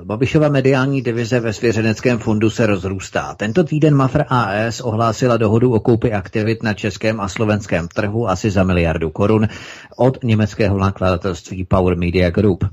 [0.05, 3.35] Babišova mediální divize ve svěřeneckém fondu se rozrůstá.
[3.35, 8.51] Tento týden Mafr AS ohlásila dohodu o koupi aktivit na českém a slovenském trhu asi
[8.51, 9.49] za miliardu korun
[9.97, 12.65] od německého nakladatelství Power Media Group.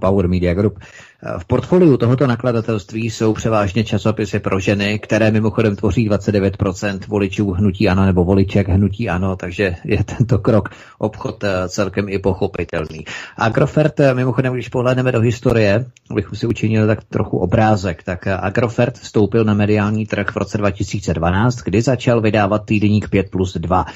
[0.00, 0.78] Power Media Group.
[1.38, 7.88] V portfoliu tohoto nakladatelství jsou převážně časopisy pro ženy, které mimochodem tvoří 29% voličů hnutí
[7.88, 10.68] ano nebo voliček hnutí ano, takže je tento krok
[10.98, 13.04] obchod eh, celkem i pochopitelný.
[13.36, 18.36] Agrofert, eh, mimochodem, když pohledneme do historie, abych si učinil tak trochu obrázek, tak eh,
[18.36, 23.86] Agrofert vstoupil na mediální trh v roce 2012, kdy začal vydávat týdeník 5 plus 2.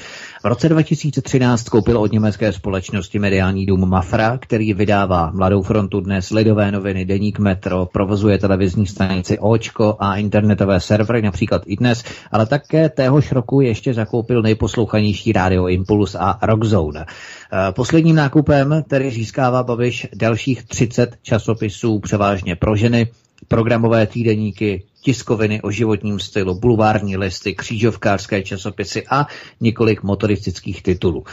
[0.43, 6.29] V roce 2013 koupil od německé společnosti mediální dům Mafra, který vydává Mladou frontu dnes,
[6.29, 12.45] Lidové noviny, deník Metro, provozuje televizní stanici Očko a internetové servery, například i dnes, ale
[12.45, 17.05] také téhož roku ještě zakoupil nejposlouchanější rádio Impuls a Rockzone.
[17.05, 23.07] Eh, posledním nákupem tedy získává Babiš dalších 30 časopisů, převážně pro ženy,
[23.47, 29.27] programové týdeníky, tiskoviny o životním stylu, bulvární listy, křížovkářské časopisy a
[29.61, 31.23] několik motoristických titulů.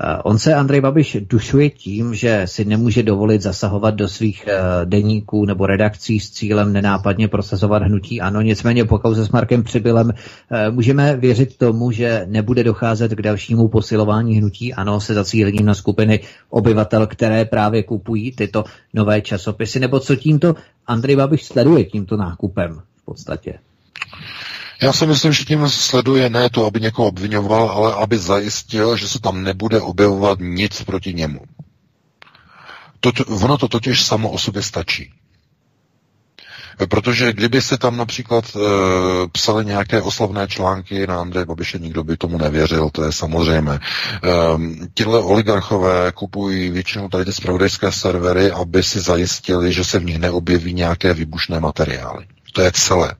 [0.00, 4.56] Eh, on se Andrej Babiš dušuje tím, že si nemůže dovolit zasahovat do svých eh,
[4.84, 8.40] deníků nebo redakcí s cílem nenápadně prosazovat hnutí ano.
[8.40, 13.68] Nicméně po kauze s Markem Přibylem eh, můžeme věřit tomu, že nebude docházet k dalšímu
[13.68, 18.64] posilování hnutí ano se zacílením na skupiny obyvatel, které právě kupují tyto
[18.94, 20.54] nové časopisy, nebo co tímto
[20.86, 23.58] Andrej Babiš sleduje tímto nákupem podstatě.
[24.82, 29.08] Já si myslím, že tím sleduje ne to, aby někoho obvinoval, ale aby zajistil, že
[29.08, 31.40] se tam nebude objevovat nic proti němu.
[33.00, 33.10] To,
[33.44, 35.12] ono to totiž samo o sobě stačí.
[36.88, 38.58] Protože kdyby se tam například e,
[39.32, 43.74] psali nějaké oslavné články na Andreje Babiše, nikdo by tomu nevěřil, to je samozřejmé.
[43.74, 43.80] E,
[44.94, 50.18] Tihle oligarchové kupují většinou tady ty spravodajské servery, aby si zajistili, že se v nich
[50.18, 52.26] neobjeví nějaké výbušné materiály.
[52.52, 53.14] To je celé.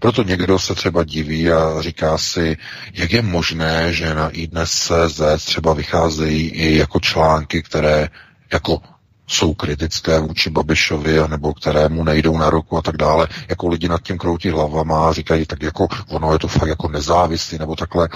[0.00, 2.56] Proto někdo se třeba diví a říká si,
[2.92, 8.08] jak je možné, že na iDnes.cz třeba vycházejí i jako články, které
[8.52, 8.80] jako
[9.26, 13.88] jsou kritické vůči Babišovi, nebo které mu nejdou na ruku a tak dále, jako lidi
[13.88, 17.76] nad tím kroutí hlavama a říkají, tak jako ono je to fakt jako nezávislý nebo
[17.76, 18.08] takhle,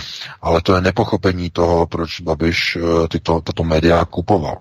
[0.43, 4.59] ale to je nepochopení toho, proč Babiš eh, tyto, tato média kupoval.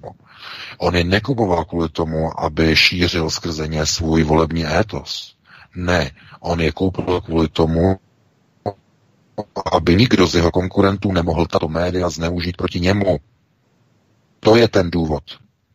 [0.77, 5.35] On je nekupoval kvůli tomu, aby šířil skrze ně svůj volební étos.
[5.75, 7.99] Ne, on je koupil kvůli tomu,
[9.73, 13.19] aby nikdo z jeho konkurentů nemohl tato média zneužít proti němu.
[14.39, 15.23] To je ten důvod.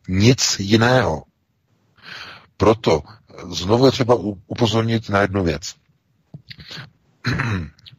[0.07, 1.23] Nic jiného.
[2.57, 3.01] Proto
[3.51, 4.15] znovu je třeba
[4.47, 5.75] upozornit na jednu věc.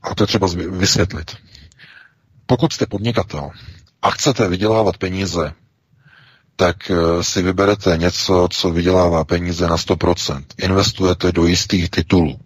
[0.02, 1.36] A to je třeba vysvětlit.
[2.46, 3.50] Pokud jste podnikatel
[4.02, 5.54] a chcete vydělávat peníze
[6.56, 10.44] tak eh, si vyberete něco, co vydělává peníze na 100%.
[10.58, 12.38] Investujete do jistých titulů.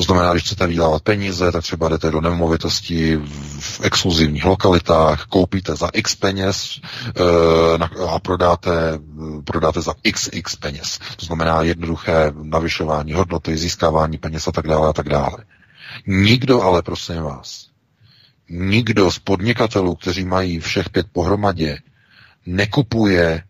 [0.00, 3.16] To znamená, když chcete vydělávat peníze, tak třeba jdete do nemovitostí
[3.60, 8.70] v exkluzivních lokalitách, koupíte za x peněz e, a prodáte,
[9.44, 10.98] prodáte za xx peněz.
[11.16, 15.36] To znamená jednoduché navyšování hodnoty, získávání peněz a tak dále a tak dále.
[16.06, 17.66] Nikdo ale, prosím vás,
[18.50, 21.78] nikdo z podnikatelů, kteří mají všech pět pohromadě,
[22.50, 23.42] nekupuje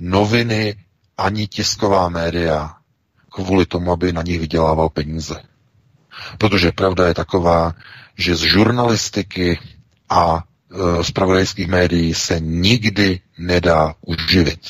[0.00, 0.76] noviny
[1.18, 2.74] ani tisková média
[3.32, 5.42] kvůli tomu, aby na nich vydělával peníze.
[6.38, 7.74] Protože pravda je taková,
[8.18, 9.58] že z žurnalistiky
[10.08, 14.60] a e, zpravodajských médií se nikdy nedá uživit.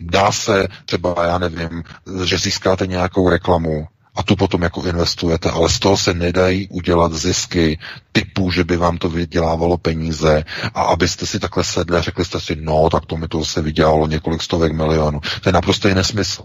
[0.00, 1.82] Dá se třeba, já nevím,
[2.24, 7.12] že získáte nějakou reklamu, a tu potom jako investujete, ale z toho se nedají udělat
[7.12, 7.78] zisky
[8.12, 10.44] typu, že by vám to vydělávalo peníze
[10.74, 13.62] a abyste si takhle sedli a řekli jste si, no, tak to mi to se
[13.62, 15.20] vydělalo několik stovek milionů.
[15.20, 16.42] To je naprosto nesmysl.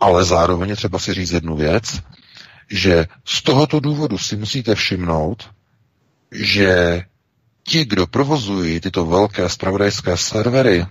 [0.00, 2.00] Ale zároveň je třeba si říct jednu věc,
[2.70, 5.50] že z tohoto důvodu si musíte všimnout,
[6.32, 7.02] že
[7.62, 10.86] ti, kdo provozují tyto velké spravodajské servery,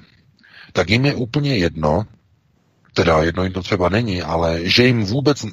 [0.73, 2.05] tak jim je úplně jedno,
[2.93, 5.47] teda jedno jim to třeba není, ale že jim vůbec e,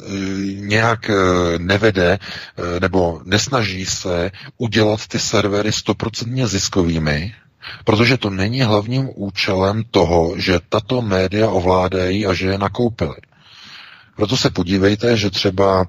[0.55, 1.15] nějak e,
[1.59, 7.35] nevede e, nebo nesnaží se udělat ty servery stoprocentně ziskovými,
[7.85, 13.17] protože to není hlavním účelem toho, že tato média ovládají a že je nakoupili.
[14.17, 15.87] Proto se podívejte, že třeba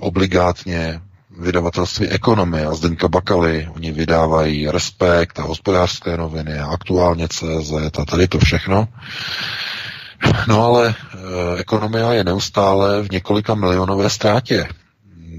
[0.00, 1.00] obligátně
[1.38, 8.04] vydavatelství Ekonomie a Zdeňka Bakaly, oni vydávají Respekt a hospodářské noviny a aktuálně CZ a
[8.04, 8.88] tady to všechno.
[10.48, 10.94] No ale e,
[11.60, 14.68] ekonomia je neustále v několika milionové ztrátě.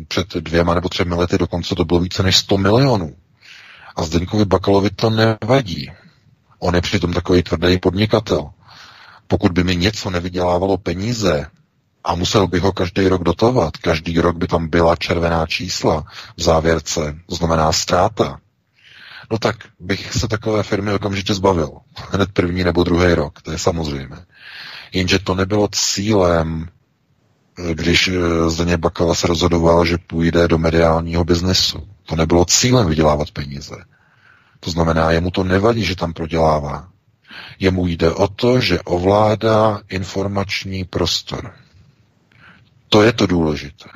[0.08, 3.16] Před dvěma nebo třemi lety dokonce to bylo více než 100 milionů.
[3.96, 5.92] A Zdeňkovi Bakalovi to nevadí.
[6.60, 8.50] On je přitom takový tvrdý podnikatel.
[9.28, 11.48] Pokud by mi něco nevydělávalo peníze
[12.04, 16.04] a musel bych ho každý rok dotovat, každý rok by tam byla červená čísla
[16.38, 18.40] v závěrce, to znamená ztráta,
[19.32, 21.70] no tak bych se takové firmy okamžitě zbavil.
[22.12, 24.26] Hned první nebo druhý rok, to je samozřejmé.
[24.92, 26.68] Jenže to nebylo cílem,
[27.74, 31.88] když eh, Zdeně Bakala se rozhodoval, že půjde do mediálního biznesu.
[32.06, 33.76] To nebylo cílem vydělávat peníze.
[34.60, 36.88] To znamená, jemu to nevadí, že tam prodělává.
[37.60, 41.54] Jemu jde o to, že ovládá informační prostor.
[42.90, 43.90] To je to důležité.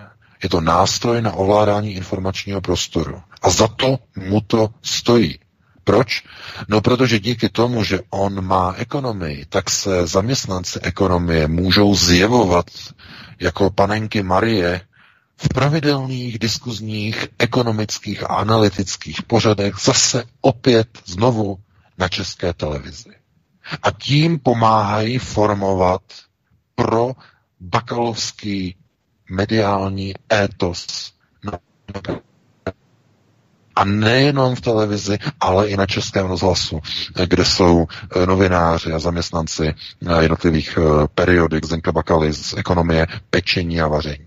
[0.44, 3.22] Je to nástroj na ovládání informačního prostoru.
[3.42, 5.40] A za to mu to stojí.
[5.86, 6.24] Proč?
[6.68, 12.66] No protože díky tomu, že on má ekonomii, tak se zaměstnanci ekonomie můžou zjevovat
[13.40, 14.82] jako panenky Marie
[15.38, 21.57] v pravidelných diskuzních ekonomických a analytických pořadech zase opět znovu
[21.98, 23.10] na české televizi.
[23.84, 26.02] A tím pomáhají formovat
[26.76, 27.12] pro
[27.60, 28.76] bakalovský
[29.30, 31.14] mediální étos
[33.76, 36.80] a nejenom v televizi, ale i na českém rozhlasu,
[37.26, 39.68] kde jsou eh, novináři a zaměstnanci
[40.08, 44.26] eh, jednotlivých eh, periodik Zenka Bakaly z ekonomie pečení a vaření.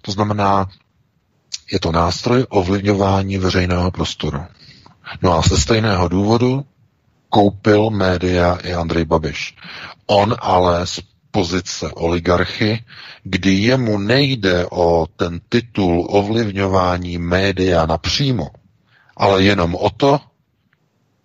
[0.00, 0.68] To znamená,
[1.72, 4.42] je to nástroj ovlivňování veřejného prostoru.
[5.22, 6.64] No a ze stejného důvodu
[7.28, 9.56] koupil média i Andrej Babiš.
[10.06, 11.00] On ale z
[11.34, 12.84] pozice oligarchy,
[13.24, 18.50] kdy jemu nejde o ten titul ovlivňování média napřímo,
[19.16, 20.20] ale jenom o to,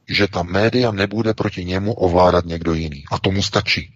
[0.09, 3.03] že ta média nebude proti němu ovládat někdo jiný.
[3.11, 3.93] A tomu stačí.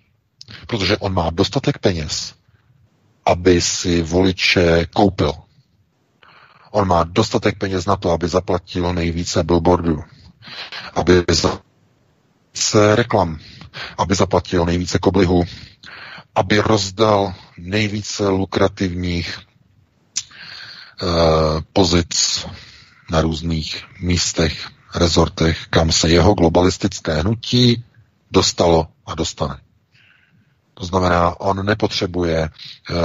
[0.67, 2.33] Protože on má dostatek peněz,
[3.25, 5.33] aby si voliče koupil.
[6.71, 10.03] On má dostatek peněz na to, aby zaplatil nejvíce billboardů,
[10.95, 11.23] aby
[12.53, 13.39] se reklam,
[13.97, 15.43] aby zaplatil nejvíce koblihu,
[16.35, 19.39] aby rozdal nejvíce lukrativních
[21.01, 21.09] uh,
[21.73, 22.45] pozic
[23.11, 27.83] na různých místech, rezortech, kam se jeho globalistické hnutí
[28.31, 29.57] dostalo a dostane.
[30.73, 32.97] To znamená, on nepotřebuje uh,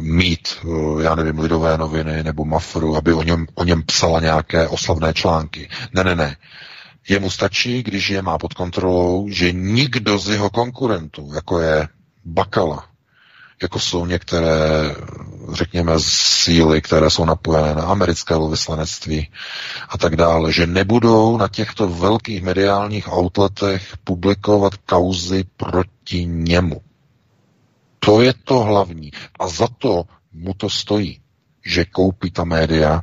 [0.00, 4.68] mít, uh, já nevím, lidové noviny nebo mafru, aby o něm, o něm psala nějaké
[4.68, 5.68] oslavné články.
[5.94, 6.36] Ne, ne, ne.
[7.08, 11.88] Jemu stačí, když je má pod kontrolou, že nikdo z jeho konkurentů, jako je
[12.32, 12.84] Bakala,
[13.62, 14.94] jako jsou některé,
[15.52, 19.28] řekněme, síly, které jsou napojené na americké vyslanectví
[19.88, 26.80] a tak dále, že nebudou na těchto velkých mediálních outletech publikovat kauzy proti němu.
[27.98, 29.10] To je to hlavní.
[29.40, 31.20] A za to mu to stojí,
[31.66, 33.02] že koupí ta média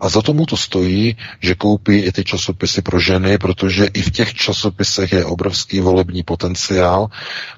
[0.00, 4.02] a za to mu to stojí, že koupí i ty časopisy pro ženy, protože i
[4.02, 7.08] v těch časopisech je obrovský volební potenciál,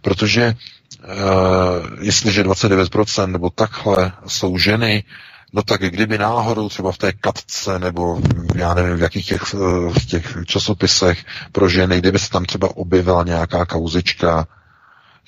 [0.03, 0.55] protože
[2.01, 5.05] jestliže 29% nebo takhle jsou ženy,
[5.53, 8.21] no tak kdyby náhodou třeba v té katce nebo
[8.55, 9.55] já nevím v jakých těch,
[9.99, 14.47] v těch časopisech pro ženy, kdyby se tam třeba objevila nějaká kauzička,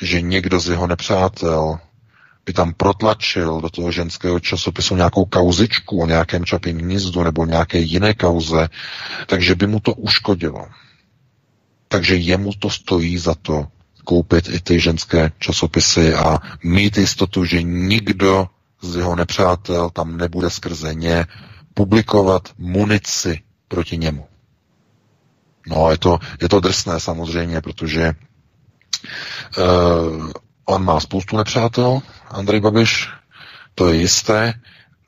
[0.02, 1.78] že někdo z jeho nepřátel
[2.47, 7.78] by tam protlačil do toho ženského časopisu nějakou kauzičku o nějakém čapím hnízdu nebo nějaké
[7.78, 8.69] jiné kauze,
[9.27, 10.66] takže by mu to uškodilo.
[11.89, 13.66] Takže jemu to stojí za to
[14.11, 18.49] koupit i ty ženské časopisy a mít jistotu, že nikdo
[18.82, 21.27] z jeho nepřátel tam nebude skrze ně
[21.74, 24.27] publikovat munici proti němu.
[25.66, 28.12] No, je to, je to drsné samozřejmě, protože
[29.59, 30.31] uh,
[30.65, 33.09] on má spoustu nepřátel, Andrej Babiš,
[33.74, 34.55] to je jisté,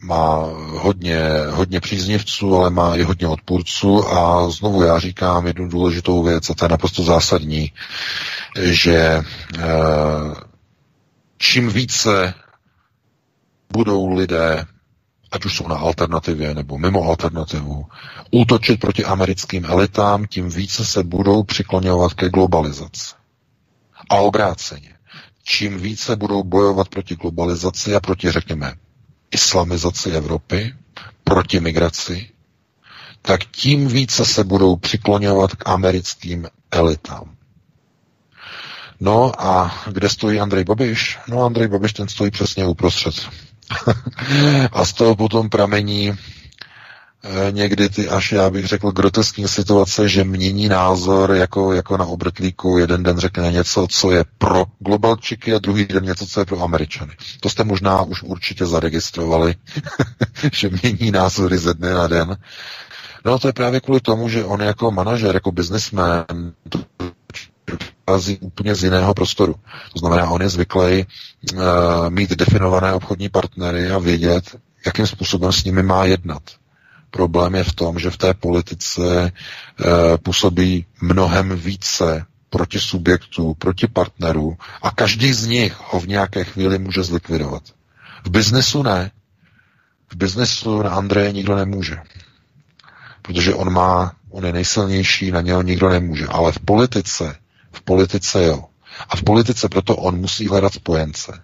[0.03, 0.47] má
[0.79, 1.20] hodně,
[1.51, 6.55] hodně příznivců, ale má i hodně odpůrců a znovu já říkám jednu důležitou věc a
[6.55, 7.73] to je naprosto zásadní,
[8.61, 8.97] že
[9.59, 9.62] eh,
[11.39, 12.35] čím více
[13.73, 14.66] budou lidé,
[15.33, 17.87] ať už jsou na alternativě nebo mimo alternativu,
[18.31, 23.15] útočit proti americkým elitám, tím více se budou přikloňovat ke globalizaci.
[24.11, 24.89] A obráceně.
[25.45, 28.74] Čím více budou bojovat proti globalizaci a proti, řekněme,
[29.31, 30.74] islamizaci Evropy,
[31.24, 32.31] proti migraci,
[33.23, 37.37] tak tím více se budou přikloňovat k americkým elitám.
[39.05, 41.19] No a kde stojí Andrej Babiš?
[41.29, 43.15] No Andrej Babiš ten stojí přesně uprostřed.
[44.73, 46.16] a z toho potom pramení e,
[47.51, 52.79] někdy ty až, já bych řekl, groteskní situace, že mění názor jako, jako na obrtlíku.
[52.79, 56.62] Jeden den řekne něco, co je pro globalčiky a druhý den něco, co je pro
[56.62, 57.12] Američany.
[57.41, 59.55] To jste možná už určitě zaregistrovali,
[60.53, 62.37] že mění názory ze dne na den.
[63.24, 66.24] No to je právě kvůli tomu, že on jako manažer, jako businessman,
[68.07, 69.55] vychází úplně z jiného prostoru.
[69.93, 71.07] To znamená, on je zvyklý
[71.55, 71.61] uh,
[72.09, 74.57] mít definované obchodní partnery a vědět,
[74.87, 76.43] jakým způsobem s nimi má jednat.
[77.11, 79.87] Problém je v tom, že v té politice uh,
[80.23, 86.79] působí mnohem více proti subjektů, proti partnerů a každý z nich ho v nějaké chvíli
[86.79, 87.62] může zlikvidovat.
[88.24, 89.11] V biznesu ne.
[90.12, 91.97] V biznesu na Andreje nikdo nemůže.
[93.23, 96.27] Protože on má, on je nejsilnější, na něho nikdo nemůže.
[96.27, 97.37] Ale v politice
[97.73, 98.65] v politice jo.
[99.09, 101.43] A v politice proto on musí hledat spojence.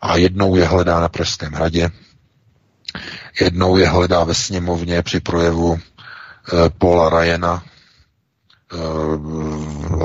[0.00, 1.90] A jednou je hledá na Pražském hradě,
[3.40, 5.78] jednou je hledá ve sněmovně při projevu
[6.78, 7.62] Paula Ryana,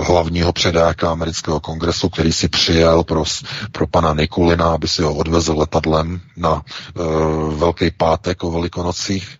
[0.04, 3.24] hlavního předáka amerického kongresu, který si přijel pro,
[3.72, 9.38] pro pana Nikulina, aby si ho odvezl letadlem na uh, Velký pátek o Velikonocích.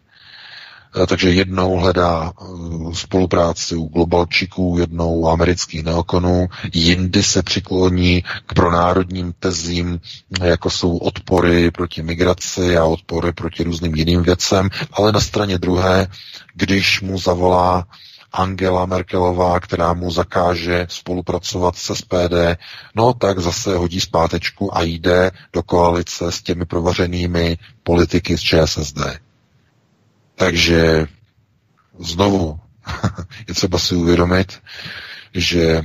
[1.04, 2.46] Eh, takže jednou hledá eh,
[2.94, 10.00] spolupráci u globalčiků, jednou u amerických neokonů, jindy se přikloní k pronárodním tezím,
[10.44, 16.08] jako jsou odpory proti migraci a odpory proti různým jiným věcem, ale na straně druhé,
[16.54, 17.88] když mu zavolá
[18.34, 22.34] Angela Merkelová, která mu zakáže spolupracovat se SPD,
[22.96, 29.27] no tak zase hodí zpátečku a jde do koalice s těmi provařenými politiky z ČSSD.
[30.38, 31.08] Takže
[32.00, 32.60] znovu
[33.48, 34.62] je třeba si uvědomit,
[35.34, 35.84] že e,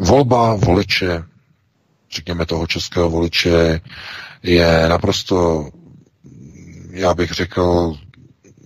[0.00, 1.24] volba voliče,
[2.12, 3.80] řekněme toho českého voliče,
[4.42, 5.68] je naprosto,
[6.90, 7.96] já bych řekl,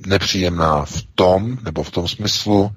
[0.06, 2.74] nepříjemná v tom, nebo v tom smyslu,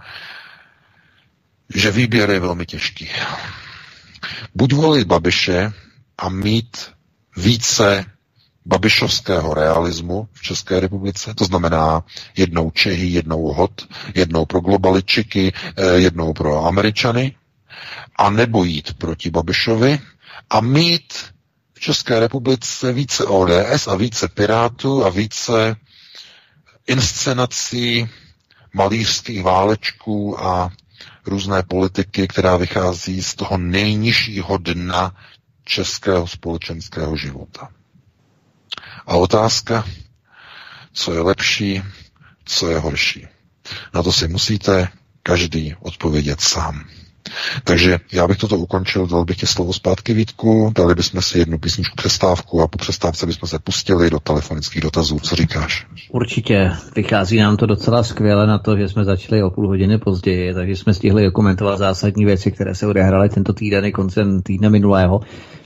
[1.76, 3.10] že výběr je velmi těžký.
[4.56, 5.74] Buď volit Babiše
[6.18, 6.92] a mít
[7.38, 8.06] více
[8.72, 12.04] babišovského realismu v České republice, to znamená
[12.38, 17.36] jednou Čehy, jednou Hot, jednou pro globaličiky, eh, jednou pro Američany,
[18.16, 20.00] a nebo jít proti Babišovi
[20.50, 21.14] a mít
[21.74, 25.76] v České republice více ODS a více Pirátů a více
[26.88, 28.10] inscenací
[28.74, 30.72] malířských válečků a
[31.26, 35.16] různé politiky, která vychází z toho nejnižšího dna
[35.66, 37.70] českého společenského života.
[39.08, 39.86] A otázka,
[40.94, 41.82] co je lepší,
[42.46, 43.28] co je horší.
[43.94, 44.88] Na to si musíte
[45.24, 46.90] každý odpovědět sám.
[47.64, 51.58] Takže já bych toto ukončil, dal bych ti slovo zpátky Vítku, dali bychom si jednu
[51.58, 55.20] písničku přestávku a po přestávce bychom se pustili do telefonických dotazů.
[55.20, 55.88] Co říkáš?
[56.10, 56.72] Určitě.
[56.96, 60.76] Vychází nám to docela skvěle na to, že jsme začali o půl hodiny později, takže
[60.76, 65.22] jsme stihli dokumentovat zásadní věci, které se odehrály tento týden i koncem týdne minulého.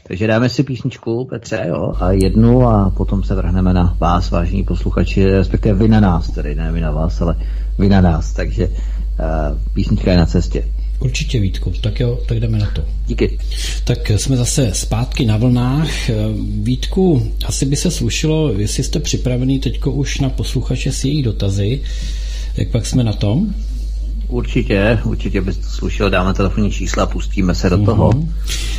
[0.08, 4.64] Takže dáme si písničku, Petře, jo, a jednu a potom se vrhneme na vás, vážení
[4.64, 7.36] posluchači, respektive vy na nás, tedy ne vy na vás, ale
[7.78, 8.34] vy na nás.
[8.34, 10.66] Takže uh, písnička je na cestě.
[11.06, 12.82] Určitě Vítku, tak jo, tak jdeme na to.
[13.08, 13.40] Díky.
[13.84, 16.10] Tak jsme zase zpátky na vlnách.
[16.62, 21.82] Vítku, asi by se slušilo, jestli jste připravený teďko už na posluchače s jejich dotazy,
[22.58, 23.56] jak pak jsme na tom?
[24.28, 27.86] Určitě, určitě bys to slušel, dáme telefonní čísla a pustíme se do uh-huh.
[27.86, 28.12] toho.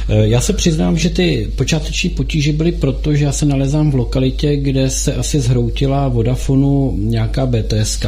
[0.09, 3.95] Eh, já se přiznám, že ty počáteční potíže byly proto, že já se nalezám v
[3.95, 8.01] lokalitě, kde se asi zhroutila Vodafonu nějaká BTS,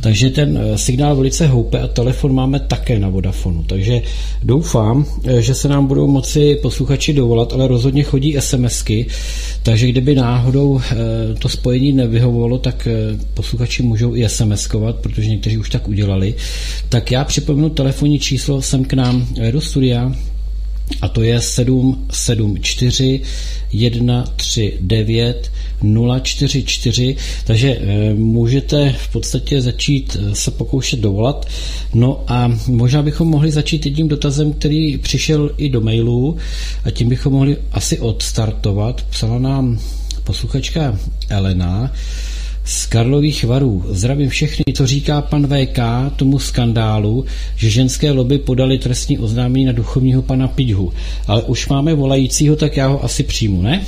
[0.00, 3.62] takže ten eh, signál velice houpe a telefon máme také na Vodafonu.
[3.62, 4.02] Takže
[4.42, 9.06] doufám, eh, že se nám budou moci posluchači dovolat, ale rozhodně chodí SMSky,
[9.62, 10.80] takže kdyby náhodou
[11.38, 12.88] to spojení nevyhovovalo, tak
[13.34, 16.34] posluchači můžou i SMSkovat, protože někteří už tak udělali.
[16.88, 20.14] Tak já připomenu telefonní číslo sem k nám do studia
[21.02, 23.20] a to je 774
[23.72, 25.50] 139
[26.22, 31.48] 044, takže e, můžete v podstatě začít eh, se pokoušet dovolat.
[31.94, 36.36] No a možná bychom mohli začít jedním dotazem, který přišel i do mailu
[36.84, 39.02] a tím bychom mohli asi odstartovat.
[39.10, 39.80] Psala nám
[40.24, 41.92] posluchačka Elena,
[42.70, 43.84] z Karlových varů.
[43.88, 45.78] Zdravím všechny, co říká pan VK
[46.16, 47.24] tomu skandálu,
[47.56, 50.92] že ženské lobby podali trestní oznámení na duchovního pana Pidhu.
[51.26, 53.84] Ale už máme volajícího, tak já ho asi přijmu, ne?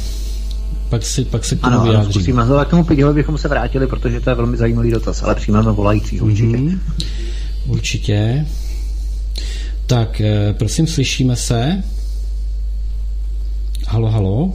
[0.88, 2.04] Pak, si, pak se k tomu ano, vyjádřím.
[2.04, 2.64] Ano, zkusíme.
[2.64, 6.26] K tomu Pidhovi bychom se vrátili, protože to je velmi zajímavý dotaz, ale přijmeme volajícího
[6.26, 6.56] určitě.
[6.56, 6.78] Mm-hmm.
[7.66, 8.46] Určitě.
[9.86, 11.82] Tak, eh, prosím, slyšíme se?
[13.88, 14.54] Halo, halo?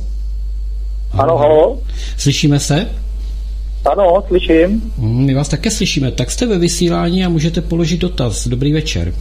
[1.12, 1.80] Ano, halo?
[2.18, 2.88] Slyšíme se?
[3.92, 4.92] Ano, slyším.
[4.98, 6.12] Mm, my vás také slyšíme.
[6.12, 8.48] Tak jste ve vysílání a můžete položit dotaz.
[8.48, 9.14] Dobrý večer.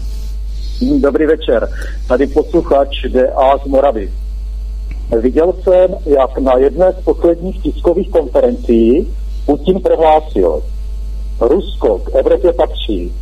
[1.00, 1.68] Dobrý večer.
[2.08, 4.10] Tady posluchač DA z Moravy.
[5.20, 9.08] Viděl jsem, jak na jedné z posledních tiskových konferencí
[9.46, 10.62] Putin prohlásil,
[11.40, 13.12] Rusko k Evropě patří.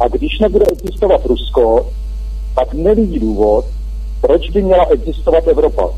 [0.00, 1.92] A když nebude existovat Rusko,
[2.54, 3.64] tak nevidí důvod,
[4.20, 5.90] proč by měla existovat Evropa.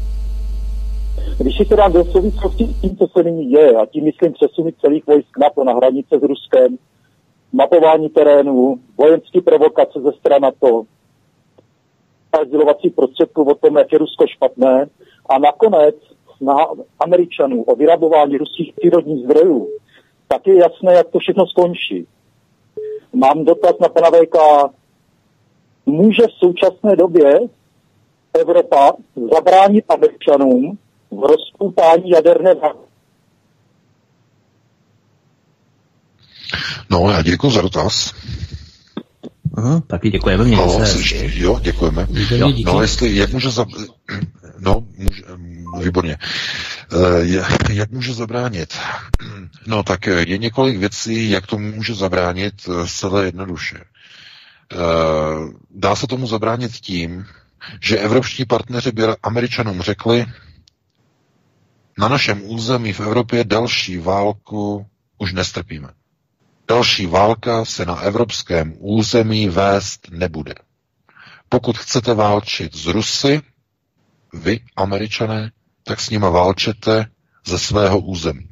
[1.38, 4.32] Když si to dám do souvislosti s tím, co se nyní děje, a tím myslím
[4.32, 6.78] přesuny celých vojsk NATO na hranice s Ruskem,
[7.52, 10.84] mapování terénu, vojenské provokace ze strany NATO,
[12.46, 14.86] sdělovací prostředků o tom, jak je Rusko špatné,
[15.28, 15.94] a nakonec
[16.40, 16.56] na
[17.01, 19.68] Američanů o vyrabování ruských přírodních zdrojů,
[20.28, 22.06] tak je jasné, jak to všechno skončí.
[23.12, 24.36] Mám dotaz na pana VK.
[25.86, 27.40] Může v současné době
[28.40, 28.92] Evropa
[29.34, 30.78] zabránit Američanům
[31.20, 32.55] v rozpoutání jaderné
[36.91, 38.15] No, já děkuji za dotaz.
[39.57, 40.45] Aha, taky děkujeme.
[40.45, 40.99] Mě No, se...
[40.99, 42.07] ještě, jo, děkujeme.
[42.11, 42.65] Díky.
[42.65, 43.66] No, jestli, jak může za...
[44.59, 45.23] No, může,
[45.85, 46.19] výborně.
[46.93, 48.78] Eh, Jak může zabránit?
[49.66, 53.77] No, tak eh, je několik věcí, jak to může zabránit eh, zcela jednoduše.
[54.73, 54.77] Eh,
[55.70, 57.27] Dá se tomu zabránit tím,
[57.81, 60.27] že evropští partneři by američanům řekli,
[61.98, 64.86] na našem území v Evropě další válku
[65.18, 65.88] už nestrpíme.
[66.68, 70.54] Další válka se na evropském území vést nebude.
[71.48, 73.40] Pokud chcete válčit s Rusy,
[74.32, 75.52] vy, američané,
[75.82, 77.06] tak s nimi válčete
[77.46, 78.48] ze svého území.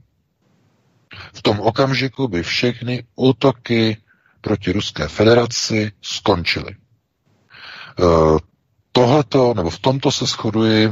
[1.32, 3.96] V tom okamžiku by všechny útoky
[4.40, 6.76] proti Ruské federaci skončily.
[6.76, 8.38] Eh,
[8.92, 10.90] Tohleto, nebo v tomto se shoduji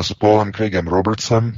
[0.00, 1.52] s Paulem Craigem Robertsem,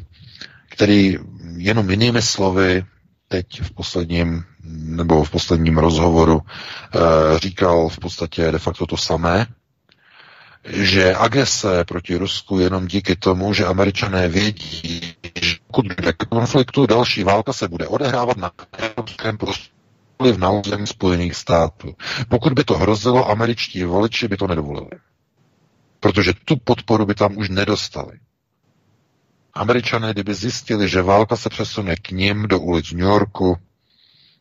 [0.70, 1.16] který
[1.56, 2.84] jenom jinými slovy
[3.28, 6.40] teď v posledním nebo v posledním rozhovoru
[6.94, 6.98] eh,
[7.38, 9.46] říkal v podstatě de facto to samé,
[10.64, 15.00] že agrese proti Rusku jenom díky tomu, že američané vědí,
[15.42, 19.76] že pokud bude konfliktu, další válka se bude odehrávat na evropském prostoru
[20.38, 21.94] na území Spojených států.
[22.28, 24.90] Pokud by to hrozilo, američtí voliči by to nedovolili.
[26.00, 28.18] Protože tu podporu by tam už nedostali.
[29.54, 33.56] Američané, kdyby zjistili, že válka se přesune k ním do ulic New Yorku,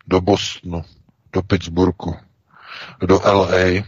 [0.08, 0.82] do Bostonu,
[1.34, 2.16] do Pittsburghu,
[3.06, 3.84] do LA,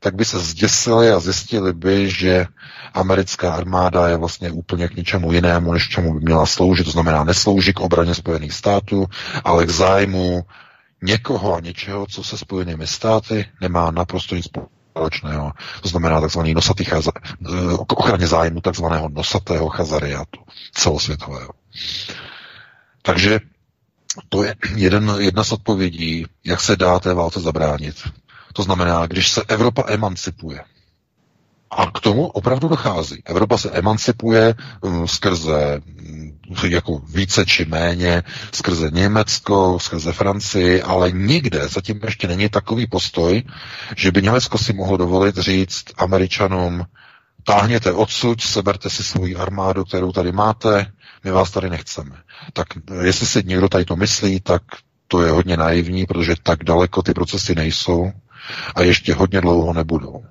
[0.00, 2.46] tak by se zděsili a zjistili by, že
[2.94, 6.84] americká armáda je vlastně úplně k ničemu jinému, než čemu by měla sloužit.
[6.84, 9.06] To znamená, neslouží k obraně Spojených států,
[9.44, 10.44] ale k zájmu
[11.02, 14.79] někoho a něčeho, co se Spojenými státy nemá naprosto nic společného.
[15.82, 17.10] To znamená takzvaný nosatý chaza,
[17.88, 20.40] k ochraně zájmu takzvaného nosatého chazariátu
[20.74, 21.50] celosvětového.
[23.02, 23.40] Takže
[24.28, 27.96] to je jeden, jedna z odpovědí, jak se dá té válce zabránit.
[28.52, 30.64] To znamená, když se Evropa emancipuje,
[31.70, 33.22] a k tomu opravdu dochází.
[33.24, 36.29] Evropa se emancipuje um, skrze um,
[36.68, 38.22] jako více či méně,
[38.52, 43.42] skrze Německo, skrze Francii, ale nikde zatím ještě není takový postoj,
[43.96, 46.84] že by Německo si mohlo dovolit říct Američanům,
[47.44, 50.92] táhněte odsud, seberte si svoji armádu, kterou tady máte,
[51.24, 52.16] my vás tady nechceme.
[52.52, 52.66] Tak
[53.02, 54.62] jestli si někdo tady to myslí, tak
[55.08, 58.12] to je hodně naivní, protože tak daleko ty procesy nejsou
[58.74, 60.24] a ještě hodně dlouho nebudou.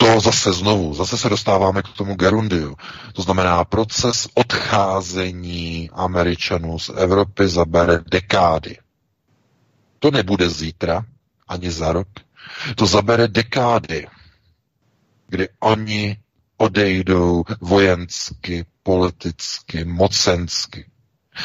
[0.00, 2.76] To zase znovu, zase se dostáváme k tomu gerundiu.
[3.12, 8.78] To znamená, proces odcházení Američanů z Evropy zabere dekády.
[9.98, 11.04] To nebude zítra,
[11.48, 12.08] ani za rok.
[12.76, 14.06] To zabere dekády,
[15.28, 16.16] kdy oni
[16.56, 20.90] odejdou vojensky, politicky, mocensky.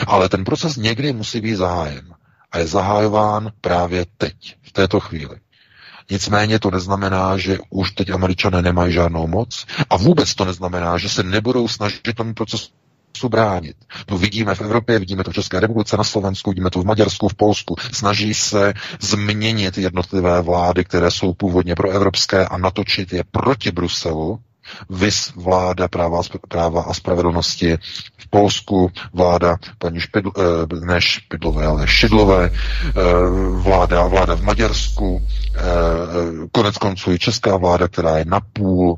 [0.07, 2.15] Ale ten proces někdy musí být zahájen.
[2.51, 5.39] A je zahájován právě teď, v této chvíli.
[6.11, 11.09] Nicméně to neznamená, že už teď američané nemají žádnou moc a vůbec to neznamená, že
[11.09, 12.69] se nebudou snažit tomu procesu
[13.29, 13.75] bránit.
[14.05, 17.27] To vidíme v Evropě, vidíme to v České republice, na Slovensku, vidíme to v Maďarsku,
[17.27, 17.75] v Polsku.
[17.91, 24.39] Snaží se změnit jednotlivé vlády, které jsou původně pro evropské a natočit je proti Bruselu,
[24.89, 27.77] vys vláda práva, práva a spravedlnosti.
[28.17, 32.91] V Polsku, vláda paní Špidl, eh, ne Špidlové, ale Šidlové, eh,
[33.61, 35.59] vláda, vláda v Maďarsku, eh,
[36.51, 38.97] konec konců i česká vláda, která je napůl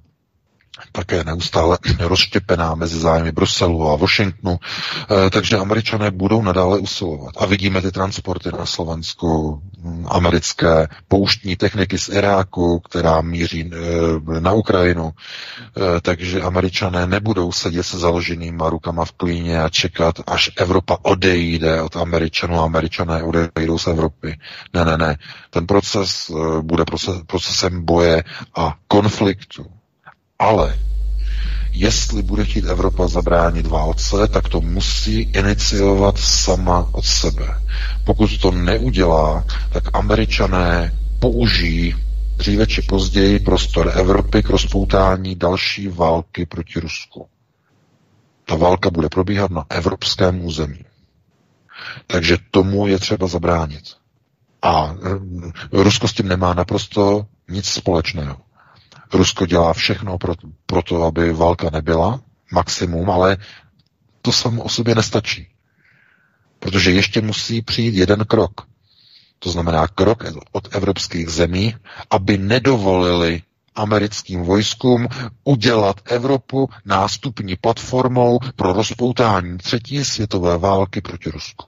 [0.92, 7.36] také neustále rozštěpená mezi zájmy Bruselu a Washingtonu, eh, takže američané budou nadále usilovat.
[7.38, 14.40] A vidíme ty transporty na Slovensku, hm, americké pouštní techniky z Iráku, která míří eh,
[14.40, 20.52] na Ukrajinu, eh, takže američané nebudou sedět se založenýma rukama v klíně a čekat, až
[20.58, 24.38] Evropa odejde od američanů a američané odejdou z Evropy.
[24.74, 25.18] Ne, ne, ne.
[25.50, 26.32] Ten proces
[26.62, 28.24] bude proces, procesem boje
[28.56, 29.66] a konfliktu.
[30.40, 30.80] Ale
[31.72, 37.62] jestli bude chtít Evropa zabránit válce, tak to musí iniciovat sama od sebe.
[38.04, 41.96] Pokud to neudělá, tak američané použijí
[42.38, 47.28] dříve či později prostor Evropy k rozpoutání další války proti Rusku.
[48.46, 50.86] Ta válka bude probíhat na evropském území.
[52.08, 53.84] Takže tomu je třeba zabránit.
[54.62, 54.96] A
[55.72, 58.38] Rusko s tím nemá naprosto nic společného.
[59.14, 60.34] Rusko dělá všechno pro,
[60.66, 62.22] pro to, aby válka nebyla,
[62.52, 63.38] maximum, ale
[64.22, 65.48] to samo o sobě nestačí.
[66.60, 68.62] Protože ještě musí přijít jeden krok.
[69.40, 71.76] To znamená krok od evropských zemí,
[72.10, 73.42] aby nedovolili
[73.76, 75.08] americkým vojskům
[75.44, 81.66] udělat Evropu nástupní platformou pro rozpoutání třetí světové války proti Rusku.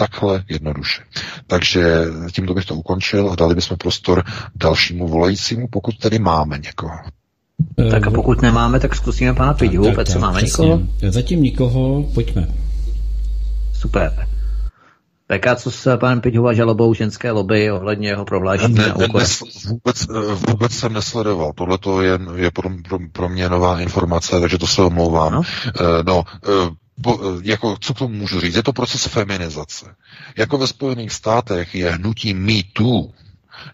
[0.00, 1.02] Takhle jednoduše.
[1.46, 6.98] Takže tímto bych to ukončil a dali bychom prostor dalšímu volajícímu, pokud tedy máme někoho.
[7.90, 9.94] Tak a pokud nemáme, tak zkusíme pana Piďu.
[9.94, 10.66] Petře, máme přesně.
[10.66, 10.86] někoho?
[11.08, 12.48] Zatím nikoho, pojďme.
[13.72, 14.28] Super.
[15.32, 19.40] VK, co s panem Piťhova žalobou ženské lobby ohledně jeho prohlášení ne, ne, ne, vůbec,
[20.48, 21.52] vůbec jsem nesledoval.
[21.52, 25.32] Tohle to je, je pro, pro, pro mě nová informace, takže to se omlouvám.
[25.32, 25.42] No,
[26.06, 26.22] no
[27.42, 28.54] jako, co to můžu říct?
[28.56, 29.94] Je to proces feminizace.
[30.36, 33.10] Jako ve Spojených státech je hnutí Me Too,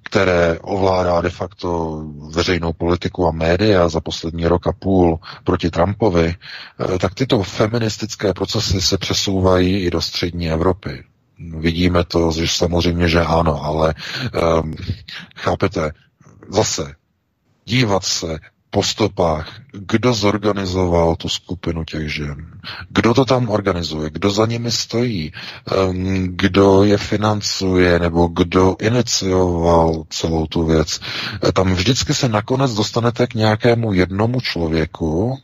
[0.02, 6.34] které ovládá de facto veřejnou politiku a média za poslední rok a půl proti Trumpovi,
[6.94, 11.04] eh, tak tyto feministické procesy se přesouvají i do střední Evropy.
[11.58, 13.94] Vidíme to, že samozřejmě, že ano, ale
[14.62, 14.74] um,
[15.36, 15.92] chápete,
[16.48, 16.94] zase
[17.64, 18.38] dívat se
[18.74, 22.36] po stopách, kdo zorganizoval tu skupinu těch žen,
[22.90, 25.32] kdo to tam organizuje, kdo za nimi stojí,
[25.88, 27.98] um, kdo je financuje?
[27.98, 31.00] Nebo kdo inicioval celou tu věc.
[31.52, 35.38] Tam vždycky se nakonec dostanete k nějakému jednomu člověku,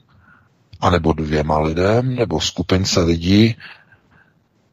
[0.80, 3.54] anebo dvěma lidem, nebo skupince lidí,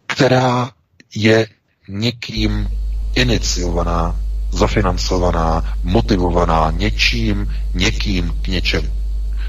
[0.08, 0.70] která
[1.16, 1.48] je
[1.90, 2.70] někým
[3.16, 4.16] iniciovaná,
[4.58, 8.88] zafinancovaná, motivovaná něčím, někým k něčemu.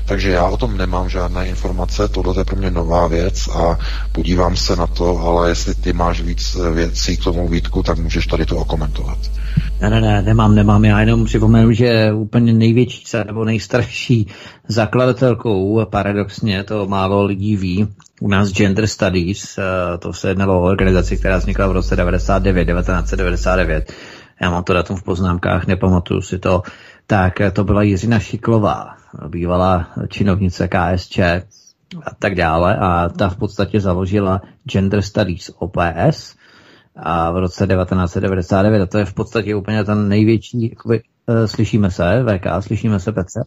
[0.08, 3.78] Takže já o tom nemám žádné informace, tohle je pro mě nová věc a
[4.12, 8.26] podívám se na to, ale jestli ty máš víc věcí k tomu výtku, tak můžeš
[8.26, 9.18] tady to okomentovat.
[9.80, 10.84] Ne, ne, ne, nemám, nemám.
[10.84, 14.26] Já jenom připomenu, že úplně největší nebo nejstarší
[14.68, 17.88] zakladatelkou, paradoxně, to málo lidí ví,
[18.20, 22.64] u nás Gender Studies, eh, to se jednalo o organizaci, která vznikla v roce 99,
[22.64, 23.92] 1999.
[24.40, 26.62] Já mám to datum v poznámkách, nepamatuju si to.
[27.06, 28.96] Tak to byla Jiřina Šiklová,
[29.28, 31.18] bývalá činovnice KSČ
[32.04, 32.76] a tak dále.
[32.76, 36.36] A ta v podstatě založila Gender Studies OPS
[36.96, 38.82] a v roce 1999.
[38.82, 43.12] A to je v podstatě úplně ten největší, jakoby, uh, slyšíme se, VK, slyšíme se,
[43.12, 43.40] Petře?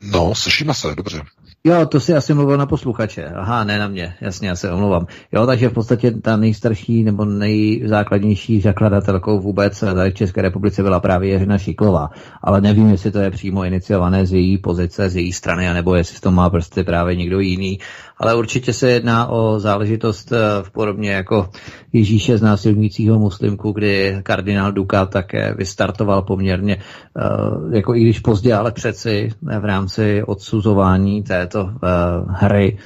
[0.00, 1.22] No, slyšíme se, dobře.
[1.66, 3.24] Jo, to si asi mluvil na posluchače.
[3.24, 5.06] Aha, ne na mě, jasně, já se omlouvám.
[5.32, 11.00] Jo, takže v podstatě ta nejstarší nebo nejzákladnější zakladatelkou vůbec tady v České republice byla
[11.00, 12.10] právě Jiřina Šiklová.
[12.42, 16.20] Ale nevím, jestli to je přímo iniciované z její pozice, z její strany, anebo jestli
[16.20, 17.78] to má prostě právě někdo jiný
[18.18, 21.50] ale určitě se jedná o záležitost eh, v podobně jako
[21.92, 28.54] Ježíše z násilnícího muslimku, kdy kardinál Duka také vystartoval poměrně, eh, jako i když pozdě,
[28.54, 29.28] ale přeci
[29.60, 31.88] v rámci odsuzování této eh,
[32.28, 32.78] hry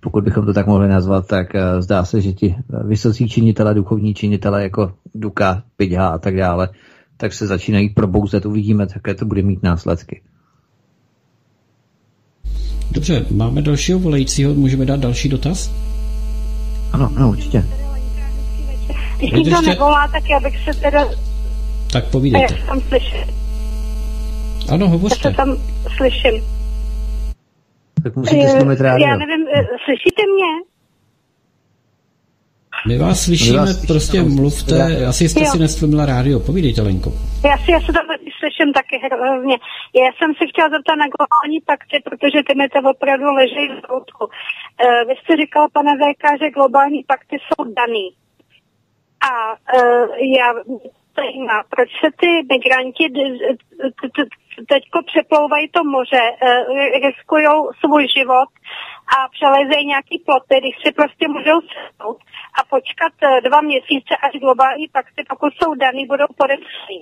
[0.00, 1.46] pokud bychom to tak mohli nazvat, tak
[1.78, 6.68] zdá se, že ti vysocí činitele, duchovní činitele jako Duka, Pidha a tak dále,
[7.16, 10.22] tak se začínají probouzet, uvidíme, jaké to bude mít následky.
[12.90, 15.70] Dobře, máme dalšího volajícího, můžeme dát další dotaz?
[16.92, 17.64] Ano, ano, určitě.
[19.18, 21.08] Když nikdo nevolá, tak já bych se teda...
[21.92, 22.54] Tak povídejte.
[22.60, 23.36] Já tam slyším.
[24.68, 25.28] Ano, hovořte.
[25.28, 25.56] Já se tam
[25.96, 26.42] slyším.
[28.02, 29.08] Tak musíte slumit rádio.
[29.08, 30.76] Já nevím, eh, slyšíte mě?
[32.88, 35.08] My vás slyšíme, My vás prostě slyšíme, mluvte, já.
[35.08, 35.50] asi jste jo.
[35.52, 37.12] si nestlumila rádio, povídejte Lenko.
[37.44, 38.06] Já si, já se tam
[38.46, 39.56] slyším taky hrozně.
[40.02, 43.84] Já jsem se chtěla zeptat na globální pakty, protože ty mi to opravdu leží v
[43.90, 44.24] routku.
[44.24, 48.06] Uh, vy jste říkal, pane VK, že globální pakty jsou daný.
[49.30, 50.08] A uh,
[50.38, 50.48] já
[51.16, 53.04] zajímá, proč se ty migranti
[54.68, 57.46] teďko přeplouvají to moře, uh, riskují
[57.80, 58.50] svůj život
[59.14, 62.18] a přelezejí nějaký ploty, když si prostě můžou sednout
[62.58, 66.98] a počkat eh, dva měsíce, až globální pakty, pokud jsou daný, budou podepsaný.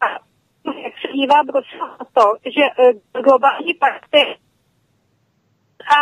[0.00, 0.29] A
[0.66, 2.24] jak se dívá Brusel na to,
[2.56, 4.38] že eh, globální pakty
[5.96, 5.98] a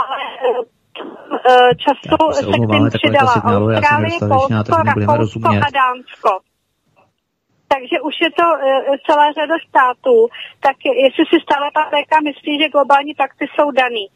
[0.00, 0.16] ale
[1.48, 6.40] eh, času se, se k tím přidala Austrálie, Polsko, Rakousko a Dánsko.
[7.68, 10.28] Takže už je to uh, celá řada států,
[10.60, 14.06] tak jestli si stále pan myslí, že globální pakty jsou daný.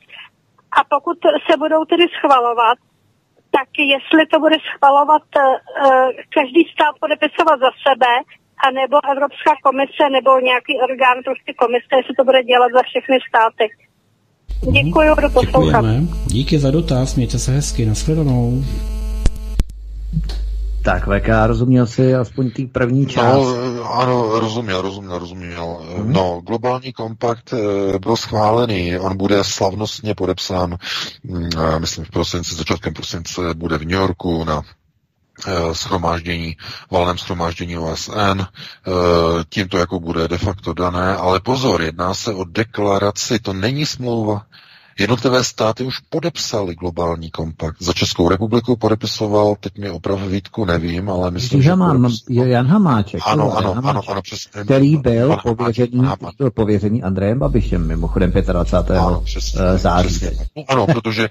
[0.78, 1.18] A pokud
[1.50, 2.78] se budou tedy schvalovat,
[3.56, 5.42] tak jestli to bude schvalovat uh,
[6.36, 8.12] každý stát podepisovat za sebe,
[8.68, 13.64] anebo Evropská komise, nebo nějaký orgán, prostě komise, jestli to bude dělat za všechny státy.
[14.78, 15.84] Děkuji, kdo poslouchat.
[16.26, 18.64] Díky za dotaz, mějte se hezky, nashledanou.
[20.82, 23.36] Tak, VK, rozuměl si aspoň tý první část?
[23.36, 25.78] No, ano, rozuměl, rozuměl, rozuměl.
[25.96, 26.12] Hmm.
[26.12, 30.76] No, globální kompakt eh, byl schválený, on bude slavnostně podepsán,
[31.24, 34.62] mm, myslím v prosinci, začátkem prosince bude v New Yorku na
[35.46, 36.56] eh, schromáždění,
[36.90, 38.44] valném schromáždění OSN, eh,
[39.48, 43.86] tím to jako bude de facto dané, ale pozor, jedná se o deklaraci, to není
[43.86, 44.42] smlouva,
[44.98, 47.82] Jednotlivé státy už podepsali globální kompakt.
[47.82, 51.76] Za Českou republiku podepisoval, teď mi opravdu Vítku nevím, ale myslím, že...
[51.76, 53.20] Mám, Jan Hamáček.
[53.26, 54.64] Ano, ano, Jan ano, ano, přesně.
[54.64, 56.08] Který byl pověřený,
[56.38, 58.98] byl pověřený Andrejem Babišem, mimochodem 25.
[58.98, 60.08] Ano, přesně, eh, září.
[60.08, 60.46] Přesně.
[60.56, 61.28] No, ano, protože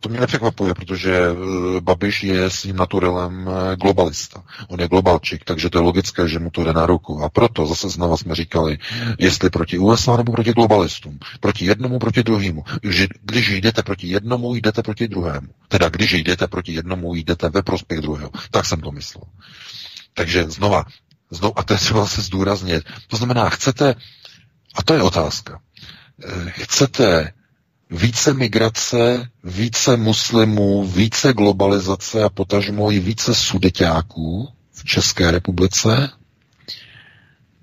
[0.00, 4.42] to mě nepřekvapuje, protože eh, Babiš je svým naturelem eh, globalista.
[4.68, 7.22] On je globalčik, takže to je logické, že mu to jde na ruku.
[7.22, 8.78] A proto zase znova jsme říkali,
[9.18, 11.18] jestli proti USA nebo proti globalistům.
[11.40, 12.64] Proti jednomu, proti druhému.
[12.82, 15.48] Že když jdete proti jednomu, jdete proti druhému.
[15.68, 18.30] Teda když jdete proti jednomu, jdete ve prospěch druhého.
[18.50, 19.24] Tak jsem to myslel.
[20.14, 20.84] Takže znova,
[21.30, 22.84] znova a to je třeba se zdůraznit.
[23.08, 23.94] To znamená, chcete,
[24.74, 25.60] a to je otázka,
[26.24, 27.32] eh, chcete
[27.90, 36.10] více migrace, více muslimů, více globalizace a potažmo i více sudeťáků v České republice.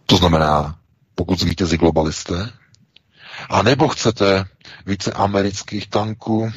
[0.05, 0.77] To znamená,
[1.15, 2.49] pokud zvítězí globalisté,
[3.49, 4.45] a nebo chcete
[4.87, 6.51] více amerických tanků,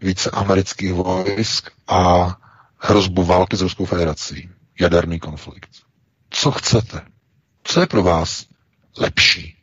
[0.00, 2.36] více amerických vojsk a
[2.78, 4.50] hrozbu války s Ruskou federací.
[4.80, 5.70] Jaderný konflikt.
[6.30, 7.00] Co chcete?
[7.64, 8.46] Co je pro vás
[8.98, 9.56] lepší?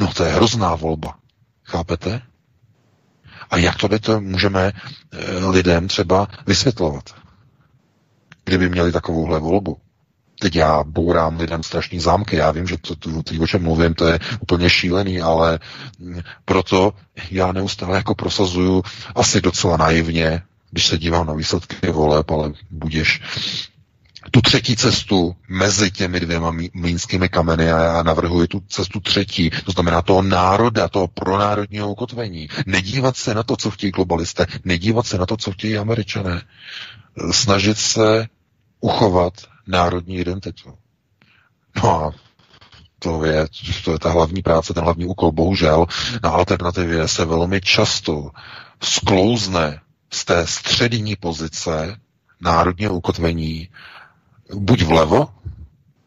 [0.00, 1.18] No to je hrozná volba.
[1.64, 2.22] Chápete?
[3.50, 4.72] A jak to to můžeme
[5.12, 7.14] eh, lidem třeba vysvětlovat?
[8.44, 9.80] Kdyby měli takovouhle volbu.
[10.40, 13.94] Teď já bourám lidem strašný zámky, já vím, že to, to, to, o čem mluvím,
[13.94, 15.58] to je úplně šílený, ale
[16.44, 16.92] proto
[17.30, 18.82] já neustále jako prosazuju
[19.14, 23.20] asi docela naivně, když se dívám na výsledky voleb, ale budeš
[24.30, 29.72] tu třetí cestu mezi těmi dvěma mlínskými kameny a já navrhuji tu cestu třetí, to
[29.72, 32.48] znamená toho národa, toho pronárodního ukotvení.
[32.66, 36.42] Nedívat se na to, co chtějí globalisté, nedívat se na to, co chtějí američané.
[37.30, 38.26] Snažit se
[38.80, 39.32] uchovat
[39.70, 40.74] národní identitu.
[41.82, 42.12] No a
[42.98, 43.46] to je,
[43.84, 45.32] to je ta hlavní práce, ten hlavní úkol.
[45.32, 45.86] Bohužel
[46.22, 48.30] na alternativě se velmi často
[48.82, 49.80] sklouzne
[50.12, 51.96] z té střední pozice
[52.40, 53.68] národního ukotvení
[54.54, 55.28] buď vlevo,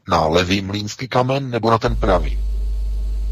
[0.07, 2.39] na levý mlínský kamen, nebo na ten pravý.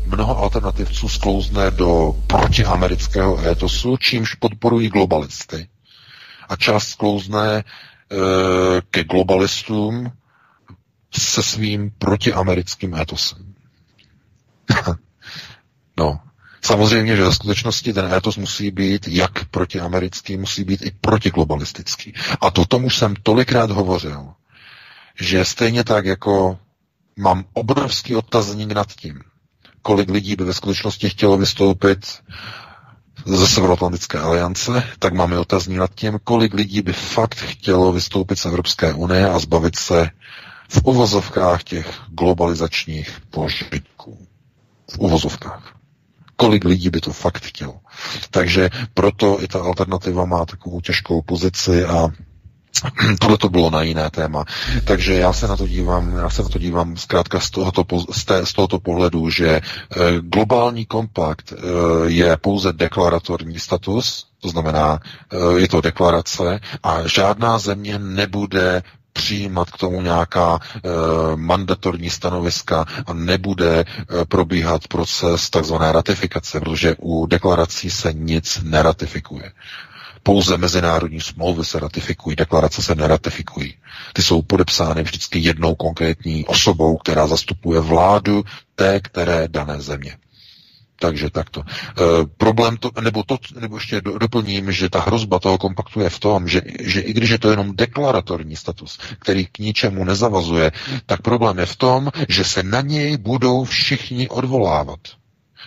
[0.06, 5.68] Mnoho alternativců sklouzne do protiamerického étosu, čímž podporují globalisty.
[6.50, 7.64] A část sklouzne e,
[8.92, 10.12] ke globalistům
[11.14, 13.54] se svým protiamerickým étosem.
[15.98, 16.20] no,
[16.64, 22.14] Samozřejmě, že ve skutečnosti ten étos musí být jak protiamerický, musí být i protiglobalistický.
[22.42, 24.28] A to tomu jsem tolikrát hovořil,
[25.22, 26.60] že stejně tak, jako
[27.18, 29.20] mám obrovský otazník nad tím,
[29.82, 32.20] kolik lidí by ve skutečnosti chtělo vystoupit
[33.26, 38.46] ze Severoatlantické aliance, tak máme otazník nad tím, kolik lidí by fakt chtělo vystoupit z
[38.46, 40.10] Evropské unie a zbavit se
[40.72, 44.18] v uvozovkách těch globalizačních požitků.
[44.92, 45.76] V uvozovkách.
[46.36, 47.80] Kolik lidí by to fakt chtělo.
[48.32, 52.08] Takže proto i ta alternativa má takovou těžkou pozici a
[53.20, 54.46] Tohle to bylo na jiné téma.
[54.86, 58.26] Takže já se na to dívám, já se na to dívám zkrátka z tohoto, z,
[58.26, 59.62] té, z tohoto pohledu, že e,
[60.22, 61.56] globální kompakt e,
[62.12, 65.00] je pouze deklaratorní status, to znamená,
[65.32, 70.90] e, je to deklarace a žádná země nebude přijímat k tomu nějaká e,
[71.36, 73.86] mandatorní stanoviska a nebude e,
[74.26, 79.52] probíhat proces takzvané ratifikace, protože u deklarací se nic neratifikuje.
[80.24, 83.74] Pouze mezinárodní smlouvy se ratifikují, deklarace se neratifikují.
[84.14, 88.44] Ty jsou podepsány vždycky jednou konkrétní osobou, která zastupuje vládu
[88.76, 90.18] té, které dané země.
[91.02, 91.62] Takže takto.
[91.66, 91.66] E,
[92.38, 96.48] problém to, nebo to, nebo ještě doplním, že ta hrozba toho kompaktu je v tom,
[96.48, 100.72] že, že i když je to jenom deklaratorní status, který k ničemu nezavazuje,
[101.06, 105.21] tak problém je v tom, že se na něj budou všichni odvolávat.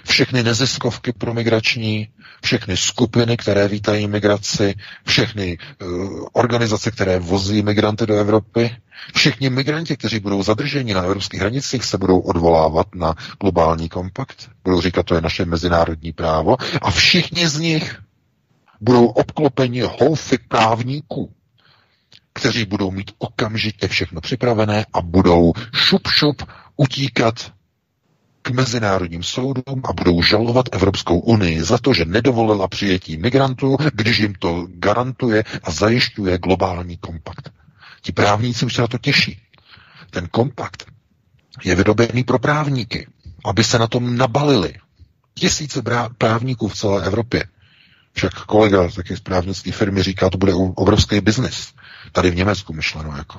[0.04, 2.08] Všechny neziskovky pro migrační,
[2.42, 4.74] všechny skupiny, které vítají migraci,
[5.06, 8.76] všechny uh, organizace, které vozí migranty do Evropy,
[9.14, 14.80] všichni migranti, kteří budou zadrženi na evropských hranicích, se budou odvolávat na globální kompakt, budou
[14.80, 16.56] říkat, to je naše mezinárodní právo.
[16.82, 17.98] A všichni z nich
[18.80, 21.32] budou obklopeni houfy právníků,
[22.32, 26.42] kteří budou mít okamžitě všechno připravené a budou šup šup
[26.76, 27.52] utíkat
[28.44, 34.18] k mezinárodním soudům a budou žalovat Evropskou unii za to, že nedovolila přijetí migrantů, když
[34.18, 37.50] jim to garantuje a zajišťuje globální kompakt.
[38.02, 39.38] Ti právníci už se na to těší.
[40.10, 40.86] Ten kompakt
[41.64, 43.06] je vydobený pro právníky,
[43.44, 44.74] aby se na tom nabalili.
[45.34, 45.82] Tisíce
[46.18, 47.44] právníků v celé Evropě.
[48.12, 51.72] Však kolega z také z právnické firmy říká, to bude obrovský biznis.
[52.12, 53.38] Tady v Německu myšleno jako.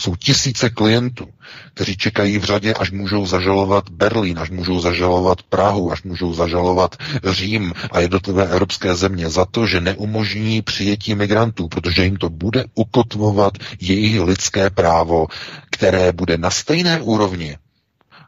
[0.00, 1.28] Jsou tisíce klientů,
[1.74, 6.96] kteří čekají v řadě, až můžou zažalovat Berlín, až můžou zažalovat Prahu, až můžou zažalovat
[7.24, 12.64] Řím a jednotlivé evropské země za to, že neumožní přijetí migrantů, protože jim to bude
[12.74, 15.26] ukotvovat jejich lidské právo,
[15.70, 17.56] které bude na stejné úrovni.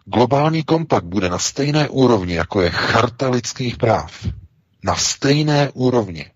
[0.04, 4.26] Globální kompakt bude na stejné úrovni, jako je charta lidských práv.
[4.84, 6.26] Na stejné úrovni.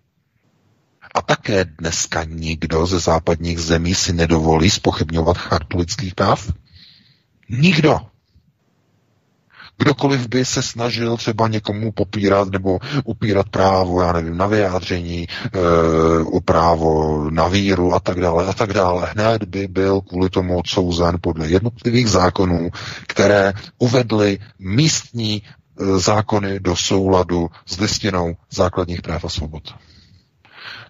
[1.17, 6.53] A také dneska nikdo ze západních zemí si nedovolí spochybňovat chartu lidských práv?
[7.49, 8.01] Nikdo.
[9.79, 16.41] Kdokoliv by se snažil třeba někomu popírat nebo upírat právo, já nevím, na vyjádření, e,
[16.45, 21.19] právo na víru a tak dále a tak dále, hned by byl kvůli tomu odsouzen
[21.21, 22.71] podle jednotlivých zákonů,
[23.07, 29.75] které uvedly místní e, zákony do souladu s listinou základních práv a svobod.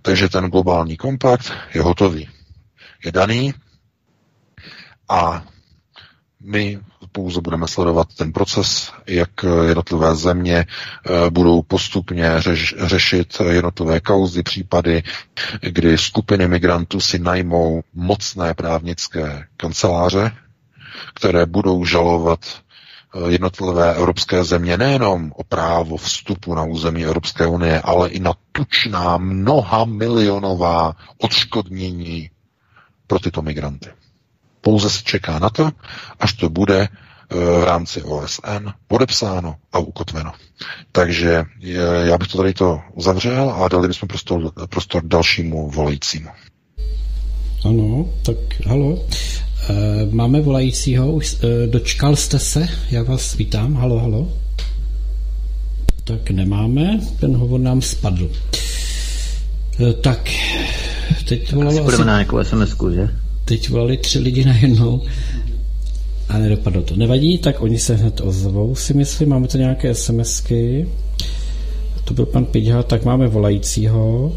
[0.06, 2.28] Takže ten globální kompakt je hotový.
[3.04, 3.54] Je daný
[5.08, 5.44] a
[6.40, 6.78] my
[7.12, 9.30] pouze budeme sledovat ten proces, jak
[9.68, 15.02] jednotlivé země eh, budou postupně řeš, řešit jednotlivé kauzy, případy,
[15.60, 20.32] kdy skupiny migrantů si najmou mocné právnické kanceláře,
[21.14, 22.40] které budou žalovat
[23.28, 29.16] jednotlivé evropské země nejenom o právo vstupu na území Evropské unie, ale i na tučná
[29.18, 32.30] mnoha milionová odškodnění
[33.06, 33.88] pro tyto migranty.
[34.60, 35.70] Pouze se čeká na to,
[36.20, 40.32] až to bude eh, v rámci OSN podepsáno a ukotveno.
[40.92, 41.44] Takže
[42.04, 46.28] já bych to tady to uzavřel a dali bychom prostor, prostor dalšímu volajícímu.
[47.64, 48.98] Ano, tak halo.
[49.68, 54.32] E, máme volajícího, už e, dočkal jste se, já vás vítám, halo, halo.
[56.04, 58.30] Tak nemáme, ten hovor nám spadl.
[59.80, 60.30] E, tak,
[61.28, 62.04] teď volalo asi...
[62.04, 63.08] na nějakou sms že?
[63.46, 65.02] teď volali tři lidi najednou
[66.28, 66.96] a nedopadlo to.
[66.96, 69.28] Nevadí, tak oni se hned ozvou, si myslím.
[69.28, 70.88] Máme to nějaké SMSky.
[72.04, 74.32] To byl pan Pidha, tak máme volajícího.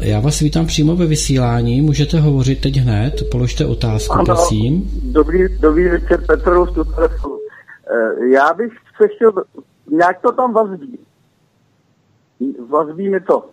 [0.00, 4.90] Já vás vítám přímo ve vysílání, můžete hovořit teď hned, položte otázku, ano, prosím.
[5.02, 9.32] Dobrý, dobrý večer, Petru, v eh, Já bych se chtěl,
[9.90, 10.98] nějak to tam vazbí.
[12.70, 13.44] Vazbí mi to.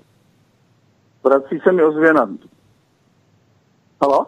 [1.24, 2.30] Vrací se mi ozvěna.
[4.02, 4.26] Halo?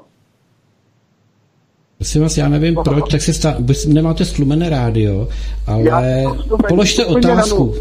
[1.98, 3.56] Prosím vás, já nevím proč, tak se stá,
[3.88, 5.28] nemáte stlumené rádio,
[5.68, 6.24] ale
[6.68, 7.76] položte otázku.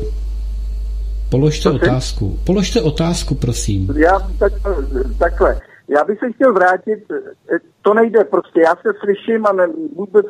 [1.30, 1.88] Položte prosím?
[1.88, 2.38] otázku.
[2.46, 3.88] Položte otázku, prosím.
[3.96, 4.52] Já tak,
[5.18, 5.60] takhle.
[5.88, 6.98] Já bych se chtěl vrátit,
[7.82, 9.66] to nejde prostě, já se slyším a ne,
[9.96, 10.26] vůbec,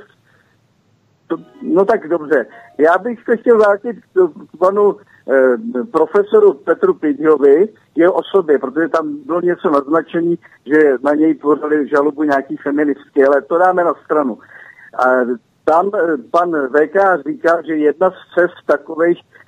[1.27, 2.47] to, no tak dobře.
[2.78, 3.97] Já bych se chtěl vrátit
[4.55, 4.97] k panu
[5.28, 5.56] Eh,
[5.90, 12.23] profesoru Petru Pidiovi, jeho osobě, protože tam bylo něco naznačení, že na něj podali žalobu
[12.23, 14.39] nějaký feministky, ale to dáme na stranu.
[14.94, 15.05] A
[15.64, 19.45] tam eh, pan VK říká, že jedna z cest takových eh,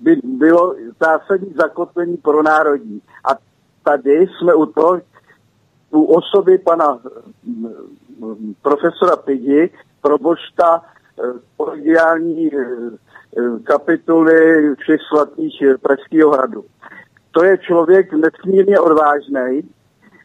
[0.00, 3.02] by bylo zásadní zakotvení pro národní.
[3.24, 3.38] A
[3.84, 5.00] tady jsme u toho,
[5.90, 6.98] u osoby pana
[8.62, 9.70] profesora Pidi,
[10.02, 10.82] probošta
[11.56, 12.50] kolegiální
[13.38, 16.64] Eh, kapituly všech svatých eh, Pražského hradu.
[17.30, 19.70] To je člověk nesmírně odvážný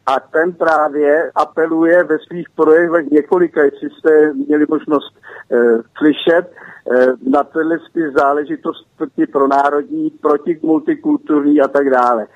[0.05, 5.55] a ten právě apeluje ve svých projevech několika, jestli jste měli možnost e,
[5.97, 7.79] slyšet, e, na tyhle
[8.17, 12.27] záležitosti pro národní, proti multikulturní a tak dále.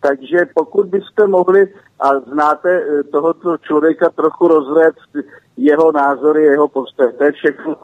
[0.00, 1.68] Takže pokud byste mohli
[2.00, 5.26] a znáte e, tohoto člověka trochu rozvést
[5.56, 7.76] jeho názory, jeho postoje, to je všechno,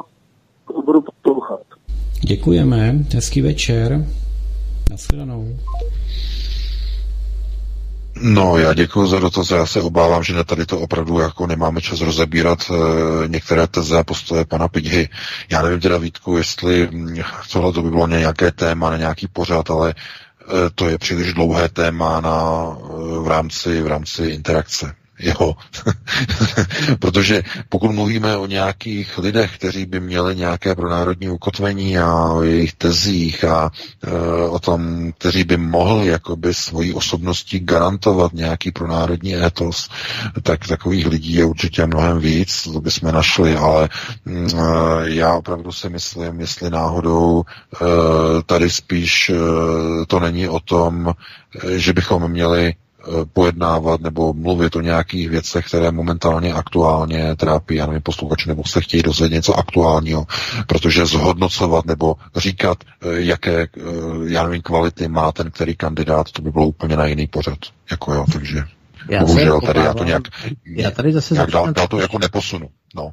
[0.84, 1.60] budu poslouchat.
[2.28, 4.04] Děkujeme, hezký večer.
[4.90, 5.46] Nasledanou.
[8.22, 9.50] No, já děkuji za dotaz.
[9.50, 14.04] Já se obávám, že tady to opravdu jako nemáme čas rozebírat e, některé teze a
[14.04, 15.08] postoje pana Pidhy.
[15.50, 17.16] Já nevím teda, Vítku, jestli hm,
[17.52, 19.94] tohle to by bylo nějaké téma, na nějaký pořad, ale e,
[20.74, 25.56] to je příliš dlouhé téma na, e, v, rámci, v rámci interakce jeho.
[26.98, 32.72] Protože pokud mluvíme o nějakých lidech, kteří by měli nějaké pronárodní ukotvení a o jejich
[32.72, 33.70] tezích a
[34.04, 34.10] e,
[34.48, 39.88] o tom, kteří by mohli jakoby svojí osobností garantovat nějaký pronárodní étos,
[40.42, 43.88] tak takových lidí je určitě mnohem víc, to bychom našli, ale
[44.24, 44.60] mm, e,
[45.10, 47.86] já opravdu si myslím, jestli náhodou e,
[48.46, 49.34] tady spíš e,
[50.06, 52.74] to není o tom, e, že bychom měli
[53.32, 58.80] pojednávat nebo mluvit o nějakých věcech, které momentálně aktuálně trápí, já nevím, posluchači, nebo se
[58.80, 60.26] chtějí dozvědět něco aktuálního,
[60.66, 63.68] protože zhodnocovat nebo říkat, eh, jaké, eh,
[64.26, 67.58] já nevím, kvality má ten který kandidát, to by bylo úplně na jiný pořad.
[67.90, 68.62] Jako jo, takže
[69.08, 70.22] Já Bohužel tady já to nějak,
[70.66, 72.68] já tady zase nějak dál, dál to jako neposunu.
[72.94, 73.10] No.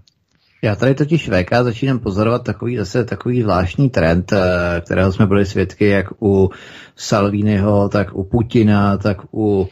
[0.62, 5.46] Já tady totiž VK začínám pozorovat takový zase takový zvláštní trend, eh, kterého jsme byli
[5.46, 6.50] svědky jak u
[6.96, 9.68] Salviniho, tak u Putina, tak u uh,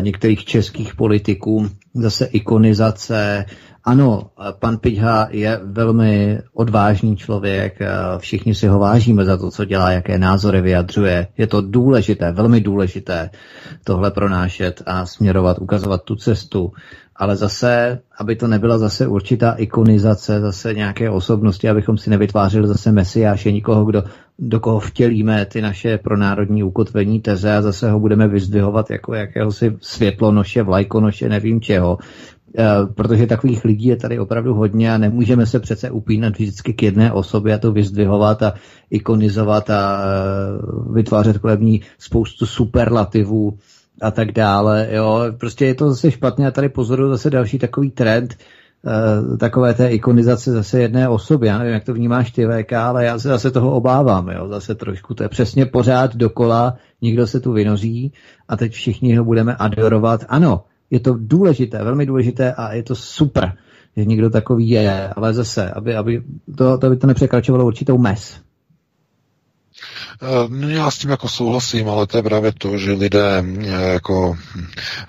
[0.00, 3.44] některých českých politiků, zase ikonizace.
[3.84, 7.78] Ano, pan Piťha je velmi odvážný člověk,
[8.18, 11.26] všichni si ho vážíme za to, co dělá, jaké názory vyjadřuje.
[11.38, 13.30] Je to důležité, velmi důležité
[13.84, 16.72] tohle pronášet a směrovat, ukazovat tu cestu
[17.20, 22.92] ale zase, aby to nebyla zase určitá ikonizace, zase nějaké osobnosti, abychom si nevytvářeli zase
[22.92, 24.04] mesiáše, nikoho, kdo,
[24.38, 29.76] do koho vtělíme ty naše pronárodní ukotvení teze a zase ho budeme vyzdvihovat jako jakéhosi
[29.80, 31.98] světlonoše, vlajkonoše, nevím čeho.
[32.58, 36.82] E, protože takových lidí je tady opravdu hodně a nemůžeme se přece upínat vždycky k
[36.82, 38.54] jedné osobě a to vyzdvihovat a
[38.90, 43.58] ikonizovat a e, vytvářet kolem ní spoustu superlativů,
[44.00, 44.88] a tak dále.
[44.90, 45.24] Jo.
[45.38, 48.36] Prostě je to zase špatně a tady pozoruju zase další takový trend,
[48.82, 51.46] uh, takové té ikonizace zase jedné osoby.
[51.46, 54.28] Já nevím, jak to vnímáš ty VK, ale já se zase toho obávám.
[54.28, 54.48] Jo.
[54.48, 58.12] Zase trošku to je přesně pořád dokola, nikdo se tu vynoří
[58.48, 60.24] a teď všichni ho budeme adorovat.
[60.28, 63.52] Ano, je to důležité, velmi důležité a je to super,
[63.96, 66.22] že někdo takový je, ale zase, aby, aby
[66.56, 68.40] to, to, aby to nepřekračovalo určitou mez.
[70.22, 74.38] Eh, já s tím jako souhlasím, ale to je právě to, že lidé eh, jako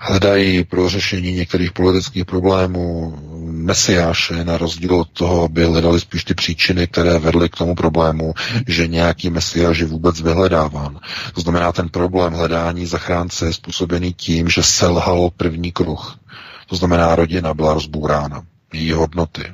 [0.00, 6.34] hledají pro řešení některých politických problémů mesiáše, na rozdíl od toho, aby hledali spíš ty
[6.34, 8.34] příčiny, které vedly k tomu problému,
[8.66, 10.98] že nějaký mesiáš je vůbec vyhledáván.
[11.34, 16.18] To znamená, ten problém hledání zachránce je způsobený tím, že selhal první kruh.
[16.66, 18.42] To znamená, rodina byla rozbourána,
[18.72, 19.44] její hodnoty,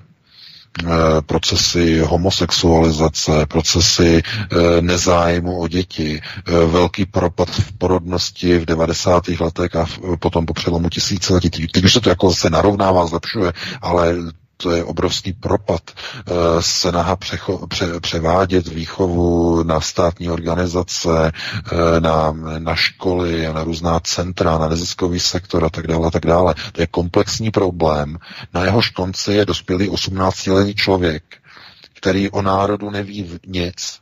[1.26, 9.28] procesy homosexualizace, procesy eh, nezájmu o děti, eh, velký propad v porodnosti v 90.
[9.40, 9.86] letech a
[10.18, 11.50] potom po přelomu tisíciletí.
[11.50, 13.52] Teď už se to jako se narovnává, zlepšuje,
[13.82, 14.14] ale
[14.62, 15.82] to je obrovský propad.
[15.90, 21.32] Eh, snaha přecho, pře, převádět výchovu na státní organizace,
[21.72, 26.26] eh, na, na školy, na různá centra, na neziskový sektor a tak dále, a tak
[26.26, 26.54] dále.
[26.72, 28.18] To je komplexní problém.
[28.54, 31.22] Na jehož konci je dospělý 18-letý člověk,
[31.94, 33.98] který o národu neví nic.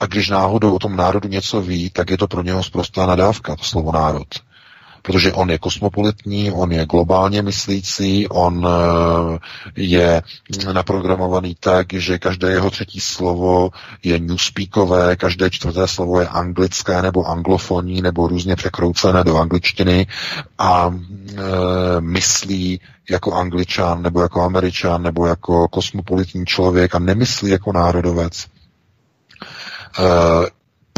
[0.00, 3.56] A když náhodou o tom národu něco ví, tak je to pro něho zprostá nadávka,
[3.56, 4.28] to slovo národ
[5.02, 9.38] protože on je kosmopolitní, on je globálně myslící, on eh,
[9.76, 10.22] je
[10.72, 13.70] naprogramovaný tak, že každé jeho třetí slovo
[14.02, 20.06] je newspeakové, každé čtvrté slovo je anglické nebo anglofonní nebo různě překroucené do angličtiny
[20.58, 22.80] a e, myslí
[23.10, 28.44] jako angličan nebo jako američan nebo jako kosmopolitní člověk a nemyslí jako národovec.
[28.44, 28.48] E,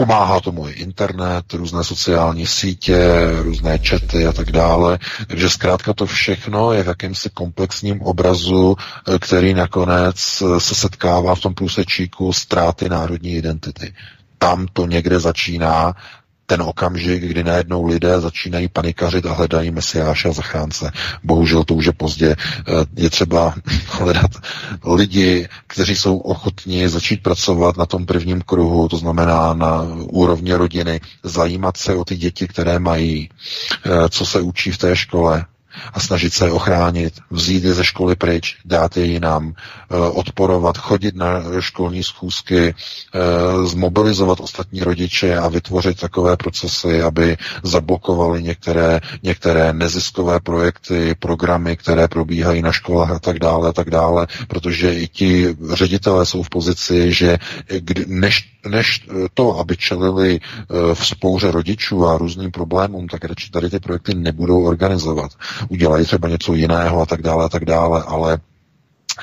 [0.01, 2.99] Pomáhá tomu i internet, různé sociální sítě,
[3.43, 4.99] různé čety a tak dále.
[5.27, 8.77] Takže zkrátka to všechno je v jakémsi komplexním obrazu,
[9.09, 13.95] eh, který nakonec eh, se setkává v tom průsečíku ztráty národní identity.
[14.39, 15.95] Tam to někde začíná
[16.51, 20.93] ten okamžik, kdy najednou lidé začínají panikařit a hledají mesiáše a zachránce.
[21.23, 22.37] Bohužel to už je pozdě.
[22.37, 23.55] Eh, je třeba
[23.89, 24.31] hledat
[24.85, 31.01] lidi, kteří jsou ochotní začít pracovat na tom prvním kruhu, to znamená na úrovni rodiny,
[31.23, 33.31] zajímat se o ty děti, které mají,
[33.87, 35.45] eh, co se učí v té škole,
[35.93, 40.79] a snažit se je ochránit, vzít je ze školy pryč, dát je jinam, eh, odporovat,
[40.79, 49.01] chodit na školní schůzky, eh, zmobilizovat ostatní rodiče a vytvořit takové procesy, aby zablokovali některé,
[49.23, 54.95] některé neziskové projekty, programy, které probíhají na školách a tak dále a tak dále, protože
[54.95, 57.39] i ti ředitelé jsou v pozici, že
[58.07, 63.71] než, než to, aby čelili eh, v spouře rodičů a různým problémům, tak radši tady
[63.71, 65.31] ty projekty nebudou organizovat
[65.69, 68.39] udělají třeba něco jiného a tak dále a tak dále, ale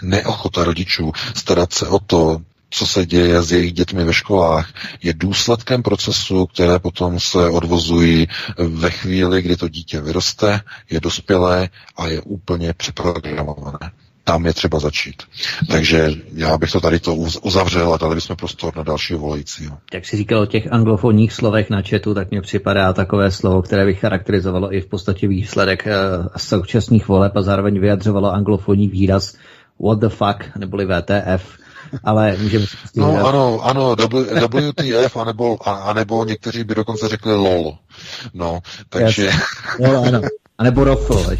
[0.01, 4.73] neochota rodičů starat se o to, co se děje s jejich dětmi ve školách,
[5.03, 8.27] je důsledkem procesu, které potom se odvozují
[8.57, 13.91] ve chvíli, kdy to dítě vyroste, je dospělé a je úplně přeprogramované
[14.27, 15.23] tam je třeba začít.
[15.71, 19.77] Takže já bych to tady to uzavřel a dali bychom prostor na dalšího volajícího.
[19.93, 23.85] Jak jsi říkal o těch anglofonních slovech na chatu, tak mně připadá takové slovo, které
[23.85, 29.37] by charakterizovalo i v podstatě výsledek uh, současných voleb a zároveň vyjadřovalo anglofonní výraz
[29.85, 31.57] what the fuck, neboli VTF,
[32.03, 37.77] ale můžeme si No ano, ano, WTF, anebo, anebo někteří by dokonce řekli LOL.
[38.33, 38.59] No,
[38.89, 39.23] takže...
[39.23, 39.35] Yes.
[39.79, 40.21] No, ano.
[40.57, 41.25] A nebo rofl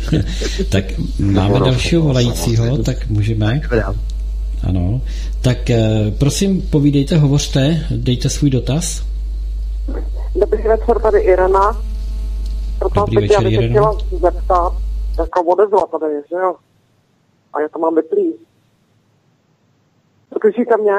[0.70, 0.86] tak
[1.20, 3.62] máme rofl, dalšího volajícího, tak můžeme.
[4.64, 5.02] Ano.
[5.42, 9.04] Tak eh, prosím, povídejte, hovořte, dejte svůj dotaz.
[10.36, 11.82] Dobrý večer, tady Irena.
[12.80, 13.94] Proto Dobrý večer, já bych se Jireno.
[13.94, 14.74] chtěla zeptat,
[15.20, 16.56] jako odezva tady, že jo?
[17.54, 18.34] A já to mám vyplý.
[20.42, 20.94] Slyšíte mě?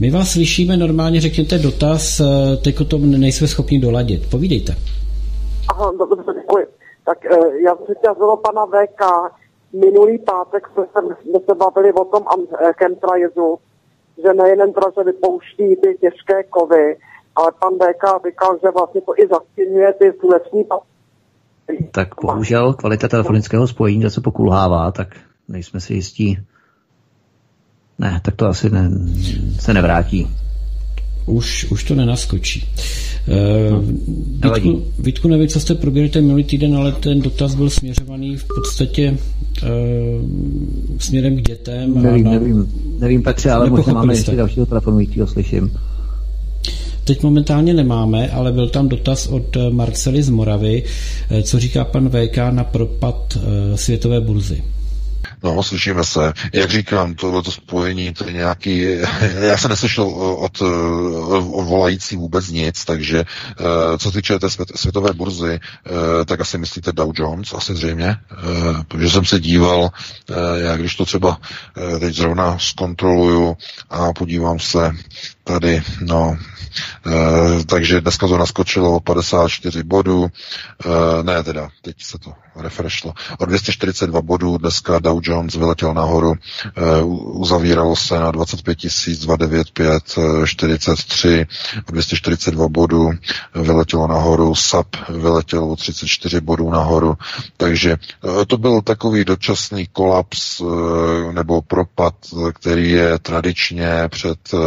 [0.00, 4.30] My vás slyšíme normálně, řekněte dotaz, eh, teď to nejsme schopni doladit.
[4.30, 4.76] Povídejte.
[5.68, 6.77] Aha, do- dobře, děkuji.
[7.08, 9.02] Tak eh, já jsem se chtěla zeptat pana VK.
[9.72, 12.22] Minulý pátek jsme se, jsme se bavili o tom
[12.78, 13.58] chemtrailu,
[14.22, 16.96] že nejen že vypouští ty těžké kovy,
[17.36, 20.12] ale pan VK říkal, že vlastně to i zastěňuje ty
[20.68, 20.80] pa-
[21.92, 25.08] Tak bohužel kvalita telefonického spojení zase pokulhává, tak
[25.48, 26.38] nejsme si jistí.
[27.98, 28.90] Ne, tak to asi ne,
[29.60, 30.28] se nevrátí.
[31.28, 32.64] Už, už to nenaskočí.
[33.28, 34.76] Uh, Vítku, nevadí.
[34.98, 39.16] Vítku, nevím, co jste probírali ten minulý týden, ale ten dotaz byl směřovaný v podstatě
[39.62, 39.68] uh,
[40.98, 42.02] směrem k dětem.
[42.02, 44.20] Nevím, a na, nevím, nevím Petře, ale možná máme jste.
[44.20, 45.70] ještě dalšího telefonujícího, slyším.
[47.08, 50.82] Teď momentálně nemáme, ale byl tam dotaz od eh, Marcely z Moravy,
[51.30, 54.62] eh, co říká pan VK na propad eh, světové burzy.
[55.42, 56.32] No, slyšíme se.
[56.52, 58.80] Jak říkám, tohleto spojení, to je nějaký...
[59.40, 60.62] Já jsem neslyšel od,
[61.52, 66.58] od volající vůbec nic, takže eh, co týče té svět, světové burzy, eh, tak asi
[66.58, 68.36] myslíte Dow Jones, asi zřejmě, eh,
[68.88, 69.90] protože jsem se díval,
[70.30, 71.38] eh, já když to třeba
[71.76, 73.56] eh, teď zrovna zkontroluju
[73.90, 74.90] a podívám se
[75.48, 76.36] tady, no,
[77.06, 83.14] Eh, takže dneska to naskočilo o 54 bodů, eh, ne teda, teď se to refreshlo,
[83.38, 86.34] o 242 bodů dneska Dow Jones vyletěl nahoru,
[87.02, 91.46] u- uzavíralo se na 25 295 eh, 43,
[91.88, 93.10] o 242 bodů
[93.54, 97.14] vyletělo nahoru, SAP vyletěl o 34 bodů nahoru,
[97.56, 97.96] takže
[98.42, 102.14] eh, to byl takový dočasný kolaps eh, nebo propad,
[102.52, 104.58] který je tradičně před eh,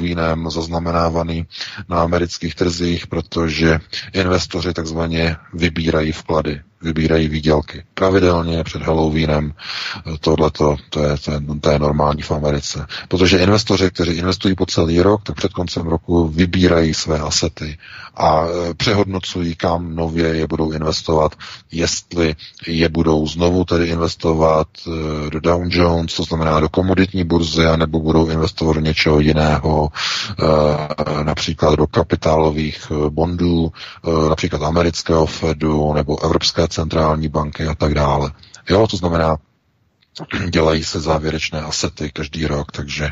[0.00, 1.46] Halloweenem zaznamenávaný
[1.88, 3.78] na amerických trzích, protože
[4.12, 7.84] investoři takzvaně vybírají vklady, vybírají výdělky.
[7.94, 9.52] Pravidelně před Halloweenem
[10.20, 12.86] tohleto, to je, to, je, to je normální v Americe.
[13.08, 17.78] Protože investoři, kteří investují po celý rok, tak před koncem roku vybírají své asety
[18.16, 21.32] a e, přehodnocují, kam nově je budou investovat,
[21.72, 22.34] jestli
[22.66, 28.00] je budou znovu tedy investovat e, do Dow Jones, to znamená do komoditní burzy, anebo
[28.00, 29.88] budou investovat do něčeho jiného,
[31.22, 33.72] například do kapitálových bondů,
[34.28, 38.32] například amerického Fedu nebo Evropské centrální banky a tak dále.
[38.68, 39.36] Jo, to znamená,
[40.50, 43.10] dělají se závěrečné asety každý rok, takže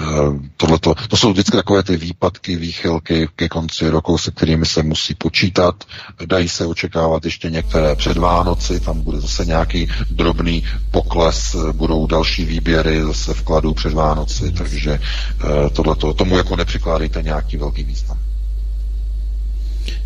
[0.00, 4.82] uh, tohleto, to jsou vždycky takové ty výpadky, výchylky ke konci roku, se kterými se
[4.82, 5.84] musí počítat.
[6.26, 12.06] Dají se očekávat ještě některé před Vánoci, tam bude zase nějaký drobný pokles, eh, budou
[12.06, 15.00] další výběry zase vkladů před Vánoci, takže
[15.44, 18.18] uh, tohleto, tomu jako nepřikládejte nějaký velký význam.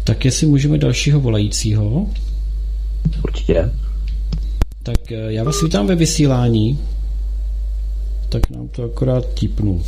[0.04, 2.06] Tak jestli můžeme dalšího volajícího,
[3.24, 3.70] Určitě.
[4.82, 6.78] tak eh, já vás vítám ve vysílání.
[8.28, 9.82] Tak nám to akorát típnu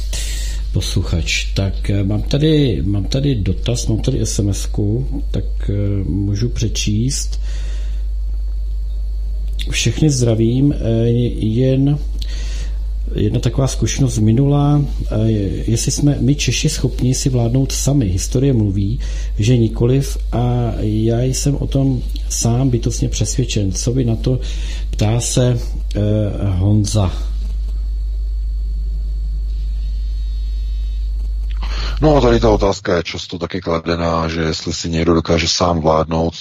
[0.72, 1.44] posluchač.
[1.54, 4.68] Tak eh, mám tady, mám tady dotaz, mám tady sms
[5.30, 5.72] tak eh,
[6.04, 7.40] můžu přečíst.
[9.70, 10.74] Všechny zdravím,
[11.36, 11.98] jen
[13.14, 15.30] jedna taková zkušenost minula, eh,
[15.66, 18.06] jestli jsme my Češi schopni si vládnout sami.
[18.06, 19.00] Historie mluví,
[19.38, 23.72] že nikoliv a já jsem o tom sám bytostně přesvědčen.
[23.72, 24.40] Co by na to
[24.90, 25.58] ptá se
[25.94, 26.00] eh,
[26.48, 27.12] Honza.
[32.00, 35.80] No a tady ta otázka je často taky kladená, že jestli si někdo dokáže sám
[35.80, 36.34] vládnout.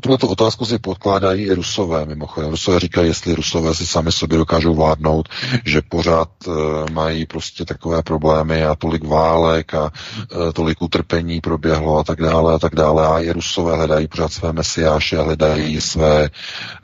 [0.00, 2.50] Tuhleto otázku si podkládají i Rusové mimochodem.
[2.50, 5.28] Rusové říkají, jestli Rusové si sami sobě dokážou vládnout,
[5.64, 6.54] že pořád uh,
[6.92, 12.54] mají prostě takové problémy a tolik válek a uh, tolik utrpení proběhlo a tak dále
[12.54, 13.06] a tak dále.
[13.06, 16.30] A i Rusové hledají pořád své mesiáše, hledají své,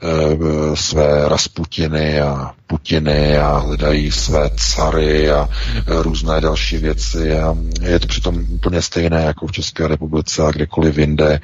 [0.03, 5.49] uh, své Rasputiny a Putiny a hledají své cary a
[5.87, 10.97] různé další věci a je to přitom úplně stejné jako v České republice a kdekoliv
[10.97, 11.39] jinde,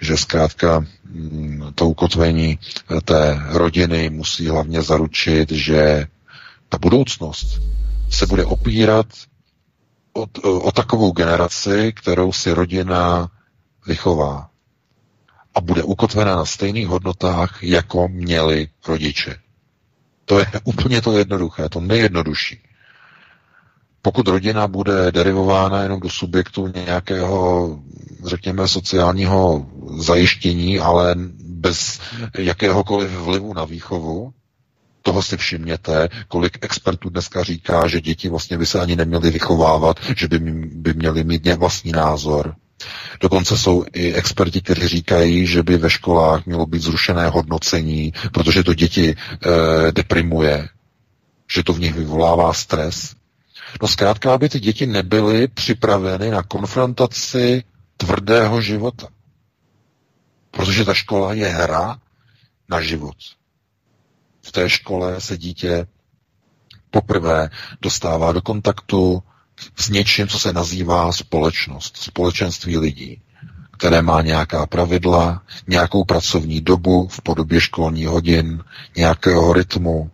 [0.00, 2.58] že zkrátka mm, to ukotvení
[3.04, 6.06] té rodiny musí hlavně zaručit, že
[6.68, 7.62] ta budoucnost
[8.10, 9.06] se bude opírat
[10.12, 10.26] o,
[10.58, 13.30] o takovou generaci, kterou si rodina
[13.86, 14.50] vychová
[15.54, 19.36] a bude ukotvená na stejných hodnotách, jako měli rodiče.
[20.24, 22.65] To je úplně to jednoduché, to nejjednodušší.
[24.06, 27.78] Pokud rodina bude derivována jenom do subjektu nějakého,
[28.24, 29.66] řekněme, sociálního
[29.98, 31.14] zajištění, ale
[31.44, 32.00] bez
[32.38, 34.32] jakéhokoliv vlivu na výchovu,
[35.02, 39.96] toho si všimněte, kolik expertů dneska říká, že děti vlastně by se ani neměly vychovávat,
[40.16, 40.38] že by,
[40.74, 42.54] by měly mít vlastní názor.
[43.20, 48.64] Dokonce jsou i experti, kteří říkají, že by ve školách mělo být zrušené hodnocení, protože
[48.64, 50.68] to děti e, deprimuje,
[51.52, 53.16] že to v nich vyvolává stres.
[53.82, 57.64] No zkrátka, aby ty děti nebyly připraveny na konfrontaci
[57.96, 59.08] tvrdého života.
[60.50, 61.98] Protože ta škola je hra
[62.68, 63.16] na život.
[64.42, 65.86] V té škole se dítě
[66.90, 67.50] poprvé
[67.82, 69.22] dostává do kontaktu
[69.76, 73.22] s něčím, co se nazývá společnost, společenství lidí,
[73.78, 78.64] které má nějaká pravidla, nějakou pracovní dobu v podobě školních hodin,
[78.96, 80.10] nějakého rytmu,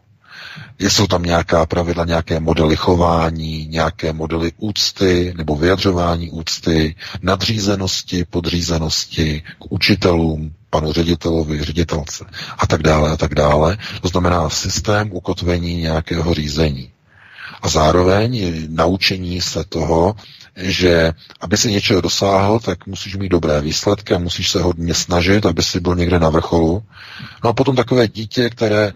[0.78, 9.43] jsou tam nějaká pravidla, nějaké modely chování, nějaké modely úcty nebo vyjadřování úcty, nadřízenosti, podřízenosti
[9.59, 12.24] k učitelům, panu ředitelovi, ředitelce
[12.59, 13.78] a tak dále a tak dále.
[14.01, 16.90] To znamená systém ukotvení nějakého řízení.
[17.62, 20.15] A zároveň naučení se toho,
[20.57, 25.47] že aby si něčeho dosáhl, tak musíš mít dobré výsledky a musíš se hodně snažit,
[25.47, 26.83] aby si byl někde na vrcholu.
[27.45, 28.93] No a potom takové dítě, které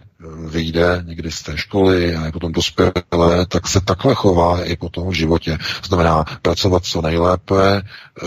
[0.47, 5.09] vyjde někdy z té školy a je potom dospělé, tak se takhle chová i potom
[5.09, 5.59] v životě.
[5.85, 8.27] Znamená pracovat co nejlépe, eh,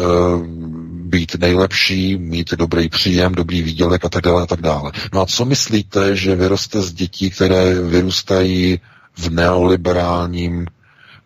[0.91, 4.91] být nejlepší, mít dobrý příjem, dobrý výdělek a tak dále a tak dále.
[5.13, 8.79] No a co myslíte, že vyroste z dětí, které vyrůstají
[9.17, 10.65] v neoliberálním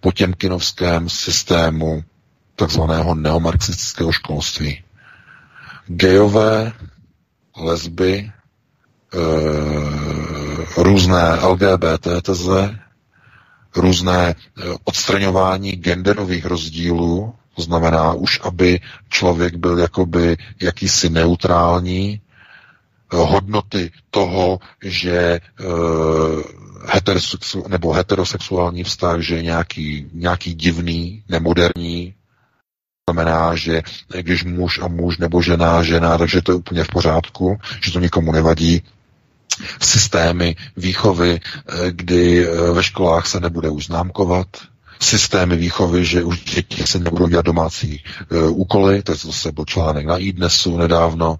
[0.04, 2.04] potěmkinovském systému
[2.56, 4.84] takzvaného neomarxistického školství?
[5.88, 6.74] Gejové,
[7.58, 8.32] lesby,
[9.16, 12.80] Eh, různé LGBT teze,
[13.76, 22.22] různé eh, odstraňování genderových rozdílů, to znamená už, aby člověk byl jakoby jakýsi neutrální,
[23.14, 25.40] hodnoty toho, že
[26.86, 32.14] heterosexu, nebo heterosexuální vztah, že je nějaký, nějaký divný, nemoderní,
[33.10, 33.82] znamená, že
[34.22, 37.92] když muž a muž nebo žena a žena, takže to je úplně v pořádku, že
[37.92, 38.82] to nikomu nevadí,
[39.82, 44.48] systémy výchovy, eh, kdy eh, ve školách se nebude už známkovat,
[45.00, 48.04] systémy výchovy, že už děti se nebudou dělat domácí
[48.50, 51.36] úkoly, to je zase byl článek na iDnesu nedávno,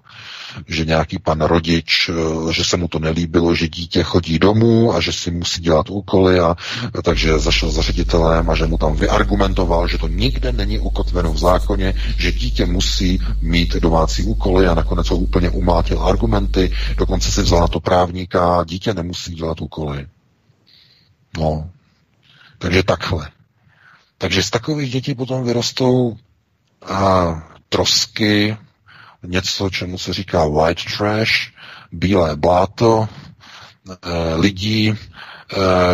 [0.68, 5.02] že nějaký pan rodič, uh, že se mu to nelíbilo, že dítě chodí domů a
[5.02, 6.56] že si musí dělat úkoly a
[7.04, 11.38] takže zašel za ředitelem a že mu tam vyargumentoval, že to nikde není ukotveno v
[11.38, 17.42] zákoně, že dítě musí mít domácí úkoly a nakonec ho úplně umlátil argumenty, dokonce si
[17.42, 20.08] vzal na to právníka, dítě nemusí dělat úkoly.
[21.38, 21.70] No,
[22.58, 23.30] takže takhle.
[24.18, 26.18] Takže z takových dětí potom vyrostou
[26.86, 28.58] a, trosky,
[29.24, 31.32] něco, čemu se říká white trash,
[31.92, 33.08] bílé bláto,
[34.02, 34.96] e, lidí, e,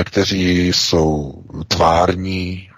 [0.04, 2.70] kteří jsou tvární,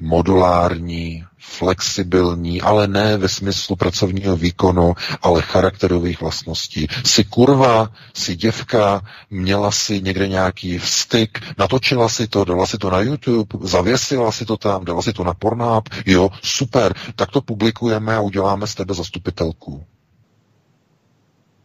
[0.00, 6.86] modulární, flexibilní, ale ne ve smyslu pracovního výkonu, ale charakterových vlastností.
[7.04, 12.90] Si kurva, si děvka, měla si někde nějaký vstyk, natočila si to, dala si to
[12.90, 17.40] na YouTube, zavěsila si to tam, dala si to na Pornhub, jo, super, tak to
[17.40, 19.86] publikujeme a uděláme z tebe zastupitelku.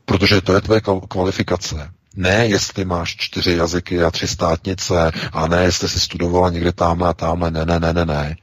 [0.06, 1.92] Protože to je tvoje kvalifikace.
[2.16, 7.10] Ne, jestli máš čtyři jazyky a tři státnice, a ne, jestli jsi studovala někde tamhle
[7.10, 8.36] a tamhle, ne, ne, ne, ne, ne.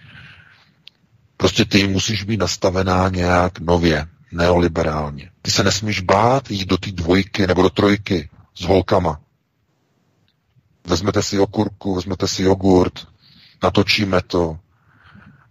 [1.37, 5.31] Prostě ty musíš být nastavená nějak nově, neoliberálně.
[5.43, 9.21] Ty se nesmíš bát jít do té dvojky nebo do trojky s holkama.
[10.87, 13.07] Vezmete si okurku, vezmete si jogurt,
[13.63, 14.59] natočíme to,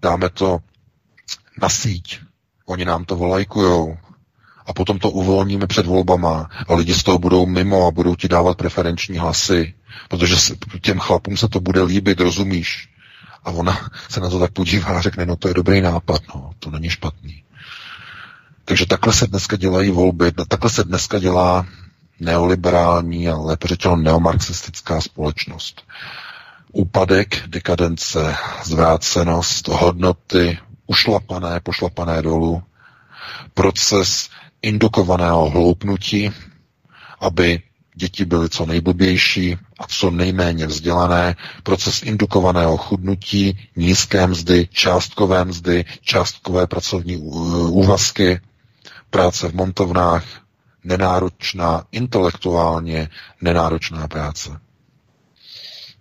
[0.01, 0.59] dáme to
[1.61, 2.19] na síť,
[2.65, 3.97] oni nám to volajkujou
[4.67, 8.27] a potom to uvolníme před volbama a lidi z toho budou mimo a budou ti
[8.27, 9.73] dávat preferenční hlasy,
[10.09, 10.35] protože
[10.81, 12.89] těm chlapům se to bude líbit, rozumíš?
[13.43, 16.51] A ona se na to tak podívá a řekne, no to je dobrý nápad, no,
[16.59, 17.43] to není špatný.
[18.65, 21.65] Takže takhle se dneska dělají volby, takhle se dneska dělá
[22.19, 25.81] neoliberální a lépe řečeno neomarxistická společnost.
[26.71, 32.63] Úpadek, dekadence, zvrácenost, hodnoty, ušlapané, pošlapané dolů,
[33.53, 34.29] proces
[34.61, 36.31] indukovaného hloupnutí,
[37.19, 37.61] aby
[37.95, 45.85] děti byly co nejblbější a co nejméně vzdělané, proces indukovaného chudnutí, nízké mzdy, částkové mzdy,
[46.01, 47.17] částkové pracovní
[47.67, 48.39] úvazky,
[49.09, 50.23] práce v montovnách,
[50.83, 53.09] nenáročná, intelektuálně
[53.41, 54.59] nenáročná práce.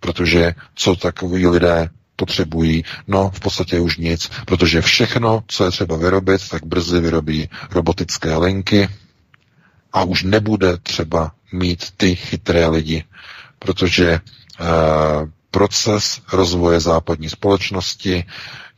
[0.01, 2.85] Protože co takoví lidé potřebují?
[3.09, 8.37] No, v podstatě už nic, protože všechno, co je třeba vyrobit, tak brzy vyrobí robotické
[8.37, 8.89] linky
[9.93, 13.05] a už nebude třeba mít ty chytré lidi,
[13.59, 14.21] protože
[14.61, 14.67] uh,
[15.51, 18.25] proces rozvoje západní společnosti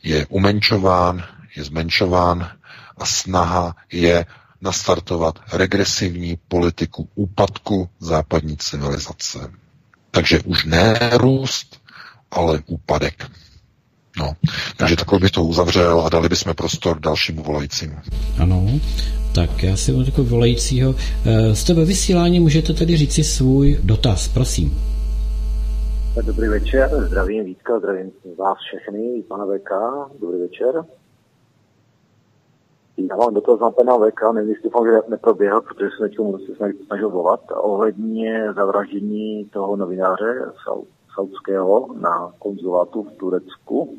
[0.03, 1.23] je umenčován,
[1.55, 2.51] je zmenšován
[2.97, 4.25] a snaha je
[4.61, 9.51] nastartovat regresivní politiku úpadku západní civilizace.
[10.11, 11.78] Takže už ne růst,
[12.31, 13.25] ale úpadek.
[14.19, 14.33] No,
[14.77, 15.05] takže tak.
[15.05, 17.95] takhle bych to uzavřel a dali bychom prostor dalšímu volajícímu.
[18.39, 18.65] Ano,
[19.35, 20.95] tak já si jako volajícího.
[21.25, 24.77] Eh, z tebe vysílání můžete tedy říci svůj dotaz, prosím.
[26.25, 29.71] Dobrý večer, zdravím Vítka, zdravím vás všechny, pana VK,
[30.21, 30.85] dobrý večer.
[32.97, 37.09] Já mám dotaz na pana VK, nevím, jestli fakt neproběhl, protože jsem teď se snažil
[37.09, 40.45] volat, ohledně zavraždění toho novináře
[41.19, 43.97] saudského na konzulátu v Turecku.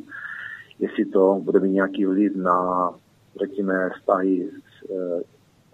[0.79, 2.91] Jestli to bude mít nějaký vliv na,
[3.41, 5.23] řekněme, vztahy s, e,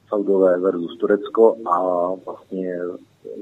[0.08, 1.78] Saudové versus Turecko a
[2.26, 2.78] vlastně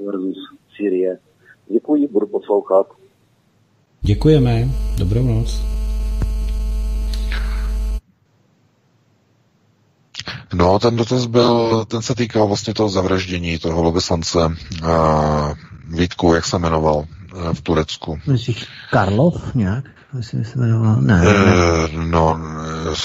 [0.05, 0.37] versus
[0.75, 1.19] Syrie.
[1.67, 2.87] Děkuji, budu poslouchat.
[4.01, 4.67] Děkujeme,
[4.99, 5.61] dobrou noc.
[10.53, 15.53] No, ten dotaz byl, ten se týkal vlastně toho zavraždění toho lobeslance uh,
[15.87, 17.05] Vítku, jak se jmenoval
[17.53, 18.19] v Turecku.
[18.27, 19.85] Myslíš Karlov nějak?
[20.13, 21.01] Myslím, se jmenoval.
[21.01, 21.33] Ne, ne.
[21.33, 22.39] Uh, no,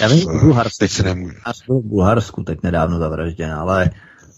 [0.00, 0.78] já vím, v Bulharsku.
[0.78, 1.34] Teď si nemůžu.
[1.66, 3.90] byl v Bulharsku teď nedávno zavražděn, ale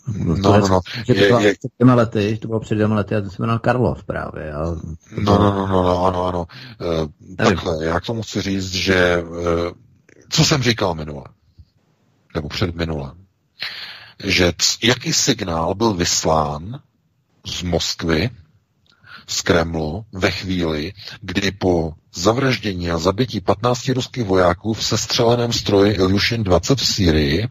[0.06, 0.80] No, no, no.
[1.06, 3.36] Že to bylo je, před dvěma lety, to bylo před dvěma lety a to se
[3.38, 4.52] jmenoval Karlov právě.
[4.52, 4.64] A
[5.18, 6.46] no, no, no, no, no, ano, ano.
[6.80, 9.36] Uh, takhle, já k tomu chci říct, že uh,
[10.28, 11.24] co jsem říkal minule,
[12.34, 13.12] nebo před minule,
[14.24, 16.80] že c- jaký signál byl vyslán
[17.46, 18.30] z Moskvy,
[19.26, 25.92] z Kremlu ve chvíli, kdy po zavraždění a zabití 15 ruských vojáků v sestřeleném stroji
[25.92, 27.48] Ilyushin 20 v Sýrii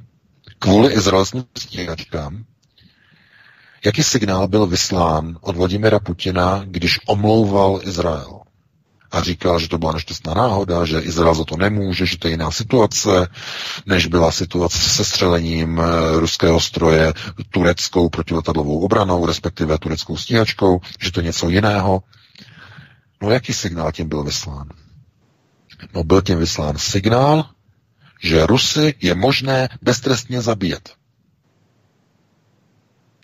[0.59, 2.43] kvůli izraelským stíhačkám,
[3.85, 8.40] jaký signál byl vyslán od Vladimira Putina, když omlouval Izrael?
[9.11, 12.31] A říkal, že to byla nešťastná náhoda, že Izrael za to nemůže, že to je
[12.31, 13.27] jiná situace,
[13.85, 17.13] než byla situace se střelením eh, ruského stroje
[17.49, 22.03] tureckou protiletadlovou obranou, respektive tureckou stíhačkou, že to je něco jiného.
[23.21, 24.69] No jaký signál tím byl vyslán?
[25.93, 27.45] No byl tím vyslán signál,
[28.23, 30.93] že Rusy je možné beztrestně zabíjet.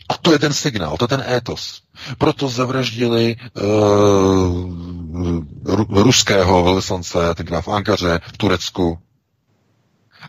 [0.09, 1.81] A to je ten signál, to je ten étos.
[2.17, 4.73] Proto zavraždili uh,
[5.89, 8.99] ruského velvyslance tenkrát v Ankaře, v Turecku.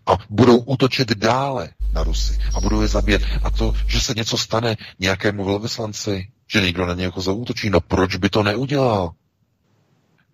[0.07, 3.23] A budou útočit dále na Rusy a budou je zabíjet.
[3.43, 8.17] A to, že se něco stane nějakému velvyslanci, že někdo na někoho zaútočí, no proč
[8.17, 9.13] by to neudělal?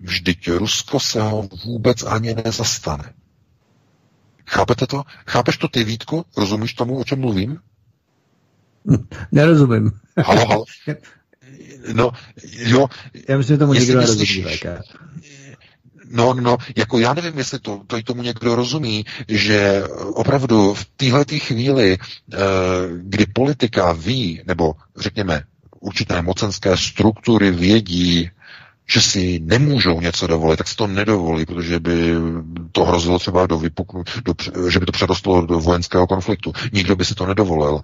[0.01, 3.15] Vždyť Rusko se ho vůbec ani nezastane.
[4.47, 5.03] Chápete to?
[5.27, 6.25] Chápeš to ty, Vítku?
[6.37, 7.59] Rozumíš tomu, o čem mluvím?
[9.33, 9.91] Nerozumím.
[10.25, 10.65] Halo, halo.
[11.93, 12.11] No,
[12.53, 12.89] jo.
[13.29, 14.45] Já myslím, že tomu někdo nerozumí.
[16.11, 19.85] No, no, jako já nevím, jestli to, to tomu někdo rozumí, že
[20.15, 22.37] opravdu v téhle chvíli, eh,
[22.97, 25.43] kdy politika ví, nebo řekněme,
[25.81, 28.31] určité mocenské struktury vědí,
[28.93, 32.15] že si nemůžou něco dovolit, tak si to nedovolí, protože by
[32.73, 34.35] to hrozilo třeba do vypuknu, do,
[34.69, 36.53] že by to předostlo do vojenského konfliktu.
[36.73, 37.81] Nikdo by si to nedovolil.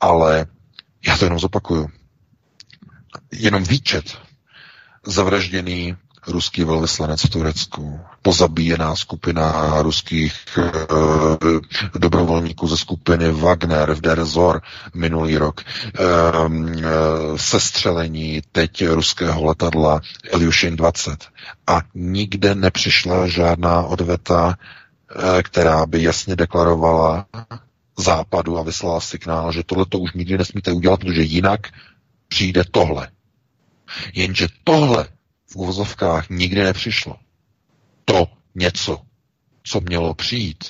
[0.00, 0.46] Ale
[1.06, 1.86] já to jenom zopakuju.
[3.32, 4.18] Jenom výčet
[5.06, 14.62] zavražděný ruský velvyslanec v Turecku, pozabíjená skupina ruských e, dobrovolníků ze skupiny Wagner v Derzor
[14.94, 16.88] minulý rok, e, e,
[17.36, 20.00] sestřelení teď ruského letadla
[20.32, 21.24] Ilyushin 20
[21.66, 24.54] a nikde nepřišla žádná odveta,
[25.38, 27.26] e, která by jasně deklarovala
[27.98, 31.60] západu a vyslala signál, že tohle to už nikdy nesmíte udělat, protože jinak
[32.28, 33.10] přijde tohle.
[34.14, 35.08] Jenže tohle
[35.50, 37.16] v uvozovkách nikdy nepřišlo.
[38.04, 38.98] To něco,
[39.62, 40.64] co mělo přijít,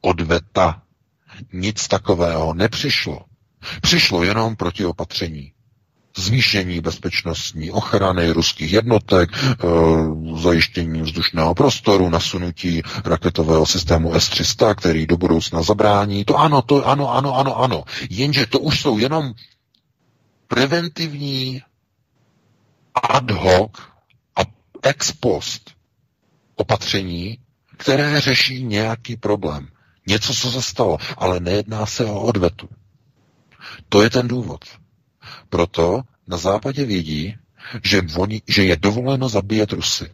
[0.00, 0.82] odveta,
[1.52, 3.24] nic takového nepřišlo.
[3.80, 5.52] Přišlo jenom proti opatření.
[6.16, 9.56] Zvýšení bezpečnostní ochrany ruských jednotek, e,
[10.40, 16.24] zajištění vzdušného prostoru, nasunutí raketového systému S-300, který do budoucna zabrání.
[16.24, 17.84] To ano, to ano, ano, ano, ano.
[18.10, 19.32] Jenže to už jsou jenom
[20.48, 21.62] preventivní
[22.94, 23.70] ad hoc
[24.82, 25.70] ex post
[26.56, 27.38] opatření,
[27.76, 29.68] které řeší nějaký problém.
[30.06, 32.68] Něco, co se stalo, ale nejedná se o odvetu.
[33.88, 34.64] To je ten důvod.
[35.48, 37.36] Proto na západě vědí,
[37.84, 40.10] že, oni, že je dovoleno zabíjet Rusy.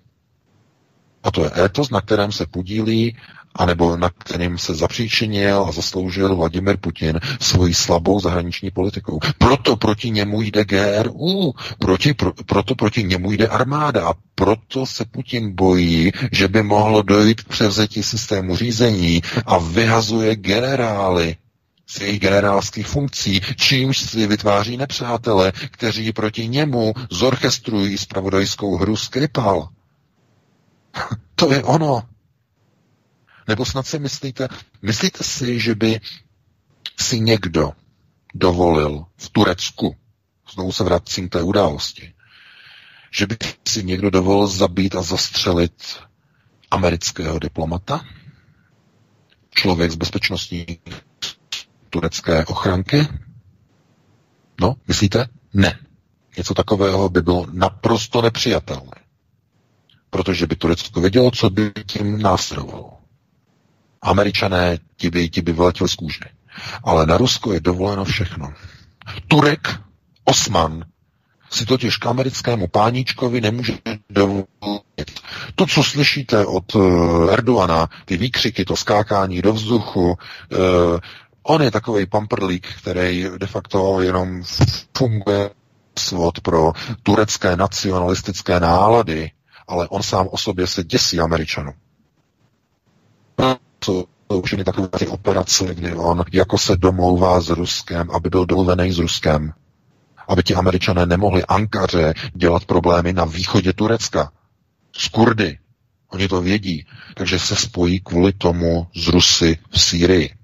[1.23, 3.17] A to je étos, na kterém se podílí
[3.55, 9.19] anebo na kterým se zapříčinil a zasloužil Vladimir Putin svojí slabou zahraniční politikou.
[9.39, 15.05] Proto proti němu jde GRU, proti, pro, proto proti němu jde armáda a proto se
[15.05, 21.37] Putin bojí, že by mohlo dojít k převzetí systému řízení a vyhazuje generály
[21.87, 29.69] z jejich generálských funkcí, čímž si vytváří nepřátele, kteří proti němu zorchestrují spravodajskou hru Skripal.
[31.35, 32.03] to je ono.
[33.49, 34.49] Nebo snad si myslíte,
[34.83, 36.01] myslíte si, že by
[37.01, 37.73] si někdo
[38.35, 39.97] dovolil v Turecku,
[40.55, 42.15] znovu se vracím k té události,
[43.11, 43.37] že by
[43.69, 45.97] si někdo dovolil zabít a zastřelit
[46.71, 48.05] amerického diplomata?
[49.51, 50.67] Člověk z bezpečnostní
[51.91, 53.09] turecké ochranky?
[54.61, 55.27] No, myslíte?
[55.55, 55.79] Ne.
[56.37, 58.93] Něco takového by bylo naprosto nepřijatelné.
[60.11, 62.94] Protože by Turecko vědělo, co by tím následovalo.
[64.05, 66.25] Američané, ti by, ti by vyletěli z kůže.
[66.85, 68.53] Ale na Rusko je dovoleno všechno.
[69.29, 69.81] Turek,
[70.25, 70.85] Osman,
[71.51, 73.73] si totiž k americkému páníčkovi nemůže
[74.11, 75.21] dovolit.
[75.55, 80.17] To, co slyšíte od uh, Erdoana, ty výkřiky, to skákání do vzduchu, uh,
[81.43, 84.43] on je takový pamperlík, který de facto jenom
[84.99, 85.51] funguje
[85.99, 86.73] svod pro
[87.03, 89.31] turecké nacionalistické nálady,
[89.69, 91.73] ale on sám o sobě se děsí Američanů
[93.85, 98.93] jsou všechny takové ty operace, kdy on jako se domlouvá s Ruskem, aby byl domluvený
[98.93, 99.53] s Ruskem.
[100.29, 104.33] Aby ti američané nemohli Ankaře dělat problémy na východě Turecka.
[104.97, 105.59] Z Kurdy.
[106.09, 106.87] Oni to vědí.
[107.15, 110.35] Takže se spojí kvůli tomu z Rusy v Sýrii.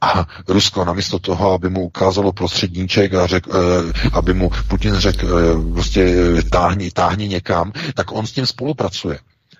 [0.00, 5.38] A Rusko namísto toho, aby mu ukázalo prostředníček a řek, eh, aby mu Putin řekl
[5.38, 6.14] eh, prostě
[6.50, 9.18] táhni, táhni někam, tak on s tím spolupracuje.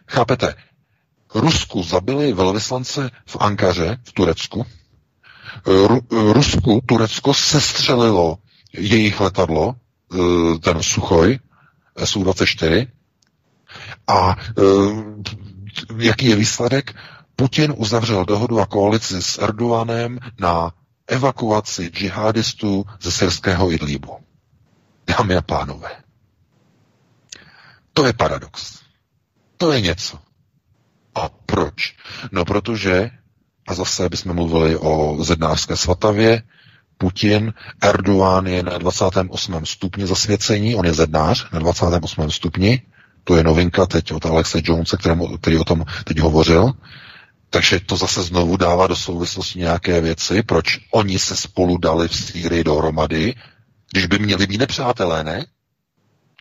[0.09, 0.55] Chápete?
[1.41, 4.67] Rusku zabili velvyslance v Ankaře, v Turecku.
[5.67, 6.01] Ru,
[6.33, 8.39] Rusku, Turecko sestřelilo
[8.73, 11.39] jejich letadlo, e, ten Suchoj,
[12.05, 12.87] Su-24.
[14.09, 14.37] A
[15.97, 16.95] jaký je výsledek?
[17.37, 20.73] Putin uzavřel dohodu a koalici s Erdoganem na
[21.07, 24.17] evakuaci džihadistů ze syrského Idlíbu.
[25.07, 25.91] Dámy a pánové.
[27.93, 28.81] To je paradox.
[29.57, 30.26] To je něco.
[31.17, 31.95] A proč?
[32.33, 33.11] No protože,
[33.69, 36.43] a zase bychom mluvili o zednářské svatavě,
[36.99, 37.53] Putin,
[37.83, 39.67] Erdogan je na 28.
[39.67, 42.31] stupni zasvěcení, on je zednář na 28.
[42.31, 42.83] stupni,
[43.25, 46.73] to je novinka teď od Alexe Jonesa, kterému, který o tom teď hovořil,
[47.51, 52.17] takže to zase znovu dává do souvislosti nějaké věci, proč oni se spolu dali v
[52.17, 53.35] Sýrii dohromady,
[53.93, 55.47] když by měli být nepřátelé, ne?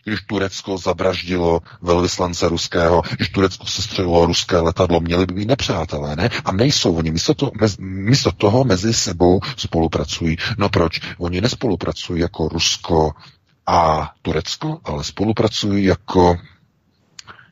[0.06, 6.30] Když Turecko zabraždilo velvyslance ruského, když Turecko sestřelilo ruské letadlo, měli by být nepřátelé, ne?
[6.44, 7.10] A nejsou oni.
[7.10, 10.36] Místo, to, mez, místo toho mezi sebou spolupracují.
[10.58, 11.00] No proč?
[11.18, 13.12] Oni nespolupracují jako Rusko
[13.66, 16.36] a Turecko, ale spolupracují jako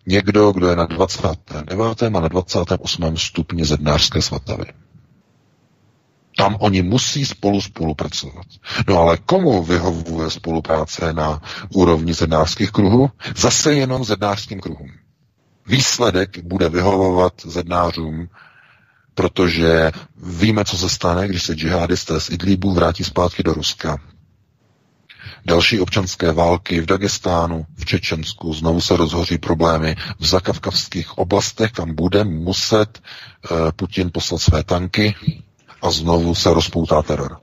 [0.07, 2.03] někdo, kdo je na 29.
[2.03, 3.17] a na 28.
[3.17, 4.65] stupni zednářské svatavy.
[6.37, 8.47] Tam oni musí spolu spolupracovat.
[8.89, 11.43] No ale komu vyhovuje spolupráce na
[11.75, 13.11] úrovni zednářských kruhů?
[13.37, 14.91] Zase jenom zednářským kruhům.
[15.67, 18.29] Výsledek bude vyhovovat zednářům,
[19.15, 23.99] protože víme, co se stane, když se džihadisté z Idlíbu vrátí zpátky do Ruska.
[25.47, 31.95] Další občanské války v Dagestánu, v Čečensku, znovu se rozhoří problémy v zakavkavských oblastech, kam
[31.95, 33.03] bude muset
[33.51, 35.15] uh, Putin poslat své tanky,
[35.85, 37.37] a znovu se rozpoutá teror.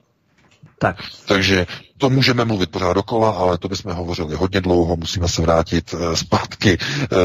[0.80, 0.96] Tak.
[1.28, 5.94] Takže to můžeme mluvit pořád dokola, ale to bychom hovořili hodně dlouho, musíme se vrátit
[5.94, 7.18] uh, zpátky uh,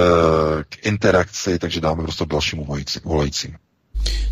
[0.69, 2.67] k interakci, takže dáme prostě dalšímu
[3.05, 3.55] volajícím.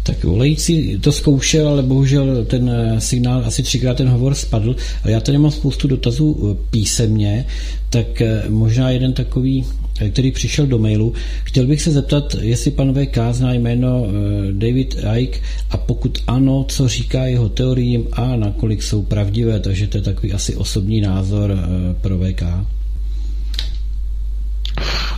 [0.03, 4.77] Tak volající to zkoušel, ale bohužel ten eh, signál asi třikrát ten hovor spadl.
[5.05, 7.47] Ale já tady mám spoustu dotazů písemně,
[7.91, 8.07] tak
[8.49, 11.13] možná jeden takový Eh, který přišel do mailu.
[11.45, 15.41] Chtěl bych se zeptat, jestli pan VK zná jméno eh, David Icke
[15.71, 20.33] a pokud ano, co říká jeho teoriím a nakolik jsou pravdivé, takže to je takový
[20.33, 22.43] asi osobní názor eh, pro VK.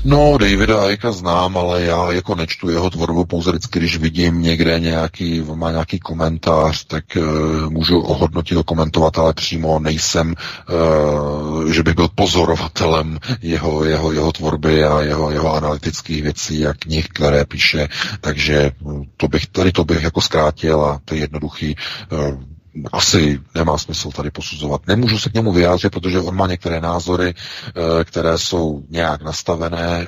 [0.04, 4.80] No, Davida Aika znám, ale já jako nečtu jeho tvorbu pouze vždycky, když vidím někde
[4.80, 11.82] nějaký, má nějaký komentář, tak uh, můžu ohodnotit ho komentovat, ale přímo nejsem, uh, že
[11.82, 17.44] bych byl pozorovatelem jeho, jeho, jeho tvorby a jeho, jeho analytických věcí a knih, které
[17.44, 17.88] píše,
[18.20, 18.70] takže
[19.16, 21.76] to bych, tady to bych jako zkrátil a to je jednoduchý
[22.12, 22.55] uh,
[22.92, 24.86] asi nemá smysl tady posuzovat.
[24.86, 30.06] Nemůžu se k němu vyjádřit, protože on má některé názory, eh, které jsou nějak nastavené.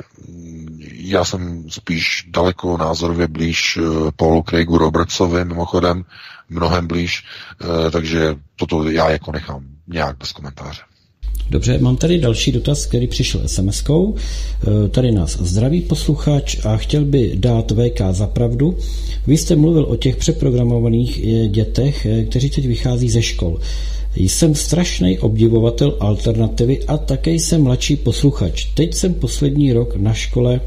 [0.92, 3.78] já jsem spíš daleko názorově blíž
[4.16, 6.04] Paulu Craigu Robertsovi, mimochodem,
[6.48, 7.24] mnohem blíž,
[7.90, 10.87] takže toto já jako nechám nějak bez komentáře.
[11.50, 14.14] Dobře, mám tady další dotaz, který přišel SMS-kou.
[14.14, 18.76] E, tady nás zdraví posluchač a chtěl by dát VK za pravdu.
[19.26, 23.60] Vy jste mluvil o těch přeprogramovaných e, dětech, e, kteří teď vychází ze škol.
[24.16, 28.64] Jsem strašný obdivovatel alternativy a také jsem mladší posluchač.
[28.74, 30.60] Teď jsem poslední rok na škole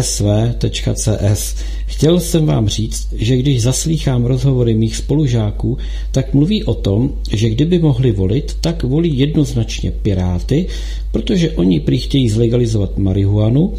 [0.00, 1.54] sv.cs.
[1.86, 5.78] Chtěl jsem vám říct, že když zaslýchám rozhovory mých spolužáků,
[6.12, 10.66] tak mluví o tom, že kdyby mohli volit, tak volí jednoznačně Piráty,
[11.12, 13.72] protože oni prý chtějí zlegalizovat marihuanu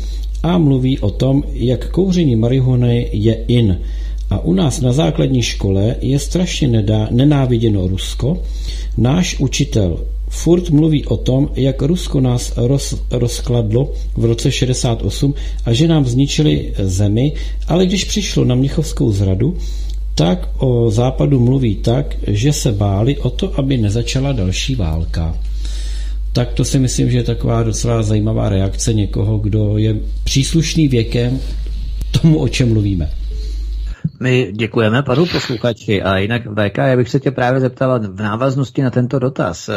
[0.44, 3.80] a mluví o tom, jak kouření marihuany je in.
[4.30, 8.44] A u nás na základní škole je strašně nedá, nenáviděno Rusko.
[8.98, 10.00] Náš učitel
[10.30, 15.34] furt mluví o tom, jak Rusko nás roz, rozkladlo v roce 68
[15.66, 17.34] a že nám zničili zemi,
[17.68, 19.58] ale když přišlo na Mnichovskou zradu,
[20.16, 25.38] tak o západu mluví tak, že se báli o to, aby nezačala další válka.
[26.34, 31.40] Tak to si myslím, že je taková docela zajímavá reakce někoho, kdo je příslušný věkem
[32.22, 33.10] tomu, o čem mluvíme.
[34.20, 38.82] My děkujeme panu posluchači a jinak VK, já bych se tě právě zeptal v návaznosti
[38.82, 39.70] na tento dotaz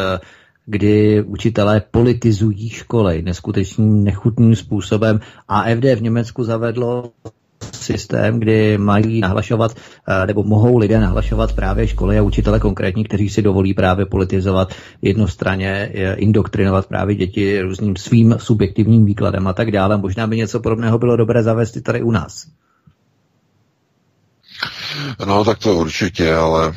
[0.65, 5.19] kdy učitelé politizují školy neskutečným nechutným způsobem.
[5.47, 7.11] AFD v Německu zavedlo
[7.71, 9.75] systém, kdy mají nahlašovat,
[10.07, 14.73] eh, nebo mohou lidé nahlašovat právě školy a učitele konkrétní, kteří si dovolí právě politizovat
[15.01, 19.97] jednostranně, eh, indoktrinovat právě děti různým svým subjektivním výkladem a tak dále.
[19.97, 22.47] Možná by něco podobného bylo dobré zavést i tady u nás.
[25.25, 26.73] No, tak to určitě, ale e,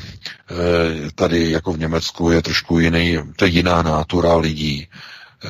[1.15, 4.89] tady jako v Německu je trošku jiný, to je jiná nátura lidí.
[5.45, 5.49] Eh,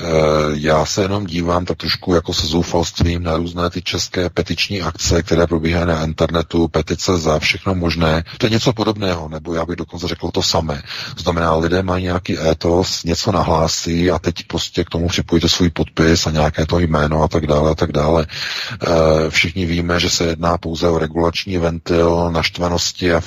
[0.52, 5.22] já se jenom dívám tak trošku jako se zoufalstvím na různé ty české petiční akce,
[5.22, 8.24] které probíhají na internetu, petice za všechno možné.
[8.38, 10.82] To je něco podobného, nebo já bych dokonce řekl to samé.
[11.16, 16.26] Znamená, lidé mají nějaký étos, něco nahlásí a teď prostě k tomu připojíte svůj podpis
[16.26, 18.26] a nějaké to jméno a tak dále a tak dále.
[18.26, 18.86] Eh,
[19.30, 23.20] všichni víme, že se jedná pouze o regulační ventil naštvanosti a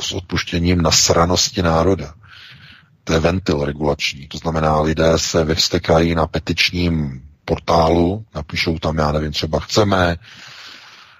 [0.00, 2.14] s odpuštěním nasranosti národa
[3.04, 4.28] to je ventil regulační.
[4.28, 10.16] To znamená, lidé se vyvstekají na petičním portálu, napíšou tam, já nevím, třeba chceme,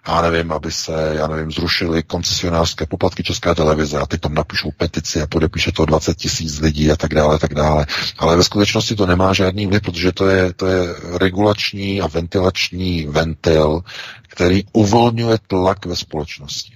[0.08, 4.70] já nevím, aby se, já nevím, zrušili koncesionářské poplatky České televize a ty tam napíšou
[4.70, 7.86] petici a podepíše to 20 tisíc lidí a tak dále, tak dále.
[8.18, 13.06] Ale ve skutečnosti to nemá žádný vliv, protože to je, to je regulační a ventilační
[13.06, 13.80] ventil,
[14.28, 16.72] který uvolňuje tlak ve společnosti.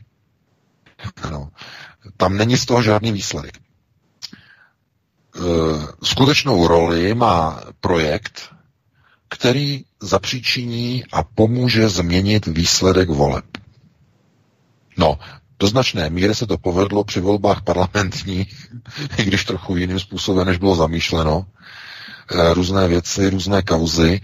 [1.23, 1.49] Ano.
[2.17, 3.55] Tam není z toho žádný výsledek.
[5.39, 8.55] Eh, skutečnou roli má projekt,
[9.29, 13.45] který zapříčiní a pomůže změnit výsledek voleb.
[14.97, 15.19] No,
[15.59, 18.67] do značné míry se to povedlo při volbách parlamentních,
[19.19, 21.47] i když trochu jiným způsobem, než bylo zamýšleno.
[22.31, 24.21] Eh, různé věci, různé kauzy,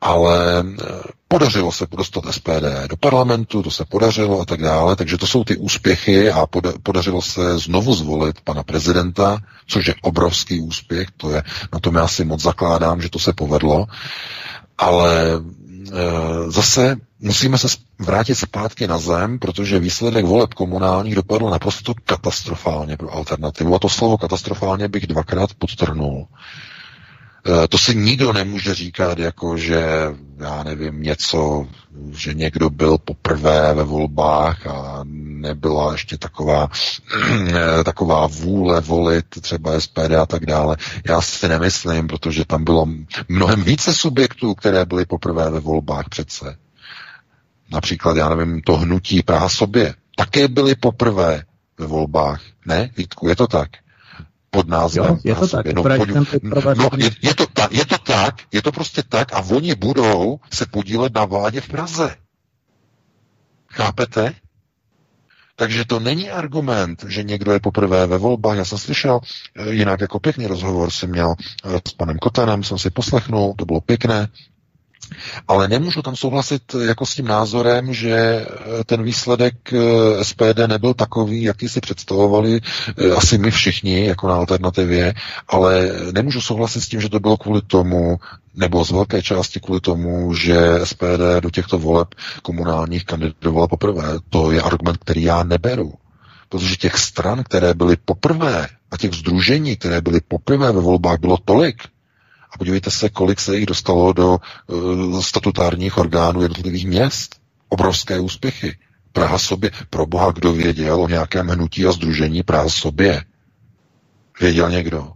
[0.00, 0.84] ale eh,
[1.28, 5.44] podařilo se dostat SPD do parlamentu, to se podařilo a tak dále, takže to jsou
[5.44, 6.46] ty úspěchy a
[6.82, 11.42] podařilo se znovu zvolit pana prezidenta, což je obrovský úspěch, to je,
[11.72, 13.86] na tom já si moc zakládám, že to se povedlo,
[14.78, 15.40] ale e,
[16.50, 17.68] zase musíme se
[17.98, 23.74] vrátit zpátky na zem, protože výsledek voleb komunálních dopadl naprosto katastrofálně pro alternativu.
[23.74, 26.26] A to slovo katastrofálně bych dvakrát podtrhnul.
[27.48, 29.86] Eh, to si nikdo nemůže říkat, jako že,
[30.38, 31.68] já nevím, něco,
[32.10, 36.68] že někdo byl poprvé ve volbách a nebyla ještě taková,
[37.48, 40.76] eh, taková vůle volit třeba SPD a tak dále.
[41.08, 42.86] Já si nemyslím, protože tam bylo
[43.28, 46.56] mnohem více subjektů, které byly poprvé ve volbách přece.
[47.70, 49.94] Například, já nevím, to hnutí Praha sobě.
[50.16, 51.42] Také byly poprvé
[51.78, 52.42] ve volbách.
[52.66, 53.70] Ne, Vítku, je to tak?
[54.50, 55.04] Pod názvem.
[55.04, 55.66] Jo, je to tak.
[55.72, 56.08] No, pojď,
[56.76, 60.40] no, je, je, to ta, je to tak, je to prostě tak a oni budou
[60.52, 62.16] se podílet na vládě v Praze.
[63.68, 64.34] Chápete?
[65.56, 68.56] Takže to není argument, že někdo je poprvé ve volbách.
[68.56, 69.20] Já jsem slyšel,
[69.56, 71.34] eh, jinak jako pěkný rozhovor jsem měl
[71.64, 74.28] eh, s panem Kotanem, jsem si poslechnul, to bylo pěkné.
[75.48, 80.94] Ale nemůžu tam souhlasit jako s tím názorem, že eh, ten výsledek eh, SPD nebyl
[80.94, 82.60] takový, jaký si představovali
[82.98, 85.14] eh, asi my všichni jako na alternativě,
[85.48, 88.16] ale nemůžu souhlasit s tím, že to bylo kvůli tomu,
[88.54, 92.08] nebo z velké části kvůli tomu, že SPD do těchto voleb
[92.42, 94.04] komunálních kandidovala poprvé.
[94.30, 95.92] To je argument, který já neberu.
[96.48, 101.36] Protože těch stran, které byly poprvé, a těch združení, které byly poprvé ve volbách, bylo
[101.44, 101.82] tolik,
[102.56, 107.36] podívejte se, kolik se jich dostalo do uh, statutárních orgánů jednotlivých měst.
[107.68, 108.78] Obrovské úspěchy.
[109.12, 113.24] Praha sobě, pro boha, kdo věděl o nějakém hnutí a združení Praha sobě?
[114.40, 115.12] Věděl někdo?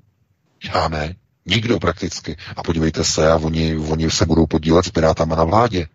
[0.74, 1.16] Já ne.
[1.46, 2.36] Nikdo prakticky.
[2.56, 5.86] A podívejte se, a oni, oni se budou podílet s Pirátama na vládě.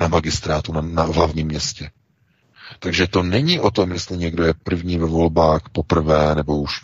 [0.00, 1.90] Na magistrátu, na, na hlavním městě.
[2.78, 6.80] Takže to není o tom, jestli někdo je první ve volbách poprvé, nebo už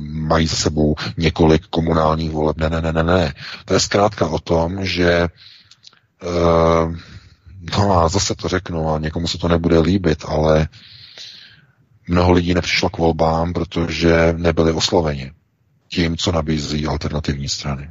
[0.00, 2.56] mají sebou několik komunálních voleb.
[2.56, 3.34] Ne, ne, ne, ne, ne.
[3.64, 5.28] To je zkrátka o tom, že
[6.22, 6.96] uh,
[7.78, 10.68] no a zase to řeknu a někomu se to nebude líbit, ale
[12.08, 15.32] mnoho lidí nepřišlo k volbám, protože nebyli osloveni
[15.88, 17.90] tím, co nabízí alternativní strany.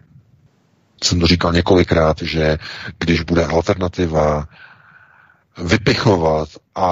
[1.04, 2.58] Jsem to říkal několikrát, že
[3.00, 4.48] když bude alternativa
[5.64, 6.88] vypichovat a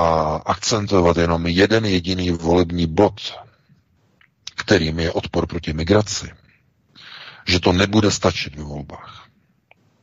[0.45, 3.21] akcentovat jenom jeden jediný volební bod,
[4.65, 6.31] kterým je odpor proti migraci,
[7.47, 9.27] že to nebude stačit ve volbách.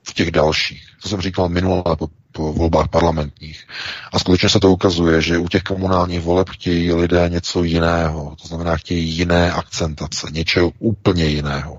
[0.08, 0.86] V těch dalších.
[1.02, 3.66] To jsem říkal minule po, po volbách parlamentních.
[4.12, 8.36] A skutečně se to ukazuje, že u těch komunálních voleb chtějí lidé něco jiného.
[8.42, 11.78] To znamená, chtějí jiné akcentace, něčeho úplně jiného.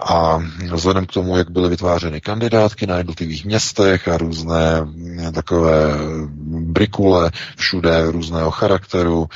[0.00, 0.38] A
[0.72, 5.94] vzhledem k tomu, jak byly vytvářeny kandidátky na jednotlivých městech a různé mm, takové
[6.48, 9.28] brikule všude různého charakteru,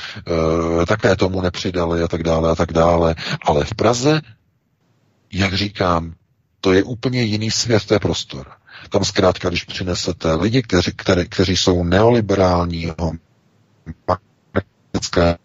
[0.81, 3.15] e, také tomu nepřidali a tak dále a tak dále.
[3.45, 4.21] Ale v Praze,
[5.31, 6.13] jak říkám,
[6.61, 8.47] to je úplně jiný svět, to je prostor.
[8.89, 13.11] Tam zkrátka, když přinesete lidi, kteří, které, kteří jsou neoliberálního,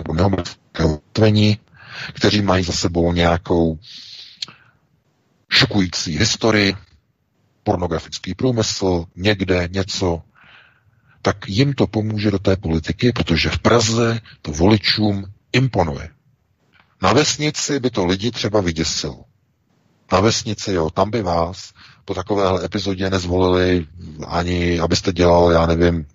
[0.02, 1.58] nebo neoliberálního
[2.14, 3.78] kteří mají za sebou nějakou
[5.50, 6.74] šokující historii,
[7.62, 10.22] pornografický průmysl, někde něco,
[11.22, 16.08] tak jim to pomůže do té politiky, protože v Praze to voličům imponuje.
[17.02, 19.24] Na vesnici by to lidi třeba vyděsilo.
[20.12, 21.72] Na vesnici, jo, tam by vás
[22.04, 23.86] po takovéhle epizodě nezvolili
[24.26, 26.06] ani, abyste dělal, já nevím,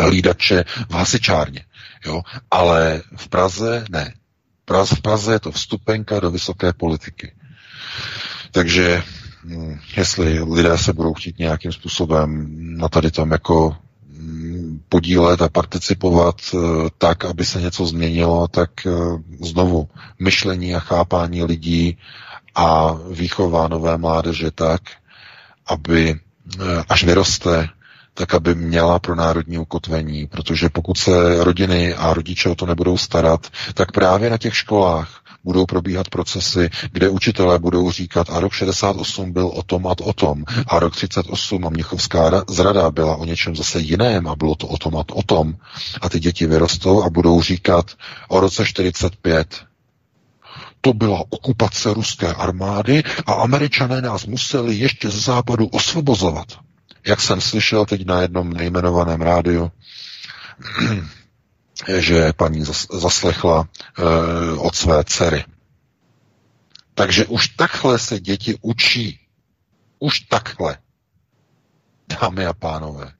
[0.00, 1.64] hlídače v hasičárně.
[2.06, 2.22] Jo?
[2.50, 4.14] Ale v Praze ne.
[4.84, 7.32] V Praze je to vstupenka do vysoké politiky.
[8.52, 9.02] Takže
[9.44, 12.46] hm, jestli lidé se budou chtít nějakým způsobem
[12.78, 13.76] na tady tom jako
[14.10, 16.58] hm, podílet a participovat eh,
[16.98, 18.90] tak, aby se něco změnilo, tak eh,
[19.40, 21.98] znovu myšlení a chápání lidí
[22.54, 24.80] a výchova nové mládeže tak,
[25.66, 27.68] aby eh, až vyroste,
[28.14, 32.98] tak aby měla pro národní ukotvení, protože pokud se rodiny a rodiče o to nebudou
[32.98, 38.52] starat, tak právě na těch školách budou probíhat procesy, kde učitelé budou říkat, a rok
[38.52, 43.24] 68 byl o tom a o tom, a rok 38 a Mnichovská zrada byla o
[43.24, 45.54] něčem zase jiném a bylo to o tom a o tom.
[46.00, 47.90] A ty děti vyrostou a budou říkat
[48.28, 49.72] o roce 45
[50.84, 56.46] to byla okupace ruské armády a američané nás museli ještě z západu osvobozovat.
[57.06, 59.70] Jak jsem slyšel teď na jednom nejmenovaném rádiu,
[61.98, 65.44] že paní zaslechla uh, od své dcery.
[66.94, 69.18] Takže už takhle se děti učí.
[69.98, 70.78] Už takhle.
[72.20, 73.12] Dámy a pánové.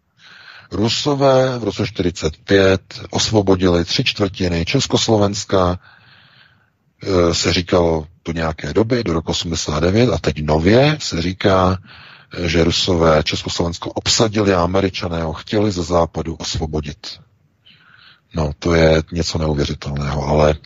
[0.71, 5.79] Rusové v roce 45 osvobodili tři čtvrtiny Československa,
[7.03, 11.79] e, se říkalo do nějaké doby, do roku 89, a teď nově se říká,
[12.45, 17.21] že Rusové Československo obsadili a Američané ho chtěli ze západu osvobodit.
[18.35, 20.57] No, to je něco neuvěřitelného, ale e,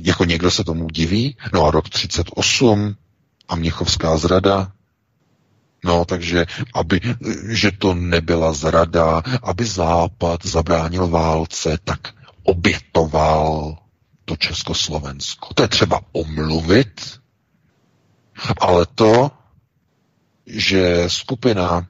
[0.00, 1.36] jako někdo se tomu diví.
[1.52, 2.96] No a rok 38
[3.48, 4.72] a Mnichovská zrada,
[5.84, 7.00] No, takže aby,
[7.48, 12.00] že to nebyla zrada, aby Západ zabránil válce, tak
[12.42, 13.78] obětoval
[14.24, 15.54] to Československo.
[15.54, 17.20] To je třeba omluvit,
[18.60, 19.30] ale to,
[20.46, 21.86] že skupina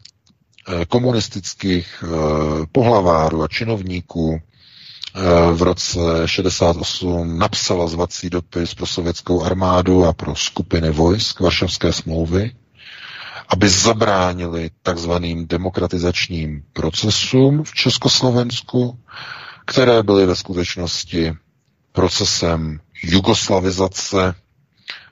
[0.89, 5.21] komunistických eh, pohlavárů a činovníků eh,
[5.53, 12.53] v roce 68 napsala zvací dopis pro sovětskou armádu a pro skupiny vojsk Varšavské smlouvy,
[13.49, 18.99] aby zabránili takzvaným demokratizačním procesům v Československu,
[19.67, 21.33] které byly ve skutečnosti
[21.93, 24.35] procesem jugoslavizace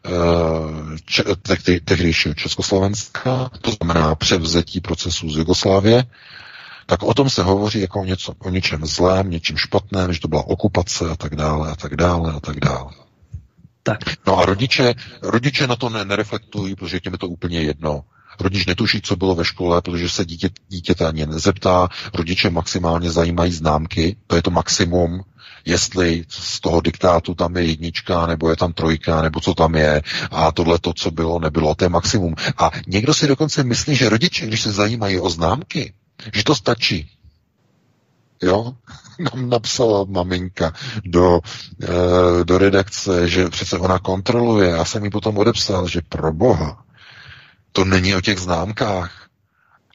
[0.06, 6.04] Eh, tehdejšího Československa, to znamená převzetí procesů z Jugoslávie,
[6.86, 10.28] tak o tom se hovoří jako o, něco, o něčem zlém, něčem špatném, že to
[10.28, 12.92] byla okupace a tak dále a tak dále a tak dále.
[13.82, 13.98] Tak.
[14.26, 18.04] No a rodiče, rodiče na to ne, nereflektují, protože těm je to úplně jedno.
[18.40, 21.88] Rodič netuší, co bylo ve škole, protože se dítě, dítěte ani nezeptá.
[22.14, 25.20] Rodiče maximálně zajímají známky, to je to maximum,
[25.64, 30.02] jestli z toho diktátu tam je jednička, nebo je tam trojka, nebo co tam je,
[30.30, 32.34] a tohle to, co bylo, nebylo, to je maximum.
[32.58, 35.92] A někdo si dokonce myslí, že rodiče, když se zajímají o známky,
[36.34, 37.10] že to stačí.
[38.42, 38.72] Jo?
[39.18, 40.72] Nám napsala maminka
[41.04, 41.40] do,
[41.82, 44.70] e, do redakce, že přece ona kontroluje.
[44.70, 46.84] Já jsem jí potom odepsal, že pro boha,
[47.72, 49.20] to není o těch známkách.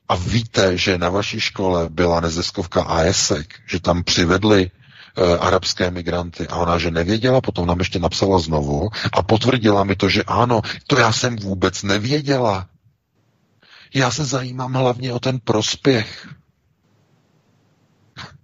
[0.09, 4.71] A víte, že na vaší škole byla neziskovka AESEC, že tam přivedli
[5.17, 9.95] e, arabské migranty a ona, že nevěděla, potom nám ještě napsala znovu a potvrdila mi
[9.95, 12.67] to, že ano, to já jsem vůbec nevěděla.
[13.93, 16.27] Já se zajímám hlavně o ten prospěch.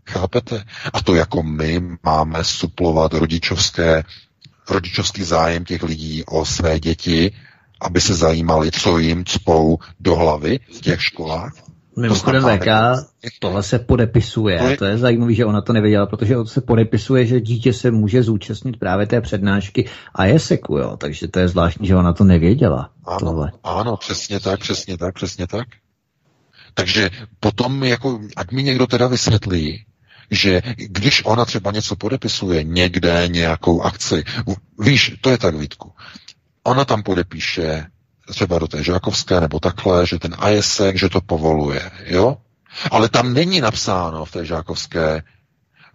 [0.10, 0.64] Chápete?
[0.94, 4.04] A to jako my máme suplovat rodičovské,
[4.70, 7.32] rodičovský zájem těch lidí o své děti,
[7.82, 11.65] aby se zajímali, co jim cpou do hlavy v těch školách.
[11.98, 12.68] Mimochodem VK,
[13.40, 14.60] tohle se podepisuje.
[14.60, 17.92] To je, to je zajímavé, že ona to nevěděla, protože se podepisuje, že dítě se
[17.92, 20.98] může zúčastnit právě té přednášky a je seku, jo.
[20.98, 22.90] Takže to je zvláštní, že ona to nevěděla.
[23.06, 23.52] Ano, tohle.
[23.64, 25.68] ano, přesně tak, přesně tak, přesně tak.
[26.74, 27.10] Takže
[27.40, 29.86] potom, jako, ať mi někdo teda vysvětlí,
[30.32, 34.24] že když ona třeba něco podepisuje někde, nějakou akci,
[34.80, 35.92] víš, to je tak, Vítku,
[36.64, 37.86] ona tam podepíše
[38.30, 42.38] třeba do té Žákovské nebo takhle, že ten ISEC, že to povoluje, jo?
[42.92, 45.24] Ale tam není napsáno v té Žákovské,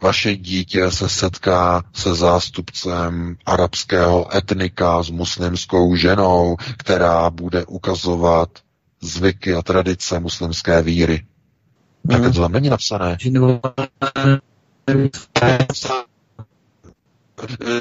[0.02, 8.49] vaše dítě se setká se zástupcem arabského etnika s muslimskou ženou, která bude ukazovat
[9.02, 11.25] zvyky a tradice muslimské víry.
[12.10, 13.17] Tak to tam není napsané.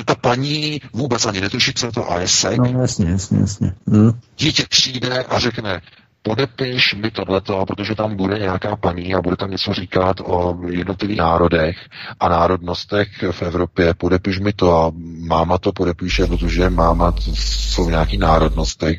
[0.06, 2.58] Ta paní vůbec ani netuší, co je to ASEC.
[2.58, 3.74] No jasně, jasně, jasně.
[3.90, 4.12] Hm.
[4.38, 5.82] Dítě přijde a řekne,
[6.22, 11.18] podepiš mi tohleto, protože tam bude nějaká paní a bude tam něco říkat o jednotlivých
[11.18, 11.78] národech
[12.20, 13.94] a národnostech v Evropě.
[13.94, 14.92] Podepiš mi to a
[15.28, 18.98] máma to podepíše, protože máma jsou nějaký národnostech,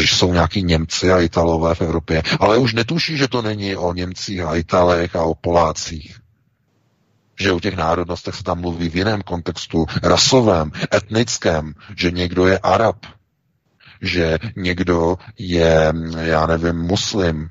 [0.00, 2.22] že jsou nějaký Němci a Italové v Evropě.
[2.40, 6.23] Ale už netuší, že to není o Němcích a Italech a o Polácích
[7.40, 12.58] že o těch národnostech se tam mluví v jiném kontextu, rasovém, etnickém, že někdo je
[12.58, 12.96] Arab,
[14.00, 17.50] že někdo je, já nevím, muslim,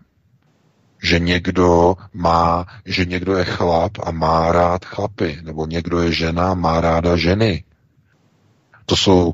[1.03, 6.53] že někdo má, že někdo je chlap a má rád chlapy, nebo někdo je žena
[6.53, 7.63] má ráda ženy.
[8.85, 9.33] To jsou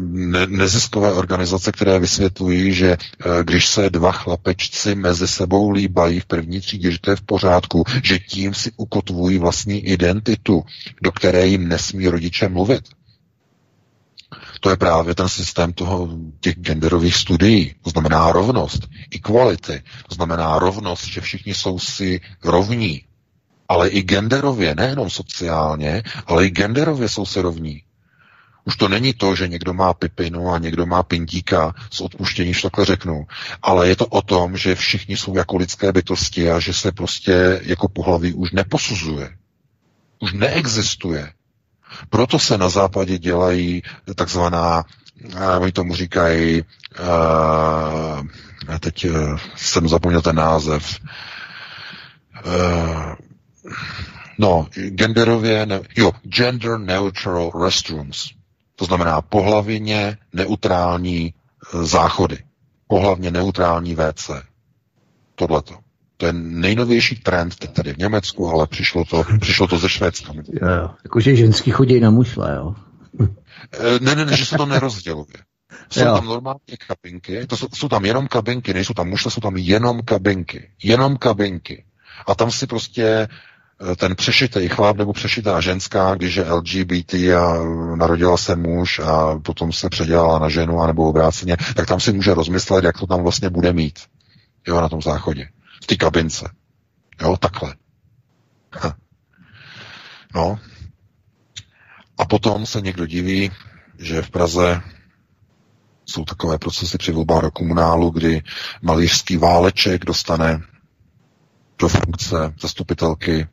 [0.00, 6.26] ne, neziskové organizace, které vysvětlují, že eh, když se dva chlapečci mezi sebou líbají v
[6.26, 10.64] první třídě, že to je v pořádku, že tím si ukotvují vlastní identitu,
[11.02, 12.84] do které jim nesmí rodiče mluvit
[14.60, 16.08] to je právě ten systém toho,
[16.40, 17.74] těch genderových studií.
[17.82, 19.82] To znamená rovnost, equality.
[20.08, 23.02] To znamená rovnost, že všichni jsou si rovní.
[23.68, 27.82] Ale i genderově, nejenom sociálně, ale i genderově jsou si rovní.
[28.66, 32.62] Už to není to, že někdo má pipinu a někdo má pindíka, s odpuštění, že
[32.62, 33.26] takhle řeknu.
[33.62, 37.60] Ale je to o tom, že všichni jsou jako lidské bytosti a že se prostě
[37.62, 39.30] jako pohlaví už neposuzuje.
[40.18, 41.32] Už neexistuje.
[42.10, 43.82] Proto se na západě dělají
[44.14, 44.84] takzvaná,
[45.58, 48.26] oni tomu říkají, uh,
[48.80, 51.00] teď uh, jsem zapomněl ten název,
[52.46, 53.14] uh,
[54.38, 58.35] no, genderově, ne, jo, gender neutral restrooms.
[58.76, 61.34] To znamená pohlavině neutrální
[61.82, 62.38] záchody.
[62.88, 64.30] Pohlavně neutrální WC.
[65.34, 65.74] Tohleto.
[66.16, 70.32] To je nejnovější trend teď tady v Německu, ale přišlo to, přišlo to ze Švédska.
[70.62, 70.90] Jo.
[71.04, 72.74] Jakože ženský chodí na mušle, jo.
[73.72, 75.36] Eh, ne, ne, ne, že se to nerozděluje.
[75.90, 76.14] Jsou jo.
[76.14, 80.02] tam normálně kabinky, to jsou, jsou tam jenom kabinky, nejsou tam mušle, jsou tam jenom
[80.02, 80.70] kabinky.
[80.82, 81.84] Jenom kabinky.
[82.26, 83.28] A tam si prostě
[83.96, 87.64] ten přešitý chlap nebo přešitá ženská, když je LGBT a
[87.96, 92.34] narodila se muž a potom se předělala na ženu anebo obráceně, tak tam si může
[92.34, 93.98] rozmyslet, jak to tam vlastně bude mít.
[94.66, 95.48] Jo, na tom záchodě
[95.82, 96.50] v té kabince.
[97.20, 97.74] Jo, takhle.
[98.72, 98.96] Ha.
[100.34, 100.58] No.
[102.18, 103.50] A potom se někdo diví,
[103.98, 104.82] že v Praze
[106.06, 108.42] jsou takové procesy při volbách do komunálu, kdy
[108.82, 110.60] malířský váleček dostane
[111.78, 113.48] do funkce zastupitelky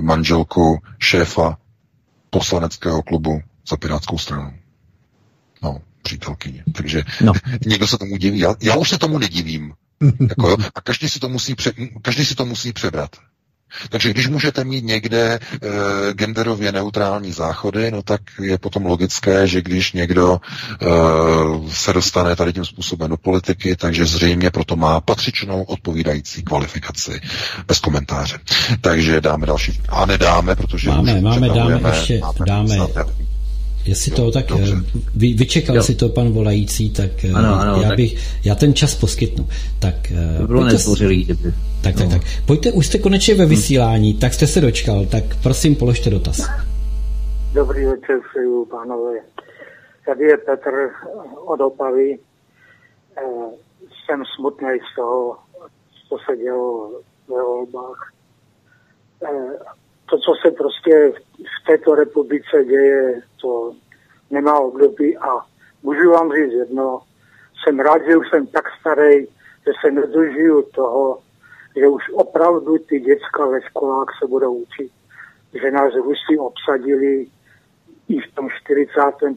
[0.00, 1.58] manželku šéfa
[2.30, 4.52] poslaneckého klubu za Pirátskou stranu.
[5.62, 6.64] No, přítelkyně.
[6.74, 7.32] Takže no.
[7.66, 8.38] někdo se tomu diví.
[8.38, 9.72] Já, já už se tomu nedivím.
[10.28, 13.16] jako, a každý si, to musí pře, každý si to musí přebrat.
[13.88, 15.38] Takže když můžete mít někde e,
[16.12, 20.86] genderově neutrální záchody, no tak je potom logické, že když někdo e,
[21.70, 27.20] se dostane tady tím způsobem do politiky, takže zřejmě proto má patřičnou odpovídající kvalifikaci.
[27.66, 28.38] Bez komentáře.
[28.80, 29.80] Takže dáme další.
[29.88, 32.76] A nedáme, protože máme, už máme, dáme ještě, dáme,
[33.88, 34.74] Jestli to tak Dobře.
[34.78, 35.82] Eh, vy, vyčekal jo.
[35.82, 37.96] si to pan volající, tak eh, ano, ano, já, tak...
[37.96, 39.48] bych, já ten čas poskytnu.
[39.78, 39.94] Tak,
[40.40, 41.54] to bylo nezbořilý, kdyby.
[41.82, 42.10] Tak, tak, no.
[42.10, 42.22] tak.
[42.46, 46.48] Pojďte, už jste konečně ve vysílání, tak jste se dočkal, tak prosím, položte dotaz.
[47.52, 49.12] Dobrý večer přeju, pánové.
[50.06, 50.90] Tady je Petr
[51.46, 52.18] od Opavy.
[53.16, 53.22] Eh,
[54.04, 55.36] jsem smutný z toho,
[56.08, 56.90] co se dělo
[57.28, 58.12] ve volbách.
[60.10, 63.72] To, co se prostě v této republice děje, to
[64.30, 65.28] nemá období a
[65.82, 67.00] můžu vám říct jedno,
[67.62, 69.26] jsem rád, že už jsem tak starý,
[69.66, 71.18] že se nedožiju toho,
[71.76, 74.92] že už opravdu ty děcka ve školách se budou učit,
[75.62, 77.26] že nás Rusi obsadili
[78.08, 79.36] i v tom 45.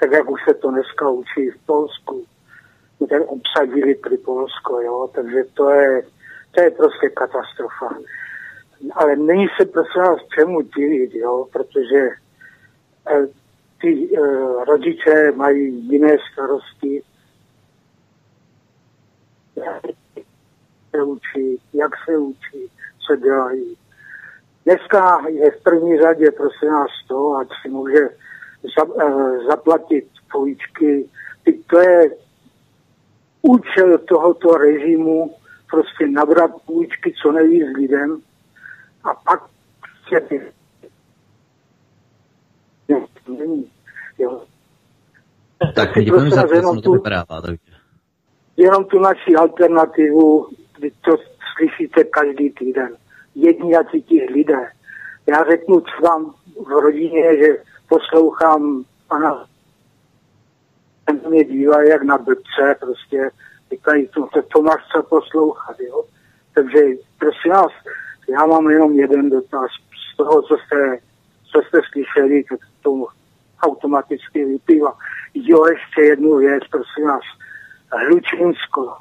[0.00, 2.24] tak jak už se to dneska učí v Polsku.
[3.08, 6.02] Ten obsadili Polsko, jo, takže to je,
[6.50, 7.98] to je prostě katastrofa.
[8.92, 12.08] Ale není se prosím vás čemu divit, jo, protože
[13.10, 13.26] eh,
[13.80, 14.20] ty eh,
[14.64, 17.02] rodiče mají jiné starosti,
[20.90, 22.70] se učí, jak se učí,
[23.06, 23.76] co dělají.
[24.64, 28.08] Dneska je v první řadě, prosím nás, to, ať si může
[28.76, 31.08] za, uh, zaplatit půjčky.
[31.66, 32.10] To je
[33.42, 35.34] účel tohoto režimu,
[35.70, 38.22] prostě nabrat půjčky co nejvíc lidem
[39.10, 39.50] a pak
[40.28, 40.40] ty
[45.74, 47.24] Tak děkujeme za to, to vypadá,
[48.56, 50.48] Jenom tu naši alternativu
[50.80, 51.16] vy to
[51.56, 52.96] slyšíte každý týden.
[53.34, 54.70] Jedni a ti lidé.
[55.26, 56.34] Já řeknu vám
[56.66, 59.48] v rodině, že poslouchám pana
[61.08, 63.30] ten mě dívá jak na blbce, prostě
[63.70, 66.04] říkají, to, to, to máš co poslouchat, jo.
[66.54, 66.78] Takže
[67.18, 67.72] prosím vás,
[68.28, 69.70] já mám jenom jeden dotaz.
[70.12, 70.98] Z toho, co jste,
[71.52, 73.06] co jste slyšeli, tak to
[73.62, 74.98] automaticky vyplývá.
[75.34, 77.22] Jo, ještě jednu věc, prosím vás.
[77.92, 78.96] Hlučínsko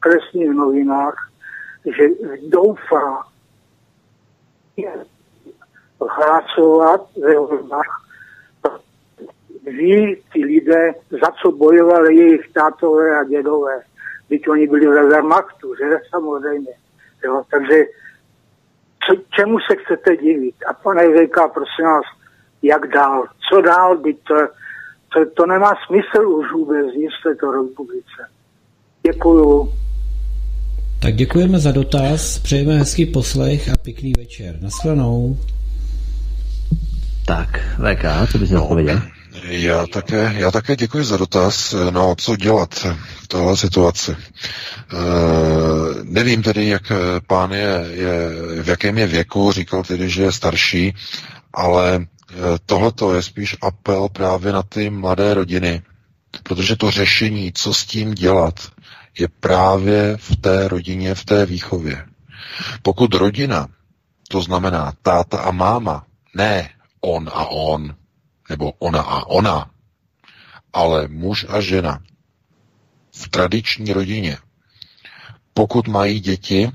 [0.00, 1.30] kresných novinách,
[1.84, 2.04] že
[2.48, 3.26] doufá
[6.00, 8.06] hlasovat ve volbách,
[9.64, 13.82] ví ty lidé, za co bojovali jejich tátové a dědové.
[14.30, 16.72] Byť oni byli ve Wehrmachtu, že samozřejmě.
[17.24, 17.84] Jo, takže
[19.06, 20.54] co, čemu se chcete divit?
[20.66, 22.04] A pane Vejka, prosím vás,
[22.62, 23.24] jak dál?
[23.48, 23.96] Co dál?
[23.98, 24.34] Byť to,
[25.12, 28.20] to, to nemá smysl už vůbec nic v této republice.
[29.02, 29.72] Děkuju.
[31.02, 34.58] Tak děkujeme za dotaz, přejeme hezký poslech a pěkný večer.
[34.62, 35.36] Naschledanou.
[37.26, 39.00] Tak, VK, co bys no, odpověděl?
[39.42, 41.74] Já také, já také děkuji za dotaz.
[41.90, 42.74] No, co dělat
[43.22, 44.12] v téhle situaci?
[44.12, 44.16] E,
[46.02, 46.92] nevím tedy, jak
[47.26, 48.12] pán je, je,
[48.62, 50.94] v jakém je věku, říkal tedy, že je starší,
[51.54, 52.06] ale e,
[52.66, 55.82] tohleto je spíš apel právě na ty mladé rodiny,
[56.42, 58.54] protože to řešení, co s tím dělat,
[59.18, 62.06] je právě v té rodině, v té výchově.
[62.82, 63.66] Pokud rodina,
[64.28, 66.04] to znamená táta a máma,
[66.34, 66.70] ne
[67.00, 67.94] on a on,
[68.50, 69.70] nebo ona a ona,
[70.72, 72.02] ale muž a žena
[73.12, 74.38] v tradiční rodině,
[75.54, 76.70] pokud mají děti,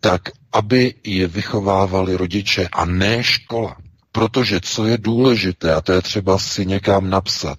[0.00, 3.76] tak aby je vychovávali rodiče a ne škola.
[4.12, 7.58] Protože co je důležité, a to je třeba si někam napsat,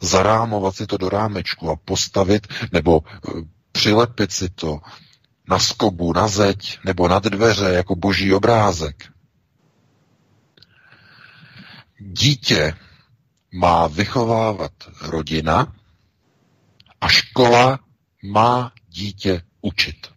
[0.00, 3.30] zarámovat si to do rámečku a postavit nebo eh,
[3.72, 4.78] přilepit si to
[5.48, 9.04] na skobu, na zeď nebo nad dveře jako boží obrázek.
[12.04, 12.74] Dítě
[13.52, 15.76] má vychovávat rodina
[17.00, 17.78] a škola
[18.22, 20.12] má dítě učit.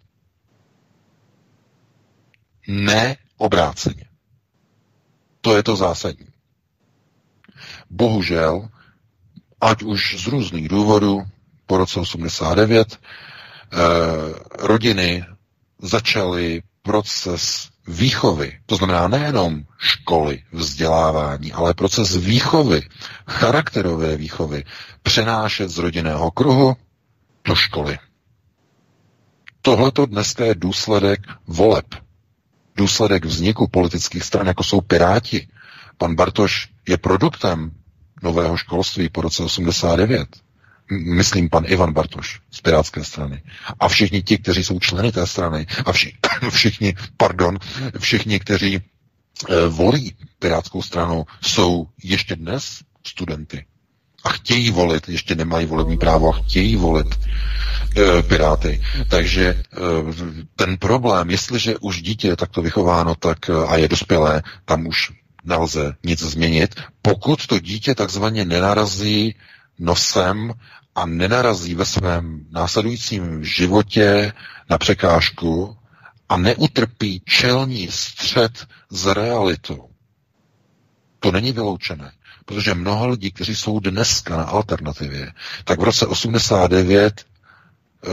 [2.68, 4.06] Ne obráceně.
[5.42, 6.28] To je to zásadní.
[7.90, 8.70] Bohužel
[9.62, 11.24] ať už z různých důvodů,
[11.66, 13.78] po roce 89, eh,
[14.68, 15.26] rodiny
[15.80, 22.82] začaly proces výchovy, to znamená nejenom školy, vzdělávání, ale proces výchovy,
[23.28, 24.64] charakterové výchovy,
[25.04, 26.76] přenášet z rodinného kruhu
[27.46, 28.00] do školy.
[29.62, 31.86] Tohleto dneska je důsledek voleb.
[32.76, 35.48] Důsledek vzniku politických stran, jako jsou Piráti.
[35.98, 37.72] Pan Bartoš je produktem
[38.24, 40.28] nového školství po roce 89.
[40.92, 43.42] myslím pan Ivan Bartoš z Pirátské strany.
[43.80, 47.58] A všichni ti, kteří jsou členy té strany a všichni, všichni pardon,
[48.00, 48.82] všichni, kteří e,
[49.68, 53.66] volí Pirátskou stranu, jsou ještě dnes studenty.
[54.24, 57.08] A chtějí volit, ještě nemají volební právo a chtějí volit
[57.98, 58.82] e, Piráty.
[59.10, 59.56] Takže e,
[60.56, 65.12] ten problém, jestliže už dítě je takto vychováno tak, a je dospělé, tam už
[65.46, 69.36] nelze nic změnit, pokud to dítě takzvaně nenarazí
[69.80, 70.54] nosem
[70.95, 74.34] a nenarazí ve svém následujícím životě
[74.70, 75.78] na překážku
[76.30, 79.90] a neutrpí čelní střed s realitou.
[81.20, 82.12] To není vyloučené,
[82.45, 87.26] protože mnoho lidí, kteří jsou dneska na alternativě, tak v roce 89
[88.04, 88.10] eh,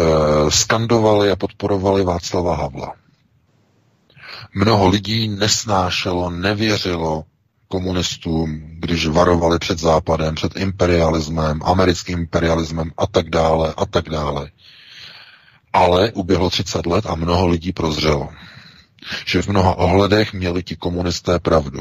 [0.50, 2.94] skandovali a podporovali Václava Havla.
[4.54, 7.24] Mnoho lidí nesnášelo, nevěřilo
[7.72, 14.50] komunistům, když varovali před západem, před imperialismem, americkým imperialismem a tak dále a tak dále.
[15.72, 18.28] Ale uběhlo 30 let a mnoho lidí prozřelo,
[19.26, 21.80] že v mnoha ohledech měli ti komunisté pravdu,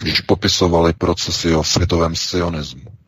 [0.00, 2.99] když popisovali procesy o světovém sionismu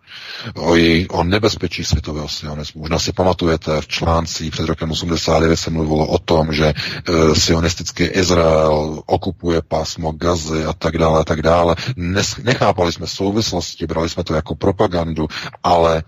[0.54, 2.80] o, jej, o nebezpečí světového sionismu.
[2.80, 6.74] Možná si pamatujete, v článci před rokem 89 se mluvilo o tom, že e,
[7.34, 11.76] sionistický Izrael okupuje pásmo Gazy a tak dále a tak dále.
[11.96, 15.28] Nes, nechápali jsme souvislosti, brali jsme to jako propagandu,
[15.62, 16.02] ale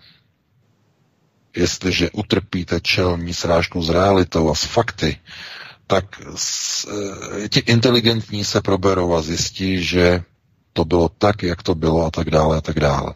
[1.57, 5.17] jestliže utrpíte čelní srážku s realitou a s fakty,
[5.87, 6.05] tak
[6.37, 6.87] s,
[7.45, 10.23] e, ti inteligentní se proberou a zjistí, že
[10.73, 13.15] to bylo tak, jak to bylo a tak dále a tak dále.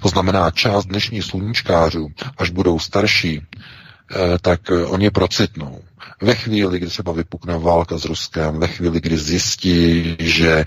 [0.00, 2.08] To znamená, část dnešních sluníčkářů,
[2.38, 5.80] až budou starší, eh, tak eh, oni procitnou.
[6.22, 10.64] Ve chvíli, kdy třeba vypukne válka s Ruskem, ve chvíli, kdy zjistí, že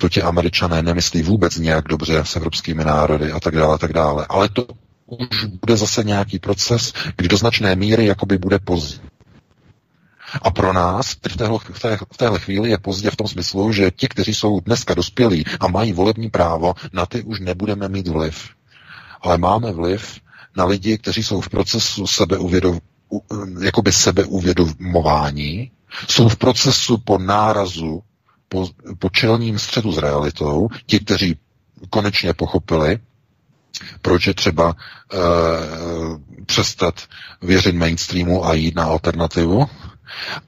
[0.00, 3.92] to ti američané nemyslí vůbec nějak dobře s evropskými národy a tak dále, a tak
[3.92, 4.26] dále.
[4.28, 4.66] Ale to
[5.06, 8.98] už bude zase nějaký proces, kdy do značné míry jakoby bude pozdě.
[10.42, 13.72] A pro nás v, téhle, v, té, v téhle chvíli je pozdě v tom smyslu,
[13.72, 18.08] že ti, kteří jsou dneska dospělí a mají volební právo, na ty už nebudeme mít
[18.08, 18.48] vliv
[19.22, 20.20] ale máme vliv
[20.56, 22.78] na lidi, kteří jsou v procesu sebeuvědom,
[23.62, 25.70] jakoby sebeuvědomování,
[26.08, 28.02] jsou v procesu po nárazu,
[28.48, 28.68] po,
[28.98, 31.36] po čelním střetu s realitou, ti, kteří
[31.90, 32.98] konečně pochopili,
[34.02, 34.74] proč je třeba
[35.12, 35.16] e,
[36.46, 36.94] přestat
[37.42, 39.66] věřit mainstreamu a jít na alternativu.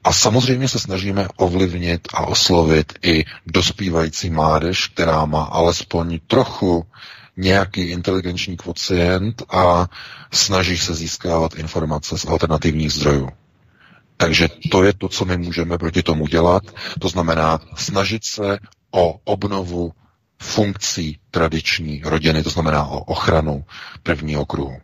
[0.03, 6.85] A samozřejmě se snažíme ovlivnit a oslovit i dospívající mládež, která má alespoň trochu
[7.37, 9.87] nějaký inteligenční kvocient a
[10.31, 13.29] snaží se získávat informace z alternativních zdrojů.
[14.17, 16.63] Takže to je to, co my můžeme proti tomu dělat.
[16.99, 18.59] To znamená snažit se
[18.91, 19.91] o obnovu
[20.41, 23.65] funkcí tradiční rodiny, to znamená o ochranu
[24.03, 24.77] prvního kruhu.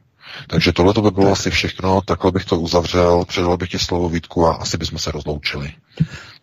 [0.48, 4.10] Takže tohle to by bylo asi všechno, takhle bych to uzavřel, předal bych ti slovo
[4.10, 5.74] Vítku a asi bychom se rozloučili.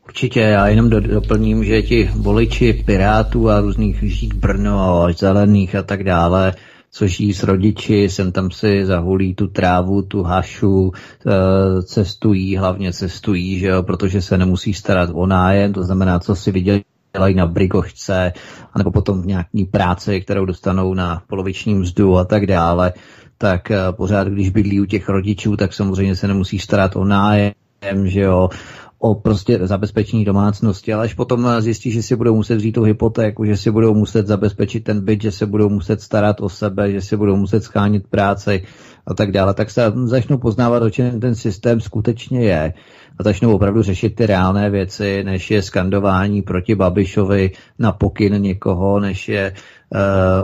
[0.08, 6.04] Určitě, já jenom doplním, že ti voliči Pirátů a různých žít Brno, zelených a tak
[6.04, 6.54] dále,
[6.90, 10.92] co žijí s rodiči, sem tam si zahulí tu trávu, tu hašu,
[11.26, 16.36] eh, cestují, hlavně cestují, že jo, protože se nemusí starat o nájem, to znamená, co
[16.36, 18.32] si viděli dělají na brigošce,
[18.72, 22.92] anebo potom v nějaký práci, kterou dostanou na poloviční mzdu a tak dále,
[23.38, 27.52] tak eh, pořád, když bydlí u těch rodičů, tak samozřejmě se nemusí starat o nájem,
[28.04, 28.48] že jo,
[28.98, 33.44] o prostě zabezpečení domácnosti, ale až potom zjistí, že si budou muset vzít tu hypotéku,
[33.44, 37.00] že si budou muset zabezpečit ten byt, že se budou muset starat o sebe, že
[37.00, 38.62] si budou muset schánit práci
[39.06, 42.74] a tak dále, tak se začnou poznávat, o čem ten systém skutečně je.
[43.18, 49.00] A začnou opravdu řešit ty reálné věci, než je skandování proti Babišovi na pokyn někoho,
[49.00, 49.52] než je Eh,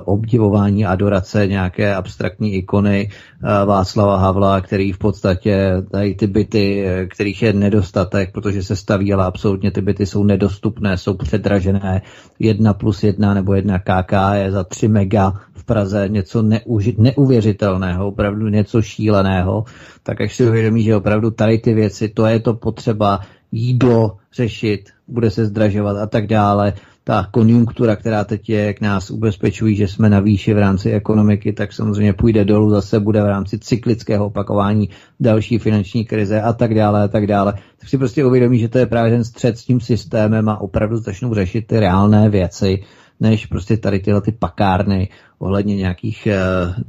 [0.05, 7.07] obdivování, adorace nějaké abstraktní ikony eh, Václava Havla, který v podstatě tady ty byty, eh,
[7.07, 12.03] kterých je nedostatek, protože se staví, ale absolutně ty byty jsou nedostupné, jsou předražené.
[12.39, 18.09] Jedna plus jedna nebo jedna KK je za 3 mega v Praze něco neuži- neuvěřitelného,
[18.09, 19.65] opravdu něco šíleného,
[20.03, 23.21] tak až si uvědomí, že opravdu tady ty věci, to je to potřeba
[23.53, 26.73] jídlo řešit, bude se zdražovat a tak dále,
[27.05, 31.53] ta konjunktura, která teď je, jak nás ubezpečují, že jsme na výši v rámci ekonomiky,
[31.53, 34.89] tak samozřejmě půjde dolů, zase bude v rámci cyklického opakování
[35.21, 37.53] další finanční krize a tak dále a tak dále.
[37.81, 40.97] Tak si prostě uvědomí, že to je právě ten střed s tím systémem a opravdu
[40.97, 42.83] začnou řešit ty reálné věci,
[43.21, 45.09] než prostě tady tyhle ty pakárny
[45.39, 46.39] ohledně nějakých eh,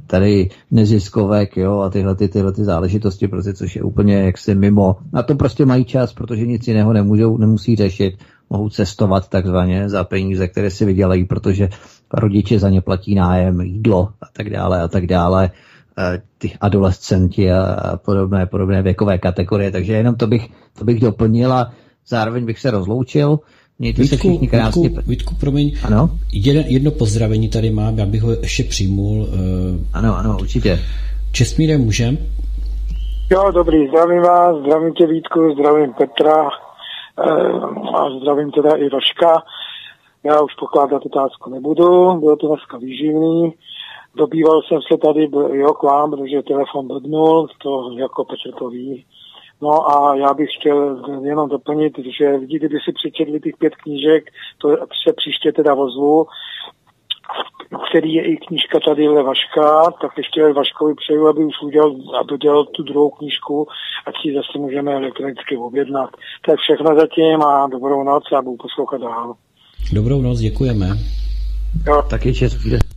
[0.06, 4.96] tady neziskovek, jo, a tyhle, ty, tyhle ty záležitosti, prostě, což je úplně jaksi mimo.
[5.12, 8.14] Na to prostě mají čas, protože nic jiného nemůžou, nemusí řešit
[8.50, 11.68] mohou cestovat takzvaně za peníze, které si vydělají, protože
[12.14, 15.50] rodiče za ně platí nájem, jídlo a tak dále a tak dále.
[16.38, 21.72] ty adolescenti a podobné, podobné věkové kategorie, takže jenom to bych, to bych doplnil a
[22.08, 23.38] zároveň bych se rozloučil.
[23.78, 24.88] Mějte Vítku, se všichni krásně.
[24.88, 25.76] Vítku, Vítku, promiň.
[25.82, 26.10] Ano?
[26.32, 29.22] Jedno, jedno pozdravení tady mám, já bych ho ještě přijmul.
[29.22, 29.28] Uh,
[29.92, 30.80] ano, ano, určitě.
[31.32, 32.18] Čestmíre, můžem?
[33.30, 36.48] Jo, dobrý, zdravím vás, zdravím tě Vítku, zdravím Petra
[37.94, 39.42] a zdravím teda i Roška.
[40.24, 43.54] Já už pokládat otázku nebudu, bylo to dneska výživný.
[44.14, 49.04] Dobýval jsem se tady jo, k vám, protože telefon dodnul, to jako Petr to ví.
[49.60, 54.24] No a já bych chtěl jenom doplnit, že lidi, kdyby si přečetli těch pět knížek,
[54.58, 54.68] to
[55.06, 56.26] se příště teda vozvu,
[57.90, 62.64] který je i knížka tady Vaška, tak ještě Vaškovi přeju, aby už udělal a dodělal
[62.64, 63.66] tu druhou knížku,
[64.06, 66.10] ať si zase můžeme elektronicky objednat.
[66.44, 69.34] To je všechno zatím a dobrou noc a budu poslouchat dál.
[69.92, 70.86] Dobrou noc, děkujeme.
[71.86, 72.02] Jo.
[72.10, 72.54] Taky čest,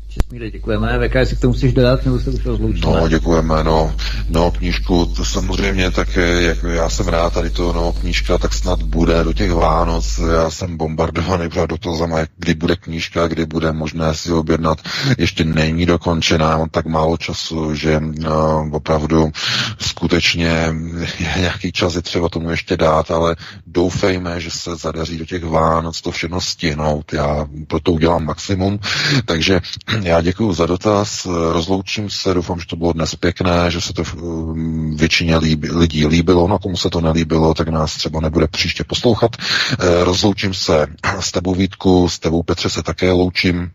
[0.10, 1.08] Česmíre, děkujeme.
[1.08, 3.02] VK, jestli k tomu musíš dodat, nebo se už rozloučíme?
[3.02, 3.96] No, děkujeme, no.
[4.30, 8.84] No, knížku, to samozřejmě tak, jak já jsem rád, tady to, no, knížka tak snad
[8.84, 10.20] bude do těch Vánoc.
[10.34, 14.82] Já jsem bombardovaný do toho znamená, kdy bude knížka, kdy bude možné si objednat.
[15.18, 19.32] Ještě není dokončená, mám tak málo času, že no, opravdu
[19.80, 20.74] skutečně
[21.20, 23.36] je nějaký čas je třeba tomu ještě dát, ale
[23.68, 27.14] doufejme, že se zadaří do těch Vánoc to všechno stihnout.
[27.14, 28.80] Já proto udělám maximum,
[29.26, 29.62] takže
[30.04, 34.04] já děkuji za dotaz, rozloučím se, doufám, že to bylo dnes pěkné, že se to
[34.16, 38.84] mm, většině líbi, lidí líbilo, no komu se to nelíbilo, tak nás třeba nebude příště
[38.84, 39.36] poslouchat.
[39.40, 40.88] Eh, rozloučím se
[41.20, 43.72] s tebou Vítku, s tebou Petře se také loučím,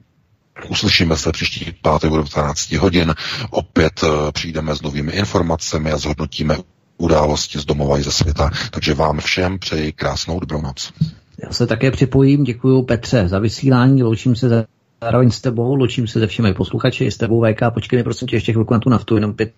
[0.69, 3.15] Uslyšíme se příští pátek o 12 hodin.
[3.51, 6.57] Opět eh, přijdeme s novými informacemi a zhodnotíme
[6.99, 8.51] události z domova i ze světa.
[8.71, 10.93] Takže vám všem přeji krásnou dobrou noc.
[11.45, 14.65] Já se také připojím, děkuji Petře za vysílání, loučím se za
[15.05, 18.37] zároveň s tebou, loučím se se všemi posluchači, s tebou VK, počkej mi prosím tě
[18.37, 19.53] ještě chvilku na tu naftu, jenom pět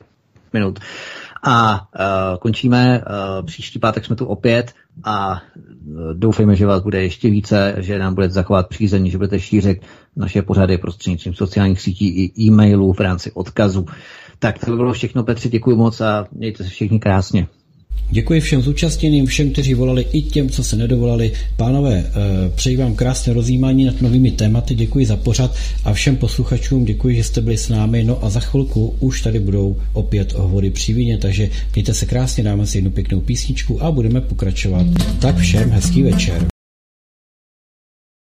[0.53, 0.79] minut.
[1.43, 4.73] A uh, končíme, uh, příští pátek jsme tu opět
[5.05, 9.41] a uh, doufejme, že vás bude ještě více, že nám budete zachovat přízení, že budete
[9.41, 9.79] šířit
[10.17, 13.87] naše pořady prostřednictvím sociálních sítí i e-mailů v rámci odkazu.
[14.39, 17.47] Tak to by bylo všechno, Petře, děkuji moc a mějte se všichni krásně.
[18.11, 21.33] Děkuji všem zúčastněným, všem, kteří volali, i těm, co se nedovolali.
[21.57, 22.13] Pánové, eh,
[22.55, 27.25] přeji vám krásné rozjímání nad novými tématy, děkuji za pořad a všem posluchačům děkuji, že
[27.25, 28.05] jste byli s námi.
[28.05, 32.45] No a za chvilku už tady budou opět hovory při víně, takže mějte se krásně,
[32.45, 34.87] dáme si jednu pěknou písničku a budeme pokračovat.
[35.19, 36.56] Tak všem hezký večer.